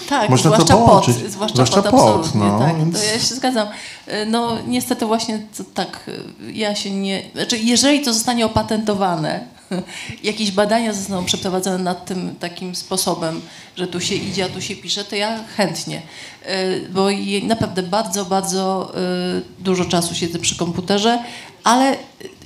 [0.08, 1.16] Tak, można zwłaszcza to połączyć.
[1.16, 3.00] pot, zwłaszcza, pot, absolutnie, no, tak, więc...
[3.00, 3.68] to ja się zgadzam.
[4.08, 9.55] Y, No niestety właśnie to, tak, y, ja się nie, znaczy jeżeli to zostanie opatentowane,
[10.22, 13.40] jakieś badania zostaną przeprowadzone nad tym takim sposobem,
[13.76, 16.02] że tu się idzie, a tu się pisze, to ja chętnie,
[16.50, 17.08] Y, bo
[17.42, 18.92] naprawdę bardzo, bardzo
[19.38, 21.18] y, dużo czasu siedzę przy komputerze,
[21.64, 21.98] ale y,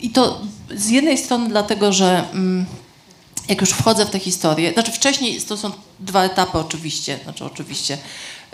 [0.02, 0.40] i to
[0.74, 2.66] z jednej strony dlatego, że mm,
[3.48, 7.98] jak już wchodzę w tę historię, znaczy wcześniej to są dwa etapy oczywiście, znaczy oczywiście,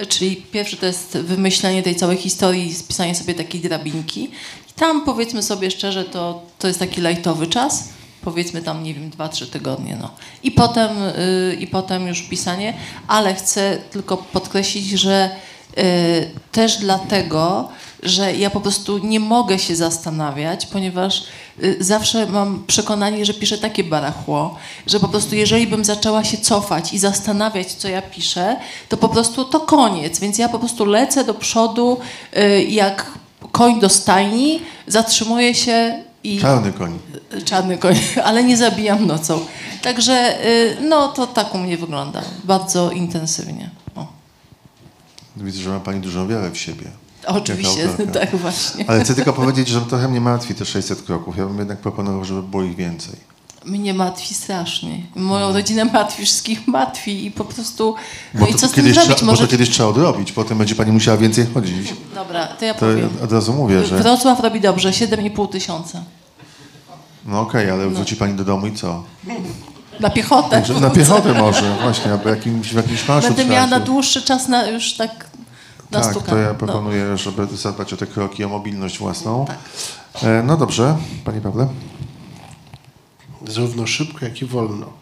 [0.09, 4.25] czyli pierwszy to jest wymyślenie tej całej historii, spisanie sobie takiej drabinki.
[4.71, 7.89] I tam powiedzmy sobie szczerze, to, to jest taki lajtowy czas,
[8.27, 10.11] powiedzmy tam, nie wiem, dwa, trzy tygodnie, no.
[10.43, 12.75] I potem, y, i potem już pisanie,
[13.09, 15.31] ale chcę tylko podkreślić, że
[15.79, 17.69] y, też dlatego,
[18.03, 21.25] że ja po prostu nie mogę się zastanawiać, ponieważ
[21.63, 26.39] y, zawsze mam przekonanie, że piszę takie barachło, że po prostu jeżeli bym zaczęła się
[26.39, 28.57] cofać i zastanawiać, co ja piszę,
[28.89, 30.19] to po prostu to koniec.
[30.21, 31.99] Więc ja po prostu lecę do przodu
[32.37, 33.07] y, jak
[33.53, 36.99] koń do stajni, zatrzymuję się i Czarny koń.
[37.45, 39.41] czarny koń, ale nie zabijam nocą.
[39.83, 42.23] Także y, no to tak u mnie wygląda.
[42.45, 43.71] Bardzo intensywnie.
[43.95, 44.07] O.
[45.37, 46.91] Widzę, że ma pani dużą wiarę w siebie.
[47.27, 47.89] Oczywiście,
[48.21, 48.85] tak właśnie.
[48.89, 51.37] Ale chcę tylko powiedzieć, że trochę mnie martwi te 600 kroków.
[51.37, 53.36] Ja bym jednak proponował, żeby było ich więcej.
[53.67, 54.99] Mnie martwi strasznie.
[55.17, 57.95] Moją rodzinę martwi, wszystkich martwi i po prostu...
[58.35, 59.01] No Bo i co z tym zrobić?
[59.03, 59.45] trzeba, bo Może...
[59.47, 60.33] to kiedyś trzeba odrobić.
[60.33, 61.95] Potem będzie pani musiała więcej chodzić.
[62.15, 63.11] Dobra, to ja To powiem.
[63.25, 63.97] od razu mówię, że...
[63.97, 66.03] Wrocław robi dobrze, 7,5 tysiąca.
[67.27, 69.03] No okej, ale wróci pani do domu i co?
[70.01, 70.65] Na piechotę.
[70.65, 74.49] Że Na piechotę może, właśnie, albo jakimś, w jakimś marszu Będę miała na dłuższy czas
[74.49, 75.27] na już tak
[75.91, 76.31] Tak, stuka.
[76.33, 76.55] to ja No.
[76.55, 79.45] proponuję, żeby zadbać o te kroki, o mobilność własną.
[79.47, 79.59] Tak.
[80.25, 81.69] E, No dobrze, Panie Pawle.
[83.49, 84.93] Zarówno szybko, jak i wolno.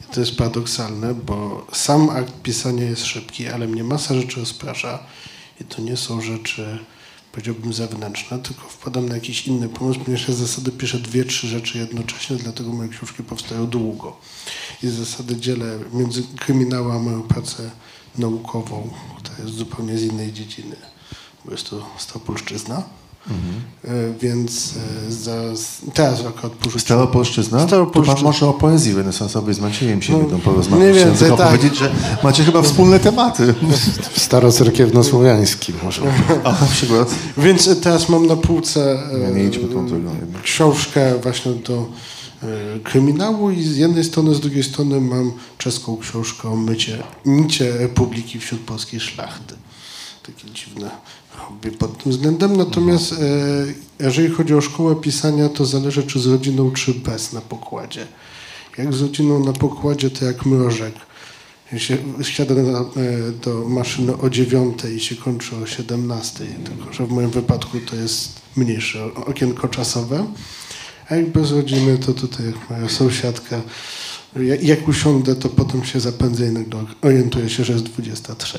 [0.00, 4.98] I to jest paradoksalne, bo sam akt pisania jest szybki, ale mnie masa rzeczy rozprasza
[5.60, 6.78] I to nie są rzeczy,
[7.32, 11.48] powiedziałbym, zewnętrzne, tylko wpadam na jakiś inny pomysł, ponieważ ja z zasady piszę dwie, trzy
[11.48, 14.16] rzeczy jednocześnie, dlatego moje książki powstają długo.
[14.82, 17.70] I z zasady dzielę między kryminałem a moją pracę
[18.18, 20.76] naukową, która jest zupełnie z innej dziedziny,
[21.44, 22.99] bo jest to Stałopolszczyzna.
[23.84, 23.88] E,
[24.20, 24.74] Więc
[25.08, 25.36] e, za,
[25.94, 26.80] teraz akurat porzuciłem.
[26.80, 27.58] Staropolszczyzna?
[27.58, 28.22] To pan Staropolszczyzna.
[28.22, 30.80] może o poezji renesansowej z Maciejem się No, będą porozmawiać.
[30.80, 31.56] mniej Chciałem więcej tylko tak.
[31.56, 31.92] powiedzieć, że
[32.22, 33.54] macie chyba wspólne tematy.
[34.16, 36.02] Starocerkiewno-słowiański może.
[36.44, 37.14] A na przykład?
[37.38, 38.98] Więc e, teraz mam na półce
[39.28, 40.10] Nie, nie idźmy tą drogą
[40.42, 41.86] książkę właśnie do
[42.84, 48.38] kryminału i z jednej strony, z drugiej strony mam czeską książkę o mycie, micie publiki
[48.40, 49.54] wśród polskiej szlachty.
[50.26, 50.90] Takie dziwne
[51.40, 52.56] hobby pod tym względem.
[52.56, 53.16] Natomiast e,
[54.04, 58.06] jeżeli chodzi o szkołę pisania, to zależy czy z rodziną, czy bez na pokładzie.
[58.78, 60.94] Jak z rodziną na pokładzie, to jak mrożek.
[61.76, 62.84] Się wsiada na, e,
[63.44, 67.96] do maszyny o 9 i się kończy o 17, tylko że w moim wypadku to
[67.96, 70.26] jest mniejsze okienko czasowe.
[71.08, 73.62] A jak bez rodziny, to tutaj jak moja sąsiadka,
[74.62, 76.54] jak, usiądę, to potem się zapędzę i
[77.02, 78.58] orientuję się, że jest 23.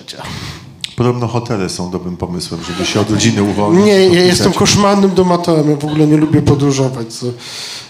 [1.02, 3.86] Podobno hotele są dobrym pomysłem, żeby się od rodziny uwolnić.
[3.86, 7.26] Nie, ja jestem koszmarnym domatorem, ja w ogóle nie lubię podróżować co,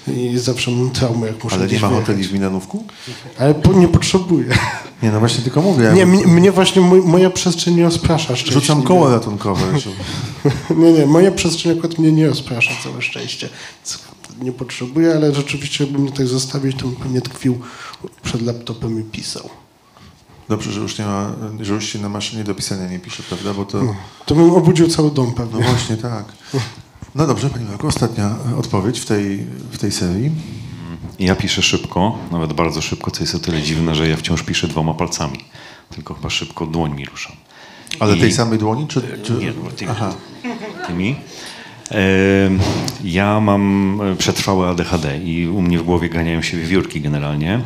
[0.07, 2.07] i zawsze mam traumę, jak muszę Ale nie ma wyjechać.
[2.07, 2.84] hoteli w Milanówku?
[3.39, 4.45] Ale po, nie potrzebuję.
[5.03, 5.91] Nie, no właśnie tylko mówię.
[5.95, 8.62] Nie, mnie, mnie właśnie mój, moja przestrzeń nie rozprasza szczęśliwie.
[8.62, 9.62] Rzucam koło ratunkowe.
[10.78, 13.49] Nie, nie, moja przestrzeń akurat mnie nie rozprasza, całe szczęście.
[14.41, 17.59] Nie potrzebuję, ale rzeczywiście, jakbym mnie tak zostawić, to bym pewnie tkwił
[18.24, 19.49] przed laptopem i pisał.
[20.52, 23.54] Dobrze, że już nie ma, że już się na maszynie do pisania nie pisze, prawda?
[23.54, 23.82] Bo to...
[24.26, 25.64] To bym obudził cały dom No pewnie.
[25.64, 26.26] właśnie, tak.
[27.16, 29.38] No dobrze, Pani Marku, ostatnia odpowiedź w tej,
[29.72, 30.32] w tej serii.
[31.20, 34.68] Ja piszę szybko, nawet bardzo szybko, co jest o tyle dziwne, że ja wciąż piszę
[34.68, 35.39] dwoma palcami.
[35.89, 37.36] Tylko chyba szybko dłońmi ruszam.
[37.99, 38.88] Ale I- tej samej dłoni?
[38.88, 39.34] Czy, czy...
[39.34, 39.91] Nie, no, tymi.
[39.91, 40.14] Aha.
[40.88, 41.16] tymi.
[41.91, 41.97] E,
[43.04, 47.62] Ja mam e, przetrwałe ADHD i u mnie w głowie ganiają się wiewiórki generalnie.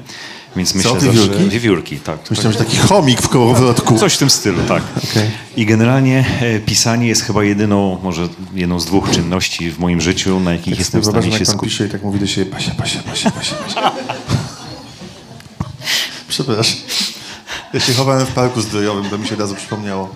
[0.56, 1.34] Więc myślę wiewiórki?
[1.34, 1.50] zawsze...
[1.50, 2.32] Wiewiórki, tak.
[2.32, 4.00] Myślałem, że taki chomik w kołowrotku.
[4.00, 4.84] Coś w tym stylu, tak.
[5.12, 5.30] Okej.
[5.58, 10.40] I generalnie e, pisanie jest chyba jedyną, może jedną z dwóch czynności w moim życiu,
[10.40, 11.74] na jakich jestem w stanie się skupić.
[11.74, 13.92] pisze i tak mówi do siebie, pasia, pasia, pasia, pasia, pasia.
[16.28, 16.78] Przepraszam.
[17.74, 20.16] Ja się chowałem w parku zdrojowym, to mi się od razu przypomniało.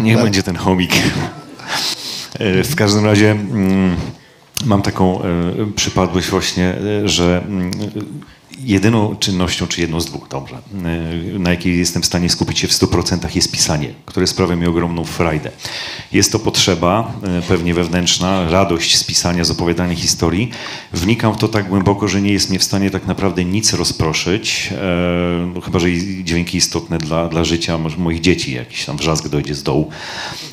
[0.00, 0.92] Niech będzie ten chomik.
[2.38, 3.96] E, W każdym razie mm,
[4.64, 5.26] mam taką e,
[5.76, 7.70] przypadłość właśnie, e, że mm,
[8.58, 10.56] jedyną czynnością, czy jedną z dwóch, dobrze,
[11.34, 14.66] e, na jakiej jestem w stanie skupić się w 100% jest pisanie, które sprawia mi
[14.66, 15.50] ogromną frajdę.
[16.12, 20.50] Jest to potrzeba, e, pewnie wewnętrzna, radość z pisania, z opowiadania historii.
[20.92, 24.72] Wnikam w to tak głęboko, że nie jest mnie w stanie tak naprawdę nic rozproszyć,
[24.72, 25.88] e, no, chyba, że
[26.24, 29.90] dźwięki istotne dla, dla życia może moich dzieci, jakiś tam wrzask dojdzie z dołu.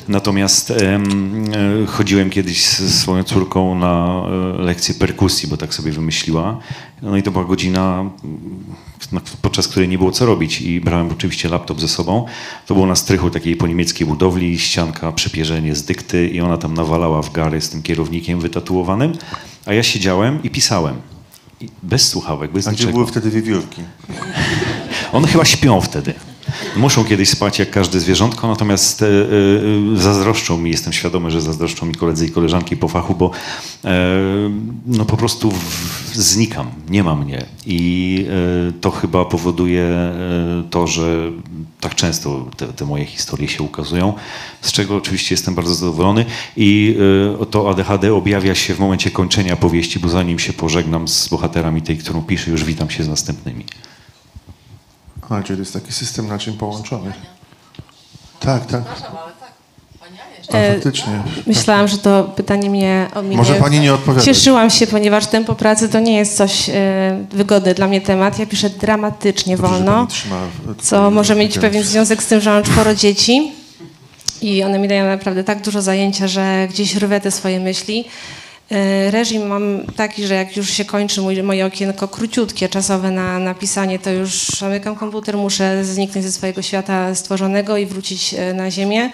[0.08, 4.22] Natomiast em, chodziłem kiedyś z swoją córką na
[4.58, 6.60] lekcję perkusji, bo tak sobie wymyśliła.
[7.02, 8.10] No i to była godzina,
[9.12, 12.26] na- podczas której nie było co robić i brałem oczywiście laptop ze sobą.
[12.66, 16.74] To było na strychu takiej po niemieckiej budowli, ścianka, przepierzenie z dykty i ona tam
[16.74, 19.12] nawalała w gary z tym kierownikiem wytatuowanym,
[19.66, 20.96] a ja siedziałem i pisałem.
[21.60, 22.92] I bez słuchawek, bez A gdzie niczego.
[22.98, 23.82] były wtedy wiewiórki?
[25.12, 26.14] One chyba śpią wtedy.
[26.76, 29.10] Muszą kiedyś spać jak każde zwierzątko, natomiast e, e,
[29.94, 33.30] zazdroszczą mi, jestem świadomy, że zazdroszczą mi koledzy i koleżanki po fachu, bo
[33.84, 33.90] e,
[34.86, 37.46] no po prostu w, znikam, nie ma mnie.
[37.66, 38.26] I
[38.68, 41.32] e, to chyba powoduje e, to, że
[41.80, 44.12] tak często te, te moje historie się ukazują,
[44.60, 46.24] z czego oczywiście jestem bardzo zadowolony.
[46.56, 46.96] I
[47.42, 51.82] e, to ADHD objawia się w momencie kończenia powieści, bo zanim się pożegnam z bohaterami
[51.82, 53.64] tej, którą piszę, już witam się z następnymi.
[55.28, 57.14] A, czyli to jest taki system naczyń połączonych.
[58.40, 58.82] Tak, tak.
[60.52, 61.22] A, E, faktycznie.
[61.46, 63.36] Myślałam, że to pytanie mnie ominie.
[63.36, 64.24] Może pani nie odpowiadać.
[64.24, 66.72] Cieszyłam się, ponieważ tempo pracy to nie jest coś e,
[67.30, 68.38] wygodny dla mnie temat.
[68.38, 72.50] Ja piszę dramatycznie Dobrze, wolno, trzyma, e, co może mieć pewien związek z tym, że
[72.50, 73.52] mam czworo dzieci
[74.42, 78.04] i one mi dają naprawdę tak dużo zajęcia, że gdzieś rwę te swoje myśli.
[78.70, 83.38] E, Reżim mam taki, że jak już się kończy mój, moje okienko króciutkie, czasowe na,
[83.38, 88.54] na pisanie, to już zamykam komputer, muszę zniknąć ze swojego świata stworzonego i wrócić e,
[88.54, 89.10] na ziemię.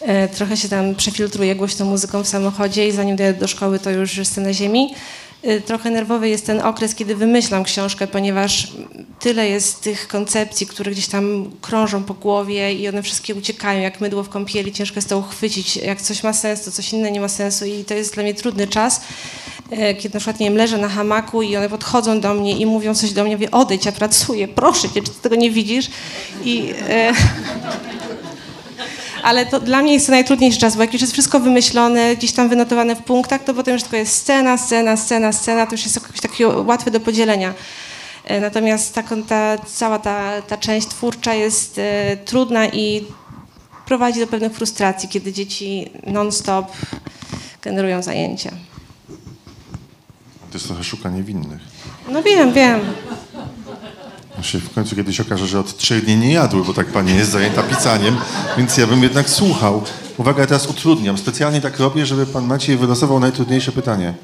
[0.00, 3.90] E, Trochę się tam przefiltruję głośną muzyką w samochodzie i zanim dojadę do szkoły, to
[3.90, 4.94] już jestem na ziemi.
[5.42, 8.72] E, Trochę nerwowy jest ten okres, kiedy wymyślam książkę, ponieważ
[9.20, 14.00] tyle jest tych koncepcji, które gdzieś tam krążą po głowie i one wszystkie uciekają jak
[14.00, 14.72] mydło w kąpieli.
[14.72, 15.76] Ciężko jest to uchwycić.
[15.76, 18.34] Jak coś ma sens, to coś inne nie ma sensu i to jest dla mnie
[18.34, 19.00] trudny czas.
[19.70, 22.66] e, kiedy na przykład, nie wiem, leżę na hamaku i one podchodzą do mnie i
[22.66, 25.90] mówią coś do mnie, mówię, odejdź, ja pracuję, proszę cię, czy ty tego nie widzisz?
[26.44, 26.74] I...
[26.88, 27.12] E,
[29.22, 32.32] ale to dla mnie jest to najtrudniejszy czas, bo jak już jest wszystko wymyślone, gdzieś
[32.32, 35.82] tam wynotowane w punktach, to potem już tylko jest scena, scena, scena, scena, to już
[35.84, 37.54] jest jakoś takie łatwe do podzielenia.
[38.24, 43.04] E, Natomiast taką, ta, cała ta, ta część twórcza jest e, trudna i
[43.86, 46.72] prowadzi do pewnych frustracji, kiedy dzieci non-stop
[47.62, 48.50] generują zajęcia.
[50.50, 51.60] To jest trochę szukanie winnych.
[52.08, 52.80] No wiem, wiem.
[54.36, 57.16] No się w końcu kiedyś okaże, że od trzech dni nie jadły, bo tak pani
[57.16, 58.16] jest zajęta pisaniem,
[58.56, 59.82] więc ja bym jednak słuchał.
[60.16, 61.18] Uwaga, ja teraz utrudniam.
[61.18, 64.14] Specjalnie tak robię, żeby pan Maciej wylosował najtrudniejsze pytanie.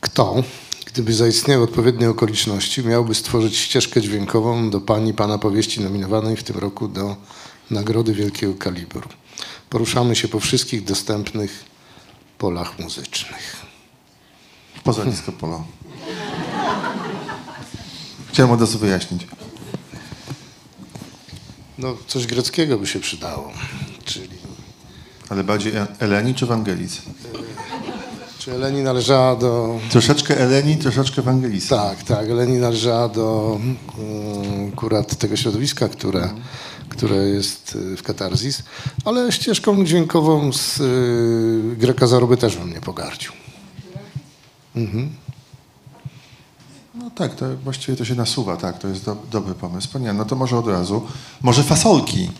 [0.00, 0.42] Kto,
[0.96, 6.58] gdyby zaistniały odpowiednie okoliczności, miałby stworzyć ścieżkę dźwiękową do pani pana powieści nominowanej w tym
[6.58, 7.16] roku do
[7.70, 9.08] Nagrody Wielkiego Kalibru?
[9.70, 11.64] Poruszamy się po wszystkich dostępnych
[12.38, 13.56] polach muzycznych.
[14.84, 15.64] Poza disco polo.
[18.28, 19.26] Chciałem od razu wyjaśnić.
[21.78, 23.52] No, coś greckiego by się przydało.
[24.04, 24.36] Czyli,
[25.28, 27.02] Ale bardziej Eleni czy Wangelic?
[28.46, 29.80] Czy Eleni należała do...
[29.90, 31.68] Troszeczkę Eleni, troszeczkę Wangelis.
[31.68, 36.30] Tak, tak, Eleni należała do mm, akurat tego środowiska, które,
[36.88, 38.62] które jest y, w Katarzis,
[39.04, 43.32] ale ścieżką dźwiękową z y, Greka Zaroby też bym nie pogardził.
[46.94, 49.88] No tak, to właściwie to się nasuwa, tak, to jest do, dobry pomysł.
[49.92, 51.06] Pani Anno, to może od razu.
[51.42, 52.30] Może fasolki.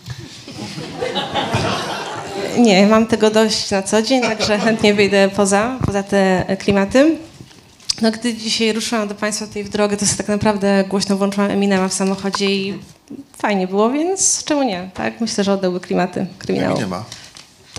[2.57, 7.17] Nie, mam tego dość na co dzień, także chętnie wyjdę poza, poza te klimaty.
[8.01, 11.51] No, gdy dzisiaj ruszyłam do Państwa tutaj w drogę, to sobie tak naprawdę głośno włączyłam
[11.51, 12.79] Eminema w samochodzie i
[13.37, 14.89] fajnie było, więc czemu nie?
[14.93, 16.77] Tak, myślę, że oddałby klimaty kryminału.
[16.77, 17.03] Nie ma.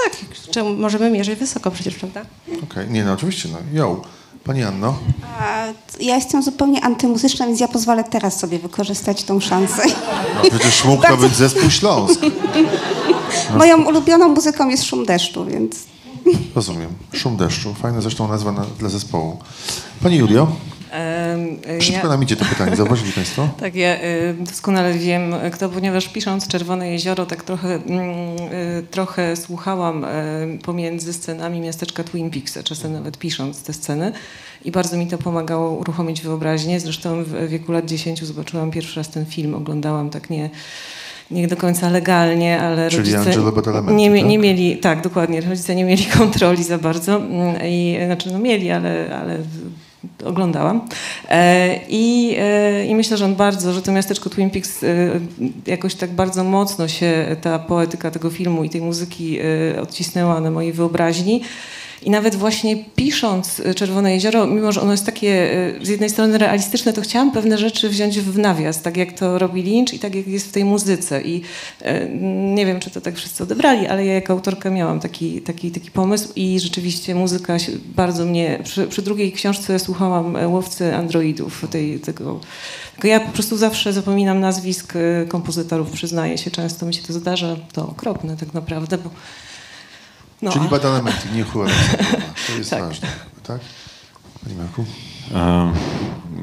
[0.04, 0.12] Tak,
[0.50, 2.22] czemu możemy mierzyć wysoko przecież, prawda?
[2.62, 3.58] Okej, nie no, oczywiście, no.
[3.72, 4.02] Jo.
[4.44, 4.98] Pani Anno,
[5.40, 5.64] A
[6.00, 9.82] ja jestem zupełnie antymuzyczna, więc ja pozwolę teraz sobie wykorzystać tą szansę.
[10.34, 12.20] no, przecież mógł to być zespół Śląsk.
[13.56, 15.84] Moją ulubioną muzyką jest szum deszczu, więc
[16.54, 16.88] Rozumiem.
[17.12, 17.74] Szum deszczu.
[17.74, 19.38] Fajna zresztą nazwa na, dla zespołu.
[20.02, 20.52] Pani Julio,
[21.80, 22.76] szybko ja- nam idzie to pytanie.
[22.76, 23.48] Zauważyli Państwo?
[23.60, 28.06] Tak, ja y, doskonale wiem kto, ponieważ pisząc Czerwone Jezioro, tak trochę, mm,
[28.52, 30.08] y, trochę słuchałam y,
[30.64, 34.12] pomiędzy scenami miasteczka Twin Peaks, czasem nawet pisząc te sceny
[34.64, 36.80] i bardzo mi to pomagało uruchomić wyobraźnię.
[36.80, 40.50] Zresztą w wieku lat 10 zobaczyłam pierwszy raz ten film, oglądałam tak nie
[41.30, 43.32] nie do końca legalnie, ale Czyli rodzice
[43.92, 44.28] nie, tak?
[44.28, 48.70] nie mieli, tak, dokładnie, rodzice nie mieli kontroli za bardzo mm, i znaczy no mieli,
[48.70, 49.38] ale, ale
[50.24, 50.80] oglądałam.
[51.28, 54.86] E, I, e, I myślę, że on bardzo, że to miasteczko Twin Peaks e,
[55.66, 60.50] jakoś tak bardzo mocno się ta poetyka tego filmu i tej muzyki e, odcisnęła na
[60.50, 61.42] mojej wyobraźni.
[62.02, 66.10] I nawet właśnie pisząc e, Czerwone Jezioro, mimo że ono jest takie e, z jednej
[66.10, 69.98] strony realistyczne, to chciałam pewne rzeczy wziąć w nawias, tak jak to robi Lynch i
[69.98, 71.22] tak jak jest w tej muzyce.
[71.22, 71.42] I
[71.82, 72.08] e,
[72.54, 75.90] nie wiem, czy to tak wszyscy odebrali, ale ja jako autorka miałam taki, taki, taki
[75.90, 77.56] pomysł i rzeczywiście muzyka
[77.96, 78.58] bardzo mnie...
[78.64, 82.40] Przy, przy drugiej książce słuchałam e, Łowcy Androidów, tej, tego...
[83.04, 84.92] Ja po prostu zawsze zapominam nazwisk
[85.28, 87.56] kompozytorów, przyznaję się, często mi się to zdarza.
[87.72, 89.10] To okropne tak naprawdę, bo...
[90.42, 91.74] No, Czyli a- Badalamenti, nie chłopcy.
[92.46, 92.82] To jest Tak.
[92.82, 93.08] ważne.
[93.42, 93.60] Tak?
[94.44, 94.84] Pani Marku?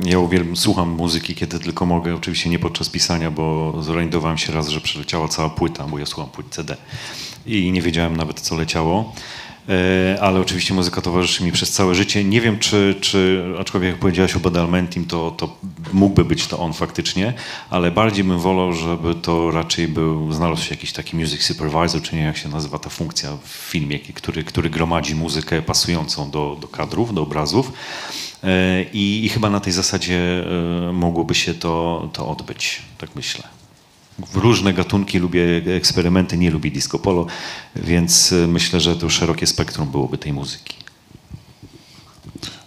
[0.06, 2.16] Ja uwielbiam, słucham muzyki, kiedy tylko mogę.
[2.16, 6.32] Oczywiście nie podczas pisania, bo zorientowałem się raz, że przeleciała cała płyta, bo ja słucham
[6.32, 6.78] płyt CD
[7.46, 9.14] i nie wiedziałem nawet, co leciało.
[9.70, 12.24] E, Ale oczywiście muzyka towarzyszy mi przez całe życie.
[12.24, 15.58] Nie wiem, czy, czy aczkolwiek jak powiedziałaś o Badalmentim, to, to
[15.94, 17.34] mógłby być to on faktycznie,
[17.70, 22.16] ale bardziej bym wolał, żeby to raczej był, znalazł się jakiś taki music supervisor, czy
[22.16, 26.68] nie jak się nazywa ta funkcja w filmie, który, który gromadzi muzykę pasującą do, do
[26.68, 27.72] kadrów, do obrazów.
[28.44, 30.46] E, I, I chyba na tej zasadzie
[30.90, 33.65] e, mogłoby się to, to odbyć, tak myślę.
[34.20, 37.26] W różne gatunki lubię eksperymenty, nie lubię disco polo,
[37.76, 40.76] więc e, myślę, że to szerokie spektrum byłoby tej muzyki.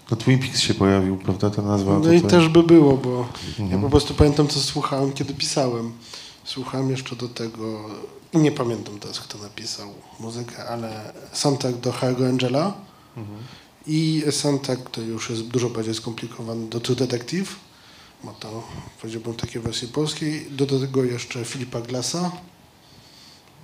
[0.08, 1.92] To Twin Peaks się pojawił, prawda, ta nazwa?
[1.92, 3.28] No to, i też by było, bo
[3.70, 5.92] ja po prostu pamiętam, co słuchałem, kiedy pisałem.
[6.44, 7.90] Słuchałem jeszcze do tego,
[8.34, 9.88] nie pamiętam teraz, kto napisał
[10.20, 12.72] muzykę, ale soundtrack do Hargo Angela
[13.86, 17.56] i soundtrack, który już jest dużo bardziej skomplikowany, do True Detective,
[18.24, 18.62] bo to
[19.00, 20.46] powiedziałbym takie wersji polskiej.
[20.50, 22.32] Do tego jeszcze Filipa Glassa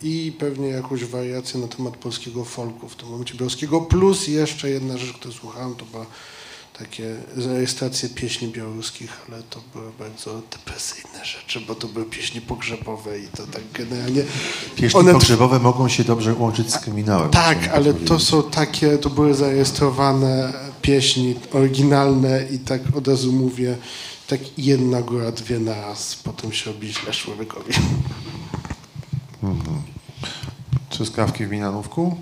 [0.02, 4.98] i pewnie jakąś wariację na temat polskiego folku w tym momencie białego, plus jeszcze jedna
[4.98, 6.06] rzecz, której słuchałem, to była
[6.78, 13.18] takie rejestracje pieśni białoruskich, ale to były bardzo depresyjne rzeczy, bo to były pieśni pogrzebowe
[13.18, 14.22] i to tak generalnie...
[14.76, 17.30] Pieśni one- pogrzebowe mogą się dobrze łączyć z kryminałem.
[17.30, 20.52] Tak, ale to są takie, to były zarejestrowane
[20.82, 23.76] pieśni oryginalne i tak od razu mówię,
[24.28, 27.72] tak jedna góra, dwie na raz, potem się robi źle człowiekowi.
[30.90, 32.16] Truskawki w Minanówku?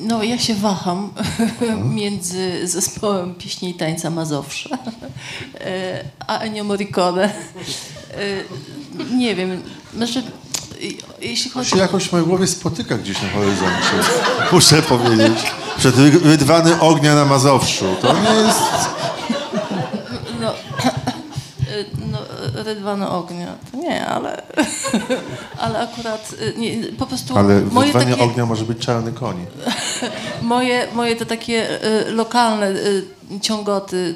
[0.00, 1.10] No, ja się waham
[1.94, 4.78] między zespołem pieśni i tańca Mazowsze
[6.26, 7.24] a Ennio Morricone.
[7.24, 7.34] E,
[9.16, 9.62] Nie wiem,
[9.96, 10.22] znaczy,
[11.20, 14.10] jeśli To chodzi się jakoś w mojej głowie spotyka gdzieś na horyzoncie.
[14.52, 15.38] Muszę powiedzieć.
[15.78, 17.84] Przed ry- rydwany ognia na Mazowszu.
[18.02, 18.60] To nie jest...
[22.10, 22.18] No,
[22.62, 24.42] rydwany ognia, to nie, ale,
[25.58, 29.46] ale akurat y, nie, po prostu Ale moje rydwanie takie, ognia może być czarny koń.
[30.42, 33.04] moje, moje te takie y, lokalne y,
[33.40, 34.14] ciągoty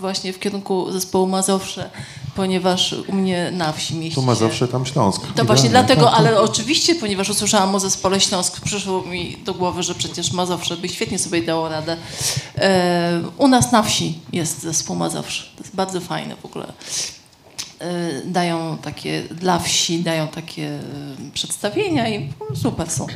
[0.00, 1.90] właśnie w kierunku zespołu Mazowsze,
[2.36, 5.22] ponieważ u mnie na wsi mieści Tu Mazowsze, tam Śląsk.
[5.36, 6.20] To właśnie dlatego, Tak, tak.
[6.20, 10.88] ale oczywiście, ponieważ usłyszałam o zespole Śląsk, przyszło mi do głowy, że przecież Mazowsze by
[10.88, 11.96] świetnie sobie dało radę.
[12.58, 15.44] E, u nas na wsi jest zespół Mazowsze.
[15.56, 16.72] To jest bardzo fajne w ogóle.
[17.80, 20.80] E, dają takie dla wsi, dają takie e,
[21.34, 23.06] przedstawienia i super są.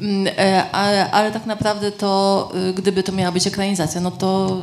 [0.00, 4.62] Mm, e, Ale, ale tak naprawdę to, e, gdyby to miała być ekranizacja, no to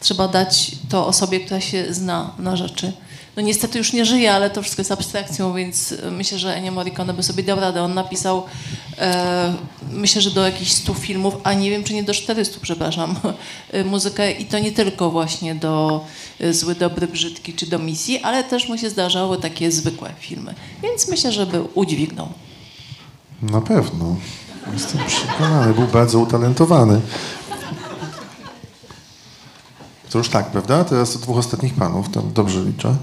[0.00, 2.92] trzeba dać to osobie, która się zna na rzeczy.
[3.36, 6.72] No niestety już nie żyje, ale to wszystko jest abstrakcją, więc e, myślę, że Ennio
[6.72, 7.82] Morricone by sobie dał radę.
[7.82, 8.44] On napisał,
[8.98, 9.54] e,
[9.92, 13.14] myślę, że do jakichś 100 filmów, a nie wiem, czy nie do 400, przepraszam,
[13.72, 16.04] e, muzykę i to nie tylko właśnie do
[16.40, 20.54] e, Zły, Dobry, Brzydki czy do Misji, ale też mu się zdarzały takie zwykłe filmy.
[20.82, 22.28] Więc myślę, że by udźwignął.
[23.42, 24.16] Na pewno.
[24.72, 25.74] Jestem przekonany.
[25.74, 27.00] Był bardzo utalentowany.
[30.10, 30.84] To już tak, prawda?
[30.84, 32.08] Teraz do dwóch ostatnich panów.
[32.08, 32.96] Tam dobrze liczę.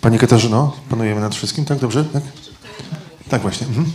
[0.00, 1.78] Pani Katarzyno, panujemy nad wszystkim, tak?
[1.78, 2.04] Dobrze?
[2.04, 2.22] Tak,
[3.28, 3.66] tak właśnie.
[3.66, 3.92] Mhm.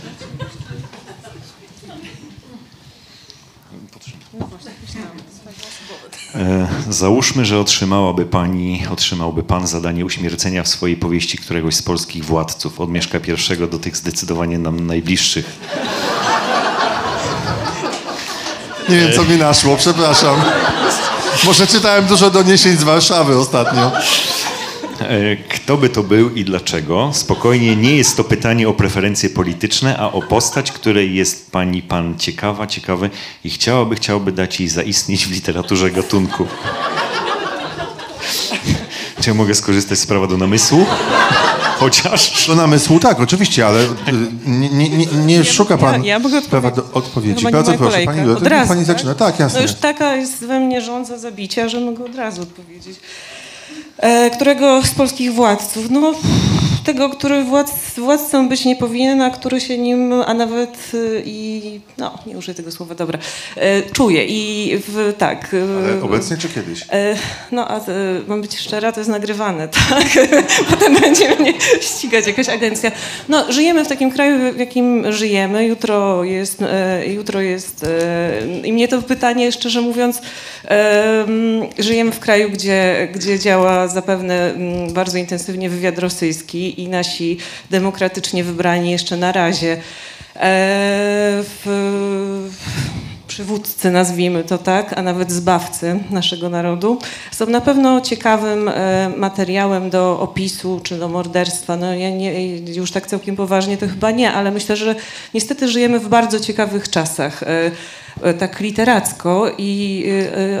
[6.34, 12.24] E, Załóżmy, że otrzymałaby pani, otrzymałby pan zadanie uśmiercenia w swojej powieści któregoś z polskich
[12.24, 15.46] władców, od Mieszka I do tych zdecydowanie nam najbliższych.
[18.88, 20.40] Nie wiem, co mi naszło, przepraszam.
[21.44, 23.92] Może czytałem dużo doniesień z Warszawy ostatnio.
[25.00, 27.10] E, Kto by to był i dlaczego?
[27.14, 32.18] Spokojnie, nie jest to pytanie o preferencje polityczne, a o postać, której jest pani pan
[32.18, 33.10] ciekawa, ciekawy
[33.44, 36.46] i chciałaby, chciałaby dać jej zaistnieć w literaturze gatunku.
[39.20, 40.86] Czy ja mogę skorzystać z prawa do namysłu?
[41.78, 42.46] Chociaż.
[42.46, 43.86] Do namysłu, tak, oczywiście, ale y,
[44.46, 46.92] nie, nie, nie, nie szuka pan ja, ja mogę prawa odpowiedzieć.
[46.92, 47.44] do odpowiedzi.
[47.52, 48.12] Bardzo proszę, kolejka.
[48.12, 48.96] pani Od razu, pani tak?
[48.96, 49.14] zaczyna.
[49.14, 49.60] Tak, jasne.
[49.60, 52.96] No już taka jest we mnie żądza zabicia, że mogę od razu odpowiedzieć.
[54.04, 55.90] E, którego z polskich władców?
[55.90, 56.14] No,
[56.84, 61.80] tego, który władz, władcą być nie powinien, a który się nim, a nawet y, i,
[61.98, 63.18] no, nie użyję tego słowa, dobra,
[63.56, 64.24] e, czuje.
[64.26, 65.54] I w, tak.
[65.54, 66.82] y, Ale obecnie czy kiedyś?
[66.92, 67.16] E,
[67.52, 67.82] No, a e,
[68.26, 70.28] mam być szczera, to jest nagrywane, tak?
[70.70, 72.92] Potem będzie mnie ścigać jakaś agencja.
[73.28, 75.66] No, żyjemy w takim kraju, w jakim żyjemy.
[75.66, 76.64] Jutro jest,
[77.06, 77.86] jutro jest
[78.64, 80.22] i mnie to pytanie, szczerze mówiąc,
[81.78, 87.38] żyjemy w kraju, gdzie, gdzie działa zapewne mm, bardzo intensywnie wywiad rosyjski i nasi
[87.70, 89.72] demokratycznie wybrani jeszcze na razie.
[89.72, 89.80] E,
[91.42, 92.50] w,
[93.34, 96.98] przywódcy, nazwijmy to tak, a nawet zbawcy naszego narodu,
[97.32, 101.76] są na pewno ciekawym e, materiałem do opisu czy do morderstwa.
[101.76, 104.94] No ja nie, już tak całkiem poważnie to chyba nie, ale myślę, że
[105.34, 107.42] niestety żyjemy w bardzo ciekawych czasach.
[107.42, 107.70] e,
[108.22, 110.04] e, Tak literacko, i,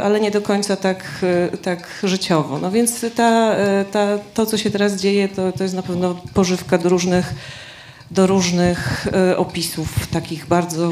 [0.02, 1.24] ale nie do końca tak,
[1.62, 2.58] tak życiowo.
[2.58, 3.56] No więc ta,
[3.92, 7.34] ta, to, co się teraz dzieje, to, to jest na pewno pożywka do różnych
[8.14, 10.90] do różnych e, opisów, takich bardzo,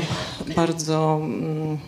[0.57, 1.79] bardzo, mm,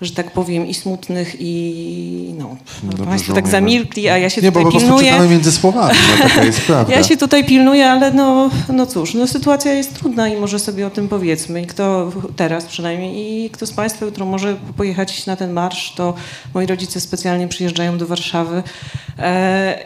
[0.00, 2.56] że tak powiem, i smutnych, i no.
[2.82, 3.50] Dobrze, Państwo że tak umiemy.
[3.50, 5.10] zamilkli, a ja się Nie, bo tutaj po prostu pilnuję.
[5.10, 6.92] czytamy między słowami, no, taka jest prawda.
[6.94, 10.86] Ja się tutaj pilnuję, ale no, no cóż, no sytuacja jest trudna i może sobie
[10.86, 11.62] o tym powiedzmy.
[11.62, 16.14] I kto teraz przynajmniej, i kto z Państwa jutro może pojechać na ten marsz, to
[16.54, 18.62] moi rodzice specjalnie przyjeżdżają do Warszawy.
[19.18, 19.84] E,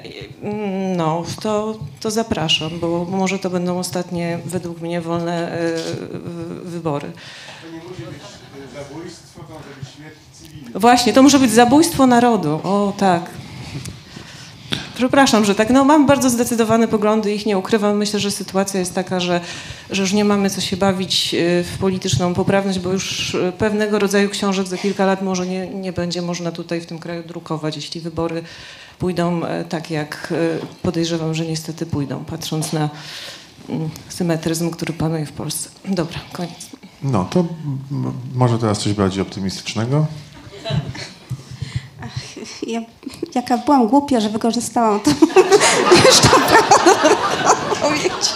[0.97, 5.59] no, to, to zapraszam, bo może to będą ostatnie, według mnie, wolne e,
[6.13, 7.13] wy- wybory.
[10.75, 12.61] Właśnie, to może być zabójstwo narodu.
[12.65, 13.31] O, tak.
[14.95, 15.71] Przepraszam, że tak.
[15.71, 17.97] No, mam bardzo zdecydowane poglądy, ich nie ukrywam.
[17.97, 19.41] Myślę, że sytuacja jest taka, że,
[19.91, 23.99] że już nie mamy co się bawić y, w polityczną poprawność, bo już y, pewnego
[23.99, 27.77] rodzaju książek za kilka lat może nie, nie będzie można tutaj w tym kraju drukować,
[27.77, 28.43] jeśli wybory
[28.99, 32.91] pójdą e, tak, jak e, podejrzewam, że niestety pójdą, patrząc na
[33.69, 35.69] mm, symetryzm, który panuje w Polsce.
[35.85, 36.78] Dobra, koniec.
[37.03, 37.45] No to
[38.35, 40.07] może teraz coś bardziej optymistycznego.
[42.67, 42.81] Ja,
[43.35, 45.11] jaka byłam głupia, że wykorzystałam to
[46.07, 46.29] jeszcze
[47.81, 48.35] powiedzieć.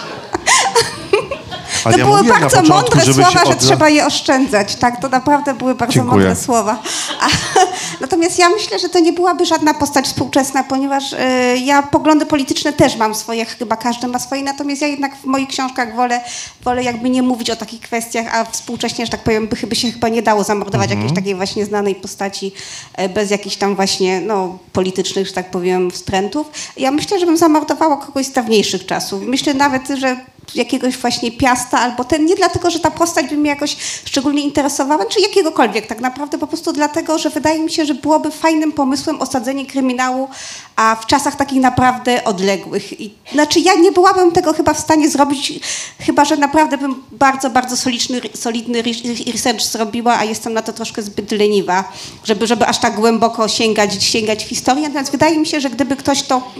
[1.83, 4.75] To ja były bardzo początku, mądre słowa, że trzeba je oszczędzać.
[4.75, 6.25] Tak, to naprawdę były bardzo Dziękuję.
[6.25, 6.81] mądre słowa.
[7.21, 7.27] A,
[8.01, 11.17] natomiast ja myślę, że to nie byłaby żadna postać współczesna, ponieważ y,
[11.63, 15.47] ja poglądy polityczne też mam swoje, chyba każdy ma swoje, natomiast ja jednak w moich
[15.47, 16.21] książkach wolę,
[16.63, 19.91] wolę jakby nie mówić o takich kwestiach, a współcześnie, że tak powiem, by, by się
[19.91, 20.99] chyba nie dało zamordować Mhm.
[21.01, 22.51] jakiejś takiej właśnie znanej postaci
[22.95, 26.47] e, bez jakichś tam właśnie no, politycznych, że tak powiem, wstrętów.
[26.77, 29.21] Ja myślę, że bym zamordowała kogoś z dawniejszych czasów.
[29.25, 30.17] Myślę nawet, że
[30.55, 35.05] jakiegoś właśnie Piasta albo ten, nie dlatego, że ta postać by mnie jakoś szczególnie interesowała,
[35.05, 39.21] czy jakiegokolwiek tak naprawdę, po prostu dlatego, że wydaje mi się, że byłoby fajnym pomysłem
[39.21, 40.27] osadzenie kryminału,
[40.75, 43.01] a w czasach takich naprawdę odległych.
[43.01, 45.59] I, znaczy ja nie byłabym tego chyba w stanie zrobić,
[45.99, 50.73] chyba, że naprawdę bym bardzo, bardzo solidny, solidny re- research zrobiła, a jestem na to
[50.73, 51.91] troszkę zbyt leniwa,
[52.23, 55.95] żeby, żeby aż tak głęboko sięgać, sięgać w historię, natomiast wydaje mi się, że gdyby
[55.95, 56.51] ktoś to,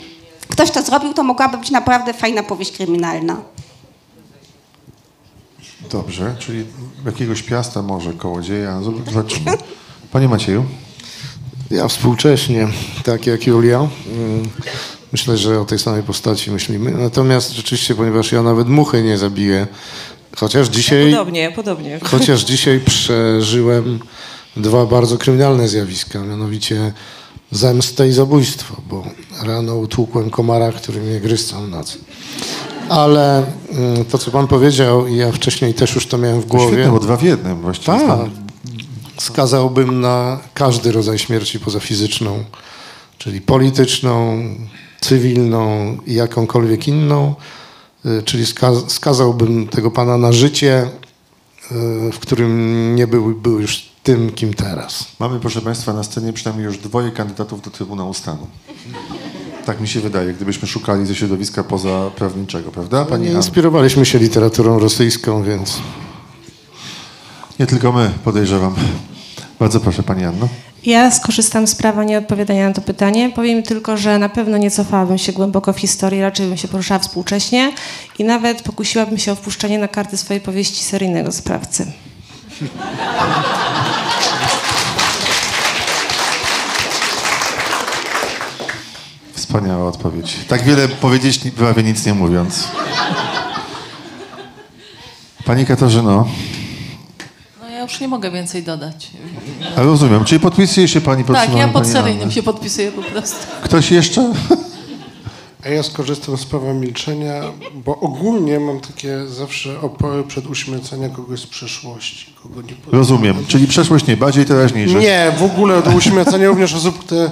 [0.49, 3.41] ktoś to zrobił, to mogłaby być naprawdę fajna powieść kryminalna.
[5.91, 6.65] Dobrze, czyli
[7.05, 9.51] jakiegoś piasta może, kołodzieja, zob- zobaczymy.
[10.11, 10.65] Panie Macieju?
[11.71, 12.67] Ja współcześnie,
[13.03, 14.49] tak jak Julia, mm,
[15.11, 16.91] myślę, że o tej samej postaci myślimy.
[16.91, 19.67] Natomiast rzeczywiście, ponieważ ja nawet muchy nie zabiję,
[20.37, 21.99] chociaż dzisiaj, Podobnie, podobnie.
[22.03, 23.99] chociaż dzisiaj przeżyłem
[24.57, 26.93] dwa bardzo kryminalne zjawiska, mianowicie
[27.51, 29.03] zemstę i zabójstwo, bo
[29.43, 31.97] rano utłukłem komara, który mnie gryzł całą noc.
[32.89, 36.49] Ale mm, to, co pan powiedział, i ja wcześniej też już to miałem w To
[36.49, 36.67] głowie.
[36.73, 37.97] świetne, bo dwa w jednym właściwie.
[38.07, 38.19] Tak.
[39.17, 42.43] Skazałbym na każdy rodzaj śmierci poza fizyczną,
[43.17, 44.43] czyli polityczną,
[45.01, 47.35] cywilną i jakąkolwiek inną.
[48.05, 50.89] Y, Czyli skaz- skazałbym tego pana na życie,
[51.71, 55.05] y, w którym nie był, był już tym, kim teraz.
[55.19, 58.47] Mamy, proszę Państwa, na scenie przynajmniej już dwoje kandydatów do Trybunału Stanu.
[59.65, 63.05] Tak mi się wydaje, gdybyśmy szukali ze środowiska pozaprawniczego, prawda?
[63.05, 63.39] Pani Nie Anna?
[63.39, 65.77] inspirowaliśmy się literaturą rosyjską, więc
[67.59, 68.75] Nie tylko my, podejrzewam.
[69.59, 70.47] Bardzo proszę, Pani Anno.
[70.85, 73.31] Ja skorzystam z prawa nieodpowiadania na to pytanie.
[73.35, 76.99] Powiem tylko, że na pewno nie cofałabym się głęboko w historii, raczej bym się poruszała
[76.99, 77.73] współcześnie
[78.19, 81.91] i nawet pokusiłabym się o wpuszczenie na karty swojej powieści seryjnego sprawcy.
[89.53, 90.39] Wspaniała odpowiedź.
[90.47, 92.67] Tak wiele powiedzieć, prawie nic nie mówiąc.
[95.45, 96.27] Pani Katarzyno,
[97.61, 99.11] No ja już nie mogę więcej dodać.
[99.75, 103.37] a rozumiem, czyli podpisuje się Pani pod Tak, ja pod seryjnym się podpisuję po prostu.
[103.63, 104.33] Ktoś jeszcze?
[105.65, 107.41] A ja skorzystam z prawa milczenia,
[107.85, 112.33] bo ogólnie mam takie zawsze opory przed uśmierceniem kogoś z przeszłości.
[112.43, 115.05] Kogo nie Rozumiem, czyli przeszłość nie, bardziej teraźniejszość.
[115.05, 117.31] Nie, w ogóle do uśmiercenia również osób, które...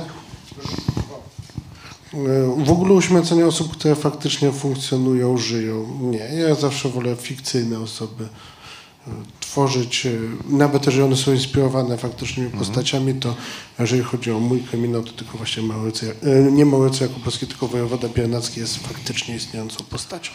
[2.57, 5.87] W ogóle uśmiercenie osób, które faktycznie funkcjonują, żyją.
[6.01, 8.23] Nie, ja zawsze wolę fikcyjne osoby
[9.07, 10.11] e, tworzyć, e,
[10.49, 13.35] nawet jeżeli one są inspirowane faktycznymi postaciami, to
[13.79, 18.09] jeżeli chodzi o mój kryminał, to tylko właśnie Maurycy, e, nie Maurycy Jakubowski, tylko wojewoda
[18.09, 20.31] Biernacki jest faktycznie istniejącą postacią.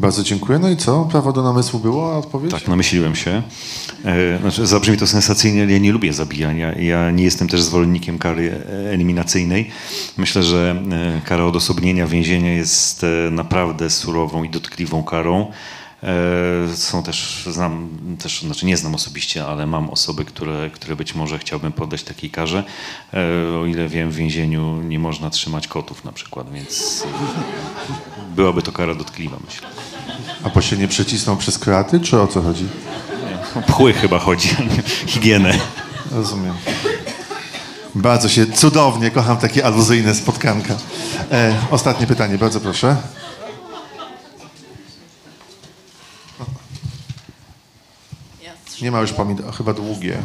[0.00, 0.58] Bardzo dziękuję.
[0.58, 1.04] No i co?
[1.04, 2.14] Prawo do namysłu było?
[2.14, 2.50] A odpowiedź?
[2.50, 3.42] Tak, namyśliłem się.
[4.04, 6.78] E, znaczy, zabrzmi to sensacyjnie, ale ja nie lubię zabijania.
[6.78, 9.70] Ja nie jestem też zwolennikiem kary eliminacyjnej.
[10.16, 15.52] Myślę, że e, kara odosobnienia więzienia jest e, naprawdę surową i dotkliwą karą.
[16.74, 17.88] Są też, znam,
[18.22, 22.30] też, znaczy nie znam osobiście, ale mam osoby, które, które być może chciałbym poddać takiej
[22.30, 22.64] karze.
[23.62, 27.04] O ile wiem, w więzieniu nie można trzymać kotów na przykład, więc
[28.36, 29.68] byłaby to kara dotkliwa, myślę.
[30.42, 32.68] A bo się nie przecisną przez kraty, czy o co chodzi?
[33.56, 35.58] O pchły chyba chodzi, nie higienę.
[36.12, 36.54] Rozumiem.
[37.94, 40.74] Bardzo się cudownie, kocham takie aluzyjne spotkanka.
[41.32, 42.96] E, ostatnie pytanie, bardzo proszę.
[48.82, 50.18] Nie ma już pomidor, chyba długie.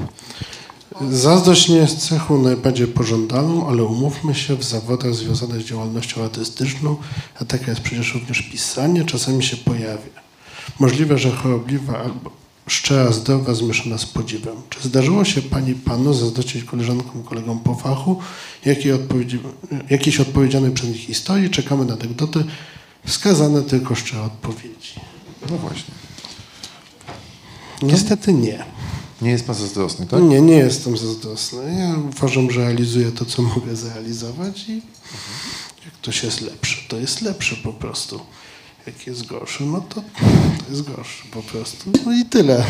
[1.02, 6.98] Zazdrość nie jest cechą najbardziej pożądaną, ale umówmy się, w zawodach związanych z działalnością artystyczną,
[7.42, 10.22] a taka jest przecież również pisanie, czasami się pojawia.
[10.80, 12.32] Możliwe, że chorobliwa albo
[12.68, 14.56] szczera, zdrowa, zmieszana z podziwem.
[14.70, 18.20] Czy zdarzyło się Pani Panu zazdrościć koleżankom, kolegom po fachu
[18.66, 19.40] jakiej odpowiedzi,
[19.90, 21.50] jakiejś odpowiedzianej przez nich historii?
[21.50, 22.44] Czekamy na anegdoty
[23.06, 24.94] wskazane tylko szczere odpowiedzi.
[25.50, 25.94] No właśnie.
[27.82, 28.75] Niestety nie.
[29.22, 30.22] Nie jest pan zazdrosny, tak?
[30.22, 31.80] Nie, nie jestem zazdrosny.
[31.80, 34.76] Ja uważam, że realizuję to, co mogę zrealizować i
[35.86, 38.20] jak ktoś jest lepszy, to jest lepszy po prostu.
[38.88, 41.92] Jak jest gorszy, no to, to jest gorszy po prostu.
[42.06, 42.66] No i tyle.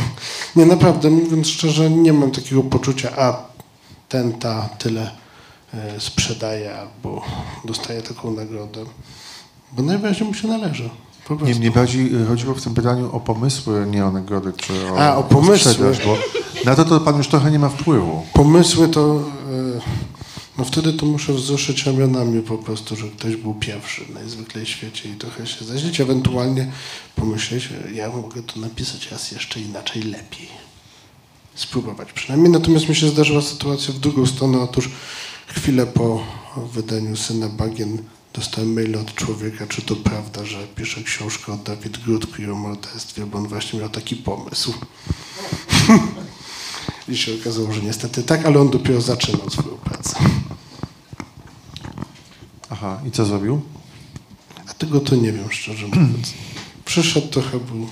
[0.55, 3.45] Nie, naprawdę, mówiąc szczerze, nie mam takiego poczucia, a
[4.09, 5.11] ten, ta tyle
[5.73, 7.25] e, sprzedaje albo
[7.65, 8.85] dostaje taką nagrodę.
[9.71, 10.89] Bo najwyraźniej mu się należy.
[11.45, 15.15] Nie, mnie bardziej chodziło w tym pytaniu o pomysły, nie o nagrody, czy o, A,
[15.17, 15.73] o pomysły.
[16.05, 16.17] bo
[16.65, 18.25] na to to pan już trochę nie ma wpływu.
[18.33, 19.15] Pomysły to.
[19.75, 19.81] e,
[20.57, 25.09] No wtedy to muszę wzruszyć ramionami po prostu, że ktoś był pierwszy najzwyklej w świecie
[25.09, 26.71] i trochę się zaźlić, ewentualnie
[27.15, 30.47] pomyśleć, e, ja mogę to napisać raz jeszcze inaczej, lepiej.
[31.55, 32.51] Spróbować przynajmniej.
[32.51, 34.59] Natomiast mi się zdarzyła sytuacja w drugą stronę.
[34.59, 34.89] Otóż
[35.47, 36.23] chwilę po
[36.73, 37.97] wydaniu Syna Bagien
[38.35, 42.55] dostałem maila od człowieka, czy to prawda, że pisze książkę o Dawid Grudku i o
[42.55, 44.73] morderstwie, bo on właśnie miał taki pomysł.
[47.09, 50.19] I się okazało, że niestety tak, ale on dopiero zaczynał swoją pracę.
[52.69, 53.61] Aha, i co zrobił?
[54.69, 56.33] A tego to nie wiem, szczerze mówiąc.
[56.85, 57.85] Przyszedł, trochę był e,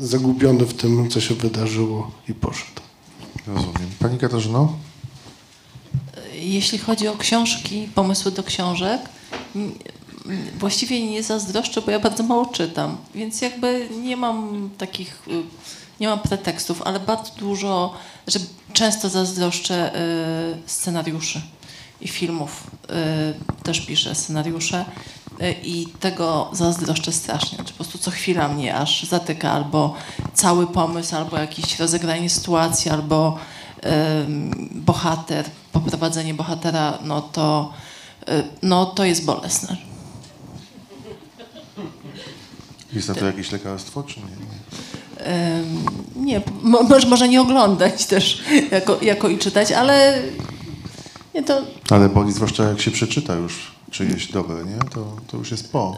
[0.00, 2.80] zagubiony w tym, co się wydarzyło i poszedł.
[3.46, 3.90] Rozumiem.
[3.98, 4.76] Pani Katarzyno?
[6.34, 9.00] Jeśli chodzi o książki, pomysły do książek,
[10.58, 15.42] właściwie nie zazdroszczę, bo ja bardzo mało czytam, więc jakby nie mam takich, y,
[16.00, 17.94] nie mam pretekstów, ale bardzo dużo,
[18.26, 18.38] że
[18.72, 21.40] często zazdroszczę y, scenariuszy
[22.00, 22.70] i filmów.
[22.90, 24.84] Y, Też piszę scenariusze
[25.62, 27.56] i tego zazdroszczę strasznie.
[27.56, 29.94] Znaczy po prostu co chwila mnie aż zatyka albo
[30.34, 33.38] cały pomysł, albo jakieś rozegranie sytuacji, albo
[34.70, 37.72] bohater, poprowadzenie bohatera, no to,
[38.62, 39.76] no to jest bolesne.
[42.92, 44.46] Jest na to jakieś lekarstwo, czy nie?
[46.16, 46.40] nie?
[46.62, 50.22] Mo, może- nie oglądać też jako, jako i czytać, ale
[51.34, 54.78] nie, to Ale boli zwłaszcza jak się przeczyta już czyjeś dobre, nie?
[54.94, 55.96] To, to już jest po.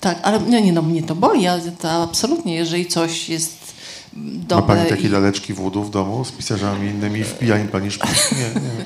[0.00, 3.74] tak, ale nie, nie, no mnie to boli, ja to absolutnie, jeżeli coś jest
[4.12, 5.08] Ma dobre pani takie i...
[5.08, 8.32] laleczki wódu w domu z pisarzami innymi wpija im pani szpik?
[8.32, 8.84] Nie, nie.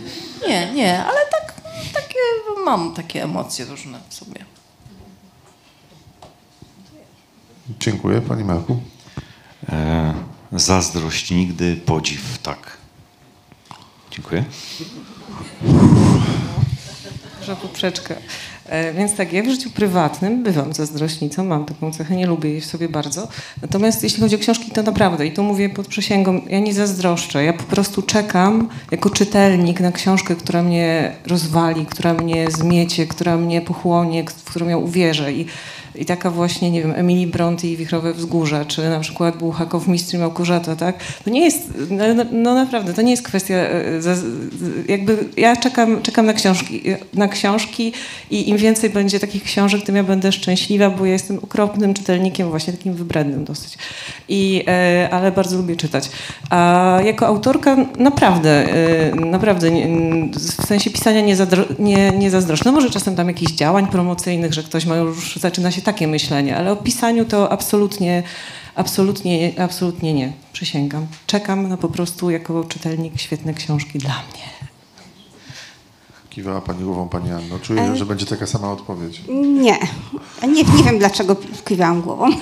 [0.49, 1.40] Nie, nie, ale tak,
[2.71, 4.45] mam takie emocje różne w sobie.
[7.81, 8.21] Dziękuję.
[8.21, 8.83] Pani Marku?
[9.69, 10.15] E,
[10.53, 12.77] zazdrość nigdy, podziw tak.
[14.11, 14.45] Dziękuję.
[17.41, 18.15] Duża poprzeczka.
[18.71, 22.61] E, Więc tak, ja w życiu prywatnym bywam zazdrośnicą, mam taką cechę, nie lubię jej
[22.61, 23.29] w sobie bardzo.
[23.63, 27.45] Natomiast jeśli chodzi o książki, to naprawdę, i tu mówię pod przysięgą, ja nie zazdroszczę.
[27.45, 33.37] Ja po prostu czekam jako czytelnik na książkę, która mnie rozwali, która mnie zmiecie, która
[33.37, 35.33] mnie pochłonie, w którą ja uwierzę.
[35.33, 35.47] I,
[35.95, 40.15] i taka właśnie, nie wiem, Emily Bronte i Wichrowe Wzgórza, czy na przykład Bułhakow, Mistrz
[40.15, 40.97] i Małgorzata, tak?
[41.25, 44.15] To nie jest, no, no, no naprawdę, to nie jest kwestia, e, za,
[44.89, 46.83] jakby ja czekam, czekam na książki,
[47.15, 47.93] na książki
[48.31, 52.51] i im więcej będzie takich książek, tym ja będę szczęśliwa, bo ja jestem okropnym czytelnikiem,
[52.51, 53.79] właśnie takim wybrednym dosyć.
[54.29, 56.11] I, e, ale bardzo lubię czytać.
[56.51, 59.71] A jako autorka naprawdę, e, naprawdę
[60.33, 62.65] w sensie pisania nie, zadro, nie, nie zazdroszczę.
[62.67, 66.57] No może czasem tam jakichś działań promocyjnych, że ktoś ma już, zaczyna się takie myślenie,
[66.57, 68.23] ale o pisaniu to absolutnie,
[68.75, 70.33] absolutnie, absolutnie nie.
[70.53, 71.07] Przysięgam.
[71.27, 74.70] Czekam na po prostu jako czytelnik świetne książki dla mnie.
[76.31, 77.59] Kiwała pani głową, pani Anno.
[77.63, 77.97] Czuję, E.
[77.97, 79.23] że będzie taka sama odpowiedź.
[79.29, 79.79] Nie.
[80.49, 80.63] nie.
[80.65, 81.37] Nie wiem, dlaczego
[81.69, 82.27] kiwałam głową.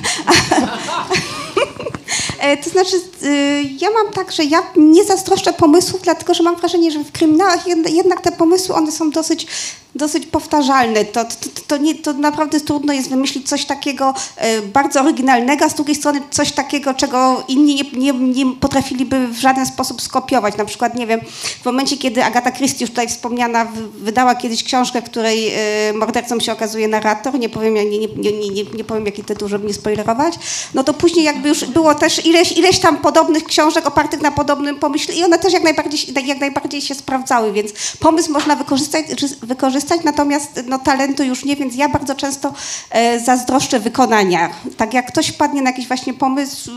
[2.40, 6.56] E, To znaczy, y, ja mam tak, że ja nie zazdroszczę pomysłów, dlatego że mam
[6.56, 9.46] wrażenie, że w kryminałach jed- jednak te pomysły, one są dosyć,
[9.94, 11.04] dosyć powtarzalne.
[11.04, 11.30] To, to,
[11.66, 15.94] to, nie, to naprawdę trudno jest wymyślić coś takiego e, bardzo oryginalnego, a z drugiej
[15.96, 20.56] strony coś takiego, czego inni nie, nie, nie potrafiliby w żaden sposób skopiować.
[20.56, 21.20] Na przykład, nie wiem,
[21.62, 23.66] w momencie, kiedy Agata Christie, już tutaj wspomniana,
[23.98, 28.64] wydała kiedyś książkę, której e, mordercą się okazuje narrator, nie powiem, nie, nie, nie, nie,
[28.74, 30.34] nie powiem jaki tytuł, żeby nie spoilerować,
[30.74, 34.76] no to później jakby już było też ileś, ileś tam podobnych książek opartych na podobnym
[34.76, 39.46] pomyśle i one też jak najbardziej, jak najbardziej się sprawdzały, więc pomysł można wykorzystać, czy-
[39.78, 42.52] wykorzystać natomiast no, talentu już nie, więc ja bardzo często
[42.90, 44.50] e, zazdroszczę wykonania.
[44.76, 46.70] Tak jak ktoś wpadnie na jakiś właśnie pomysł,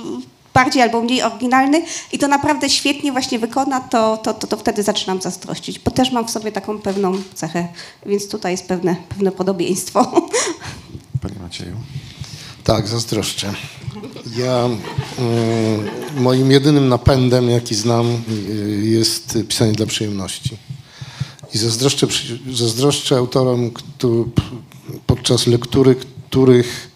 [0.54, 4.84] bardziej albo mniej oryginalny i to naprawdę świetnie właśnie wykona, to, to, to, to wtedy
[4.84, 7.68] zaczynam zazdrościć, bo też mam w sobie taką pewną cechę,
[8.06, 10.28] więc tutaj jest pewne, pewne podobieństwo.
[11.22, 11.76] Panie Macieju?
[12.64, 13.54] Tak, zazdroszczę.
[14.38, 20.58] Ja mm, moim jedynym napędem, jaki znam, y, jest pisanie dla przyjemności.
[21.54, 22.08] I zazdroszczę,
[22.52, 23.72] zazdroszczę autorom
[25.08, 26.92] podczas lektury, których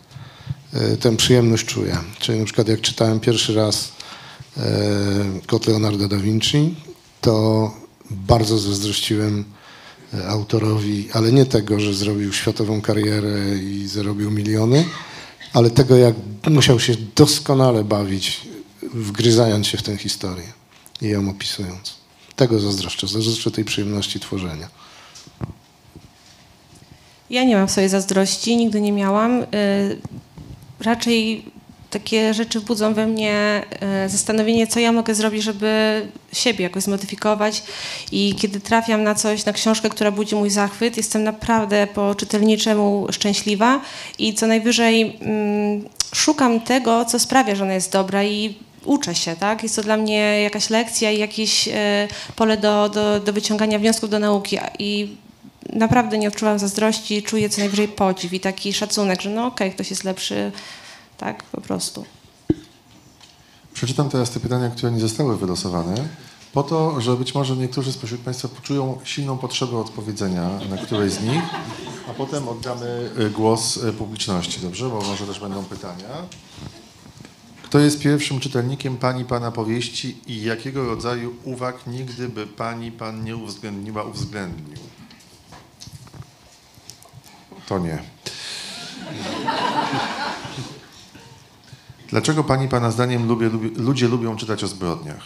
[0.74, 1.98] e, tę przyjemność czuję.
[2.20, 3.92] Czyli na przykład jak czytałem pierwszy raz
[4.58, 4.62] e,
[5.48, 6.76] Kot Leonardo da Vinci,
[7.22, 7.72] to
[8.12, 9.46] bardzo zazdrościłem
[10.14, 14.86] e, autorowi, ale nie tego, że zrobił światową karierę i zarobił miliony,
[15.54, 16.16] ale tego, jak
[16.50, 18.42] musiał się doskonale bawić,
[18.94, 20.54] wgryzając się w tę historię
[21.02, 22.05] i ją opisując.
[22.36, 24.68] Tego zazdroszczę, zazdroszczę tej przyjemności tworzenia.
[27.30, 29.42] Ja nie mam sobie zazdrości, nigdy nie miałam.
[29.42, 29.46] Y,
[30.80, 31.46] Raczej
[31.90, 33.64] takie rzeczy budzą we mnie
[34.06, 36.02] y, zastanowienie, co ja mogę zrobić, żeby
[36.34, 37.64] siebie jakoś zmodyfikować.
[38.12, 43.08] I kiedy trafiam na coś, na książkę, która budzi mój zachwyt, jestem naprawdę po czytelniczemu
[43.12, 43.82] szczęśliwa
[44.20, 48.56] i co najwyżej mm, szukam tego, co sprawia, że ona jest dobra i
[48.86, 49.64] uczę się, tak?
[49.64, 54.10] Jest to dla mnie jakaś lekcja i jakieś e, pole do, do, do wyciągania wniosków
[54.10, 54.58] do nauki.
[54.80, 55.18] I
[55.74, 59.90] naprawdę nie odczuwam zazdrości, czuję co najwyżej podziw i taki szacunek, że no okej, ktoś
[59.90, 60.52] jest lepszy,
[61.18, 62.06] tak, po prostu.
[63.74, 65.96] Przeczytam teraz te pytania, które nie zostały wylosowane,
[66.54, 71.24] po to, że być może niektórzy spośród Państwa poczują silną potrzebę odpowiedzenia na któreś z
[71.24, 71.44] nich,
[72.10, 74.90] a potem oddamy y, głos y, publiczności, dobrze?
[74.90, 76.08] Bo może też będą pytania.
[77.76, 83.24] Kto jest pierwszym czytelnikiem Pani Pana powieści i jakiego rodzaju uwag nigdy by Pani Pan
[83.24, 84.78] nie uwzględniła, uwzględnił?
[87.68, 88.04] To nie.
[92.08, 95.24] Dlaczego Pani Pana zdaniem lubię, ludzie lubią czytać o zbrodniach?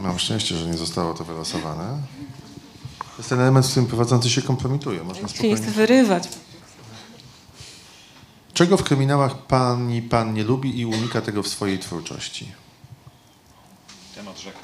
[0.00, 1.98] Mam szczęście, że nie zostało to wylosowane.
[3.16, 5.04] To jest ten element, w którym prowadzący się kompromituje.
[5.04, 5.56] Można spokojnie...
[5.56, 6.28] chcę wyrywać.
[8.54, 12.52] Czego w kryminałach Pani Pan nie lubi i unika tego w swojej twórczości?
[14.14, 14.58] Temat rzeka.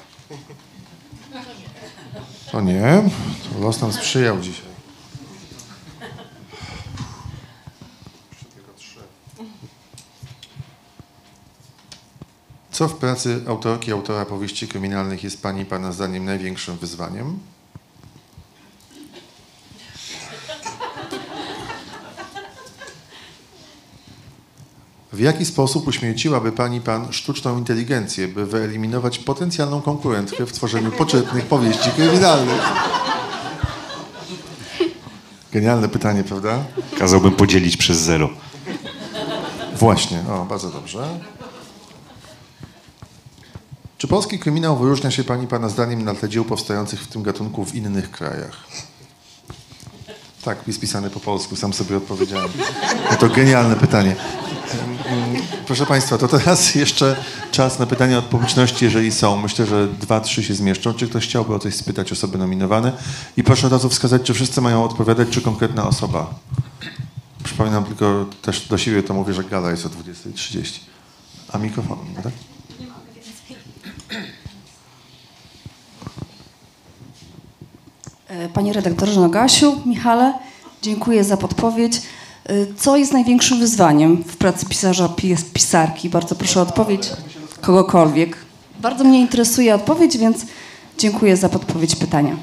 [2.51, 3.09] To nie.
[3.53, 4.71] To los nam sprzyjał dzisiaj.
[12.71, 17.39] Co w pracy autorki, autora powieści kryminalnych jest Pani Pana zdaniem największym wyzwaniem?
[25.21, 31.89] Jaki sposób uśmierciłaby Pani Pan sztuczną inteligencję, by wyeliminować potencjalną konkurentkę w tworzeniu poczytnych powieści
[31.91, 32.61] kryminalnych?
[35.51, 36.63] Genialne pytanie, prawda?
[36.99, 38.29] Kazałbym podzielić przez zero.
[39.75, 41.19] Właśnie, o, bardzo dobrze.
[43.97, 47.65] Czy polski kryminał wyróżnia się Pani Pana zdaniem na tle dzieł powstających w tym gatunku
[47.65, 48.63] w innych krajach?
[50.43, 52.49] Tak, jest pisany po polsku, sam sobie odpowiedziałem.
[53.11, 54.15] No to genialne pytanie.
[55.65, 57.15] Proszę Państwa, to teraz jeszcze
[57.51, 59.37] czas na pytania od publiczności, jeżeli są.
[59.37, 60.93] Myślę, że dwa, trzy się zmieszczą.
[60.93, 62.91] Czy ktoś chciałby o coś spytać osoby nominowane?
[63.37, 66.33] I proszę od razu wskazać, czy wszyscy mają odpowiadać, czy konkretna osoba.
[67.43, 70.79] Przypominam tylko też do siebie, to mówię, że gala jest o 20.30.
[71.53, 72.33] A mikrofon, tak?
[78.27, 80.33] E, Panie redaktorze Nogasiu, Michale,
[80.81, 82.01] dziękuję za podpowiedź.
[82.77, 86.09] Co jest największym wyzwaniem w pracy pisarza, pis- pisarki?
[86.09, 87.09] Bardzo proszę o odpowiedź
[87.61, 88.37] kogokolwiek.
[88.79, 90.45] Bardzo mnie interesuje odpowiedź, więc
[90.97, 92.37] dziękuję za podpowiedź pytania.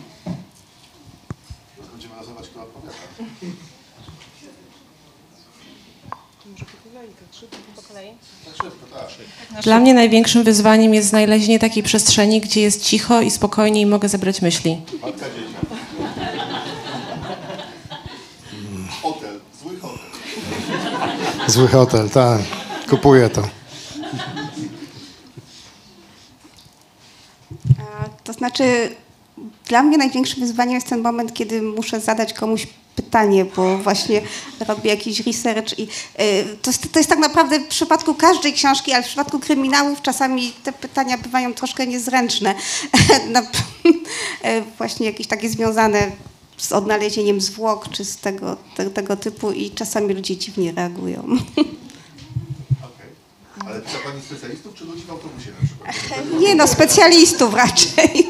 [9.63, 14.09] Dla mnie największym wyzwaniem jest znalezienie takiej przestrzeni, gdzie jest cicho i spokojnie i mogę
[14.09, 14.81] zebrać myśli.
[19.03, 20.09] Hotel, zły hotel.
[21.49, 22.41] Zły hotel, tak.
[22.91, 23.43] Kupuję to.
[28.25, 28.95] To znaczy,
[29.69, 32.67] dla mnie największym wyzwaniem jest ten moment, kiedy muszę zadać komuś
[32.97, 34.21] pytanie, bo właśnie
[34.69, 39.03] robię jakiś research i y, to, to jest tak naprawdę w przypadku każdej książki, ale
[39.03, 42.55] w przypadku kryminałów czasami te pytania bywają troszkę niezręczne.
[43.33, 43.47] Na, y,
[44.79, 46.11] właśnie jakieś takie związane
[46.59, 51.37] z odnalezieniem zwłok czy z tego, te, tego typu i czasami ludzie dziwnie reagują.
[53.67, 56.41] Ale pyta Pani specjalistów, czy ludzi w autobusie na przykład?
[56.41, 58.29] Nie no, specjalistów raczej.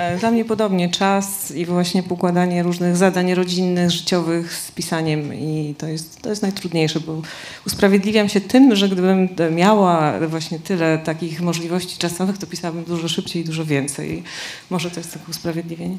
[0.00, 5.74] E, Dla mnie podobnie czas i właśnie pokładanie różnych zadań rodzinnych, życiowych z pisaniem i
[5.78, 7.22] to jest, to jest najtrudniejsze, bo
[7.66, 13.42] usprawiedliwiam się tym, że gdybym miała właśnie tyle takich możliwości czasowych, to pisałabym dużo szybciej
[13.42, 14.22] i dużo więcej.
[14.70, 15.96] Może to jest takie usprawiedliwienie.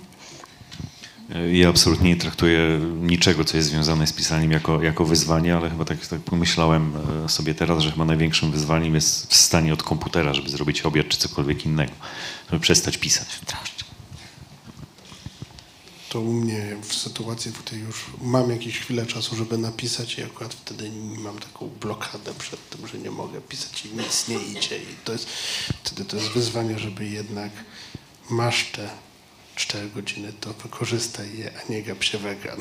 [1.36, 5.70] E, Ja absolutnie nie traktuję niczego, co jest związane z pisaniem jako, jako wyzwanie, ale
[5.70, 6.94] chyba tak, tak pomyślałem
[7.26, 11.18] e, sobie teraz, że chyba największym wyzwaniem jest wstanie od komputera, żeby zrobić obiad czy
[11.18, 11.92] cokolwiek innego,
[12.52, 13.28] żeby przestać pisać.
[16.12, 20.24] To u mnie w sytuacji, w której już mam jakieś chwilę czasu, żeby napisać i
[20.24, 24.78] akurat wtedy mam taką blokadę przed tym, że nie mogę pisać i nic nie idzie.
[24.78, 25.30] I to jest,
[25.84, 27.52] wtedy to jest wyzwanie, żeby jednak
[28.30, 28.90] masz te
[29.56, 32.60] 4 godziny, to wykorzystaj je, a nie gap się wegan.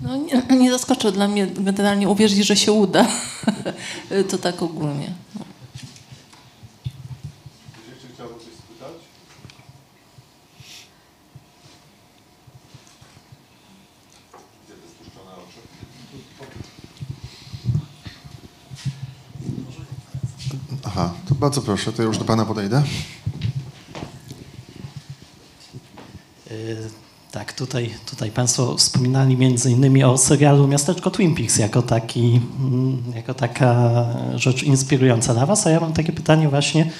[0.00, 3.06] No, nie, nie zaskoczył dla mnie generalnie uwierzyć, że się uda.
[4.30, 5.14] to tak ogólnie.
[20.96, 22.82] Aha, to bardzo proszę, to ja już do pana podejdę.
[26.50, 26.76] Y,
[27.32, 33.02] Tak, tutaj, tutaj Państwo wspominali między innymi o serialu Miasteczko Twin Peaks jako, taki, mm,
[33.14, 34.04] jako taka
[34.34, 36.90] rzecz inspirująca dla Was, a ja mam takie pytanie właśnie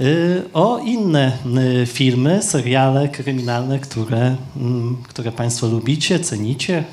[0.00, 1.38] y, o inne
[1.82, 6.84] y, filmy, seriale kryminalne, które, mm, które Państwo lubicie, cenicie.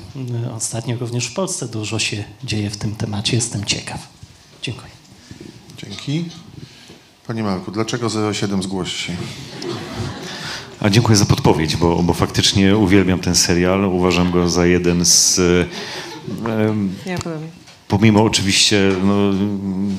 [0.56, 4.08] Ostatnio również w Polsce dużo się dzieje w tym temacie, jestem ciekaw.
[4.62, 4.97] Dziękuję.
[5.88, 6.24] Dzięki.
[7.26, 9.16] Panie Marku, dlaczego 07 zgłoś się?
[10.80, 13.84] A dziękuję za podpowiedź, bo, bo faktycznie uwielbiam ten serial.
[13.84, 15.38] Uważam go za jeden z.
[16.46, 17.48] em, Ja podobnie.
[17.88, 19.14] Pomimo oczywiście no,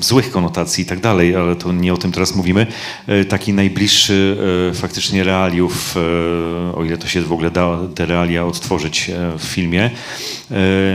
[0.00, 2.66] złych konotacji i tak dalej, ale to nie o tym teraz mówimy,
[3.06, 4.36] e, taki najbliższy
[4.70, 9.42] e, faktycznie realiów, e, o ile to się w ogóle da te realia odtworzyć w
[9.42, 9.90] filmie.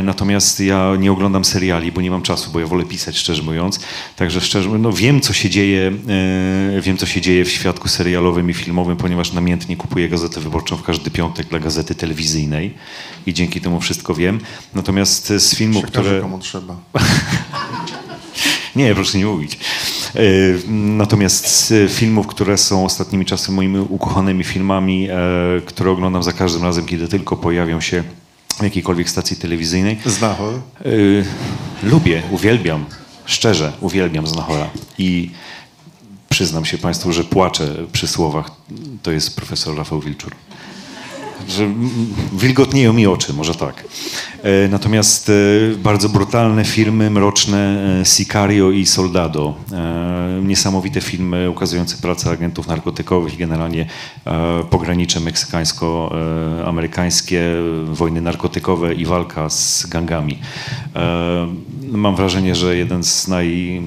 [0.03, 3.79] Natomiast ja nie oglądam seriali, bo nie mam czasu, bo ja wolę pisać, szczerze mówiąc.
[4.15, 5.91] Także szczerze no, wiem, co się dzieje,
[6.81, 10.83] wiem, co się dzieje w świadku serialowym i filmowym, ponieważ namiętnie kupuję Gazetę Wyborczą w
[10.83, 12.73] każdy piątek dla gazety telewizyjnej
[13.25, 14.39] i dzięki temu wszystko wiem.
[14.73, 16.21] Natomiast z filmów, Przekażę które...
[16.21, 16.75] komu trzeba.
[18.75, 19.59] Nie, proszę nie mówić.
[20.15, 20.19] E,
[20.71, 25.15] Natomiast z filmów, które są ostatnimi czasy moimi ukochanymi filmami, e,
[25.65, 28.03] które oglądam za każdym razem, kiedy tylko pojawią się
[28.59, 29.97] w jakiejkolwiek stacji telewizyjnej.
[30.05, 30.53] Znachor?
[30.53, 30.89] E,
[31.83, 32.85] Lubię, uwielbiam,
[33.25, 34.69] szczerze uwielbiam Znachora.
[34.97, 35.31] I
[36.29, 38.51] przyznam się Państwu, że płaczę przy słowach,
[39.03, 40.31] to jest profesor Rafał Wilczur
[41.47, 41.73] że
[42.33, 43.83] wilgotnieją mi oczy, może tak.
[44.43, 45.33] E, Natomiast e,
[45.77, 49.53] bardzo brutalne filmy, mroczne e, Sicario i Soldado.
[50.43, 53.85] Niesamowite filmy ukazujące pracę agentów narkotykowych i generalnie
[54.69, 57.41] pogranicze meksykańsko-amerykańskie,
[57.85, 60.39] wojny narkotykowe i walka z gangami.
[61.91, 63.81] Mam wrażenie, że jeden z, naj,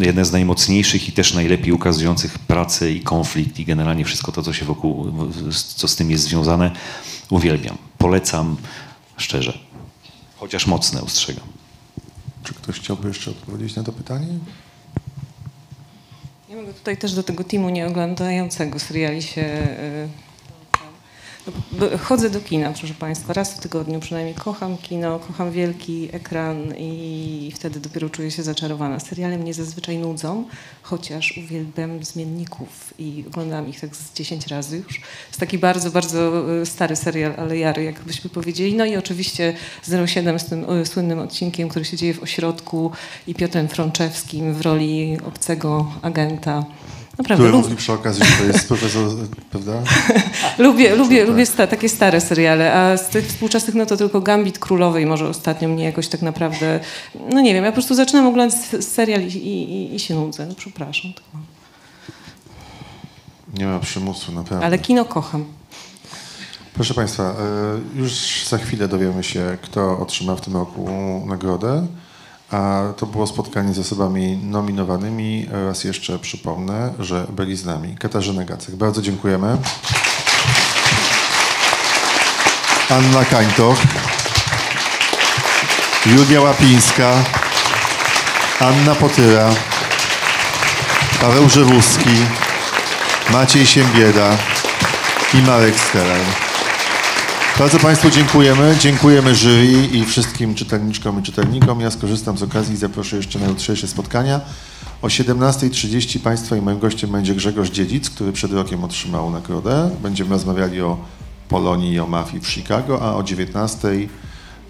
[0.00, 4.52] jeden z najmocniejszych i też najlepiej ukazujących pracę i konflikt i generalnie wszystko to, co
[4.52, 5.12] się wokół,
[5.76, 6.70] co z tym jest związane,
[7.30, 7.78] uwielbiam.
[7.98, 8.56] Polecam
[9.16, 9.58] szczerze.
[10.36, 11.46] Chociaż mocne, ostrzegam.
[12.44, 14.26] Czy ktoś chciałby jeszcze odpowiedzieć na to pytanie?
[16.48, 19.68] Ja mogę tutaj też do tego teamu nieoglądającego seriali się...
[22.02, 24.34] Chodzę do kina, proszę Państwa, raz w tygodniu przynajmniej.
[24.34, 29.00] Kocham kino, kocham wielki ekran i wtedy dopiero czuję się zaczarowana.
[29.00, 30.44] Seriale mnie zazwyczaj nudzą,
[30.82, 35.00] chociaż uwielbiam zmienników i oglądam ich tak z 10 razy już.
[35.26, 38.74] Jest taki bardzo, bardzo y, stary serial, ale jary, jakbyśmy powiedzieli.
[38.74, 39.54] No i oczywiście
[40.06, 42.90] 07 z tym y, słynnym odcinkiem, który się dzieje w ośrodku
[43.26, 46.64] i Piotrem Frączewskim w roli obcego agenta.
[47.18, 49.08] Naprawdę, Który lub, mówi przy okazji, że to jest profesor,
[49.50, 49.72] prawda?
[50.58, 51.28] lubię, lubię, tak.
[51.28, 55.28] lubię sta, takie stare seriale, a z tych współczesnych no to tylko Gambit Królowej może
[55.28, 56.80] ostatnio mnie jakoś tak naprawdę,
[57.32, 60.54] no nie wiem, ja po prostu zaczynam oglądać serial i, i, i, się nudzę, no
[60.54, 61.12] przepraszam.
[61.12, 61.24] tak.
[63.58, 64.66] Nie ma przymusu, naprawdę.
[64.66, 65.44] Ale kino kocham.
[66.74, 67.34] Proszę Państwa, e,
[68.00, 70.90] już za chwilę dowiemy się, kto otrzyma w tym roku
[71.26, 71.86] nagrodę.
[72.54, 75.46] A to było spotkanie z osobami nominowanymi.
[75.66, 78.76] Raz jeszcze przypomnę, że byli z nami Katarzyna Gacek.
[78.76, 79.56] Bardzo dziękujemy.
[82.90, 83.78] Anna Kańtoch.
[86.06, 87.12] Julia Łapińska.
[88.60, 89.50] Anna Potyra.
[91.20, 92.16] Paweł Żewuski.
[93.30, 94.36] Maciej Siembieda
[95.34, 96.20] i Marek Stelar.
[97.58, 98.76] Bardzo Państwu dziękujemy.
[98.80, 101.80] Dziękujemy jury i wszystkim czytelniczkom i czytelnikom.
[101.80, 104.40] Ja skorzystam z okazji i zaproszę jeszcze na jutrzejsze spotkania.
[105.02, 109.90] O 17.30 Państwa i moim gościem będzie Grzegorz Dziedzic, który przed rokiem otrzymał nagrodę.
[110.02, 110.98] Będziemy rozmawiali o
[111.48, 114.08] Polonii i o mafii w Chicago, a o 19.00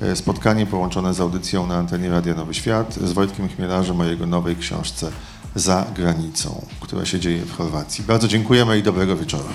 [0.01, 4.27] e, spotkanie połączone z audycją na antenie Radia Nowy Świat z Wojtkiem Chmielarzem o jego
[4.27, 5.11] nowej książce
[5.55, 8.05] Za granicą, która się dzieje w Chorwacji.
[8.05, 9.49] Bardzo dziękujemy i dobrego wieczoru.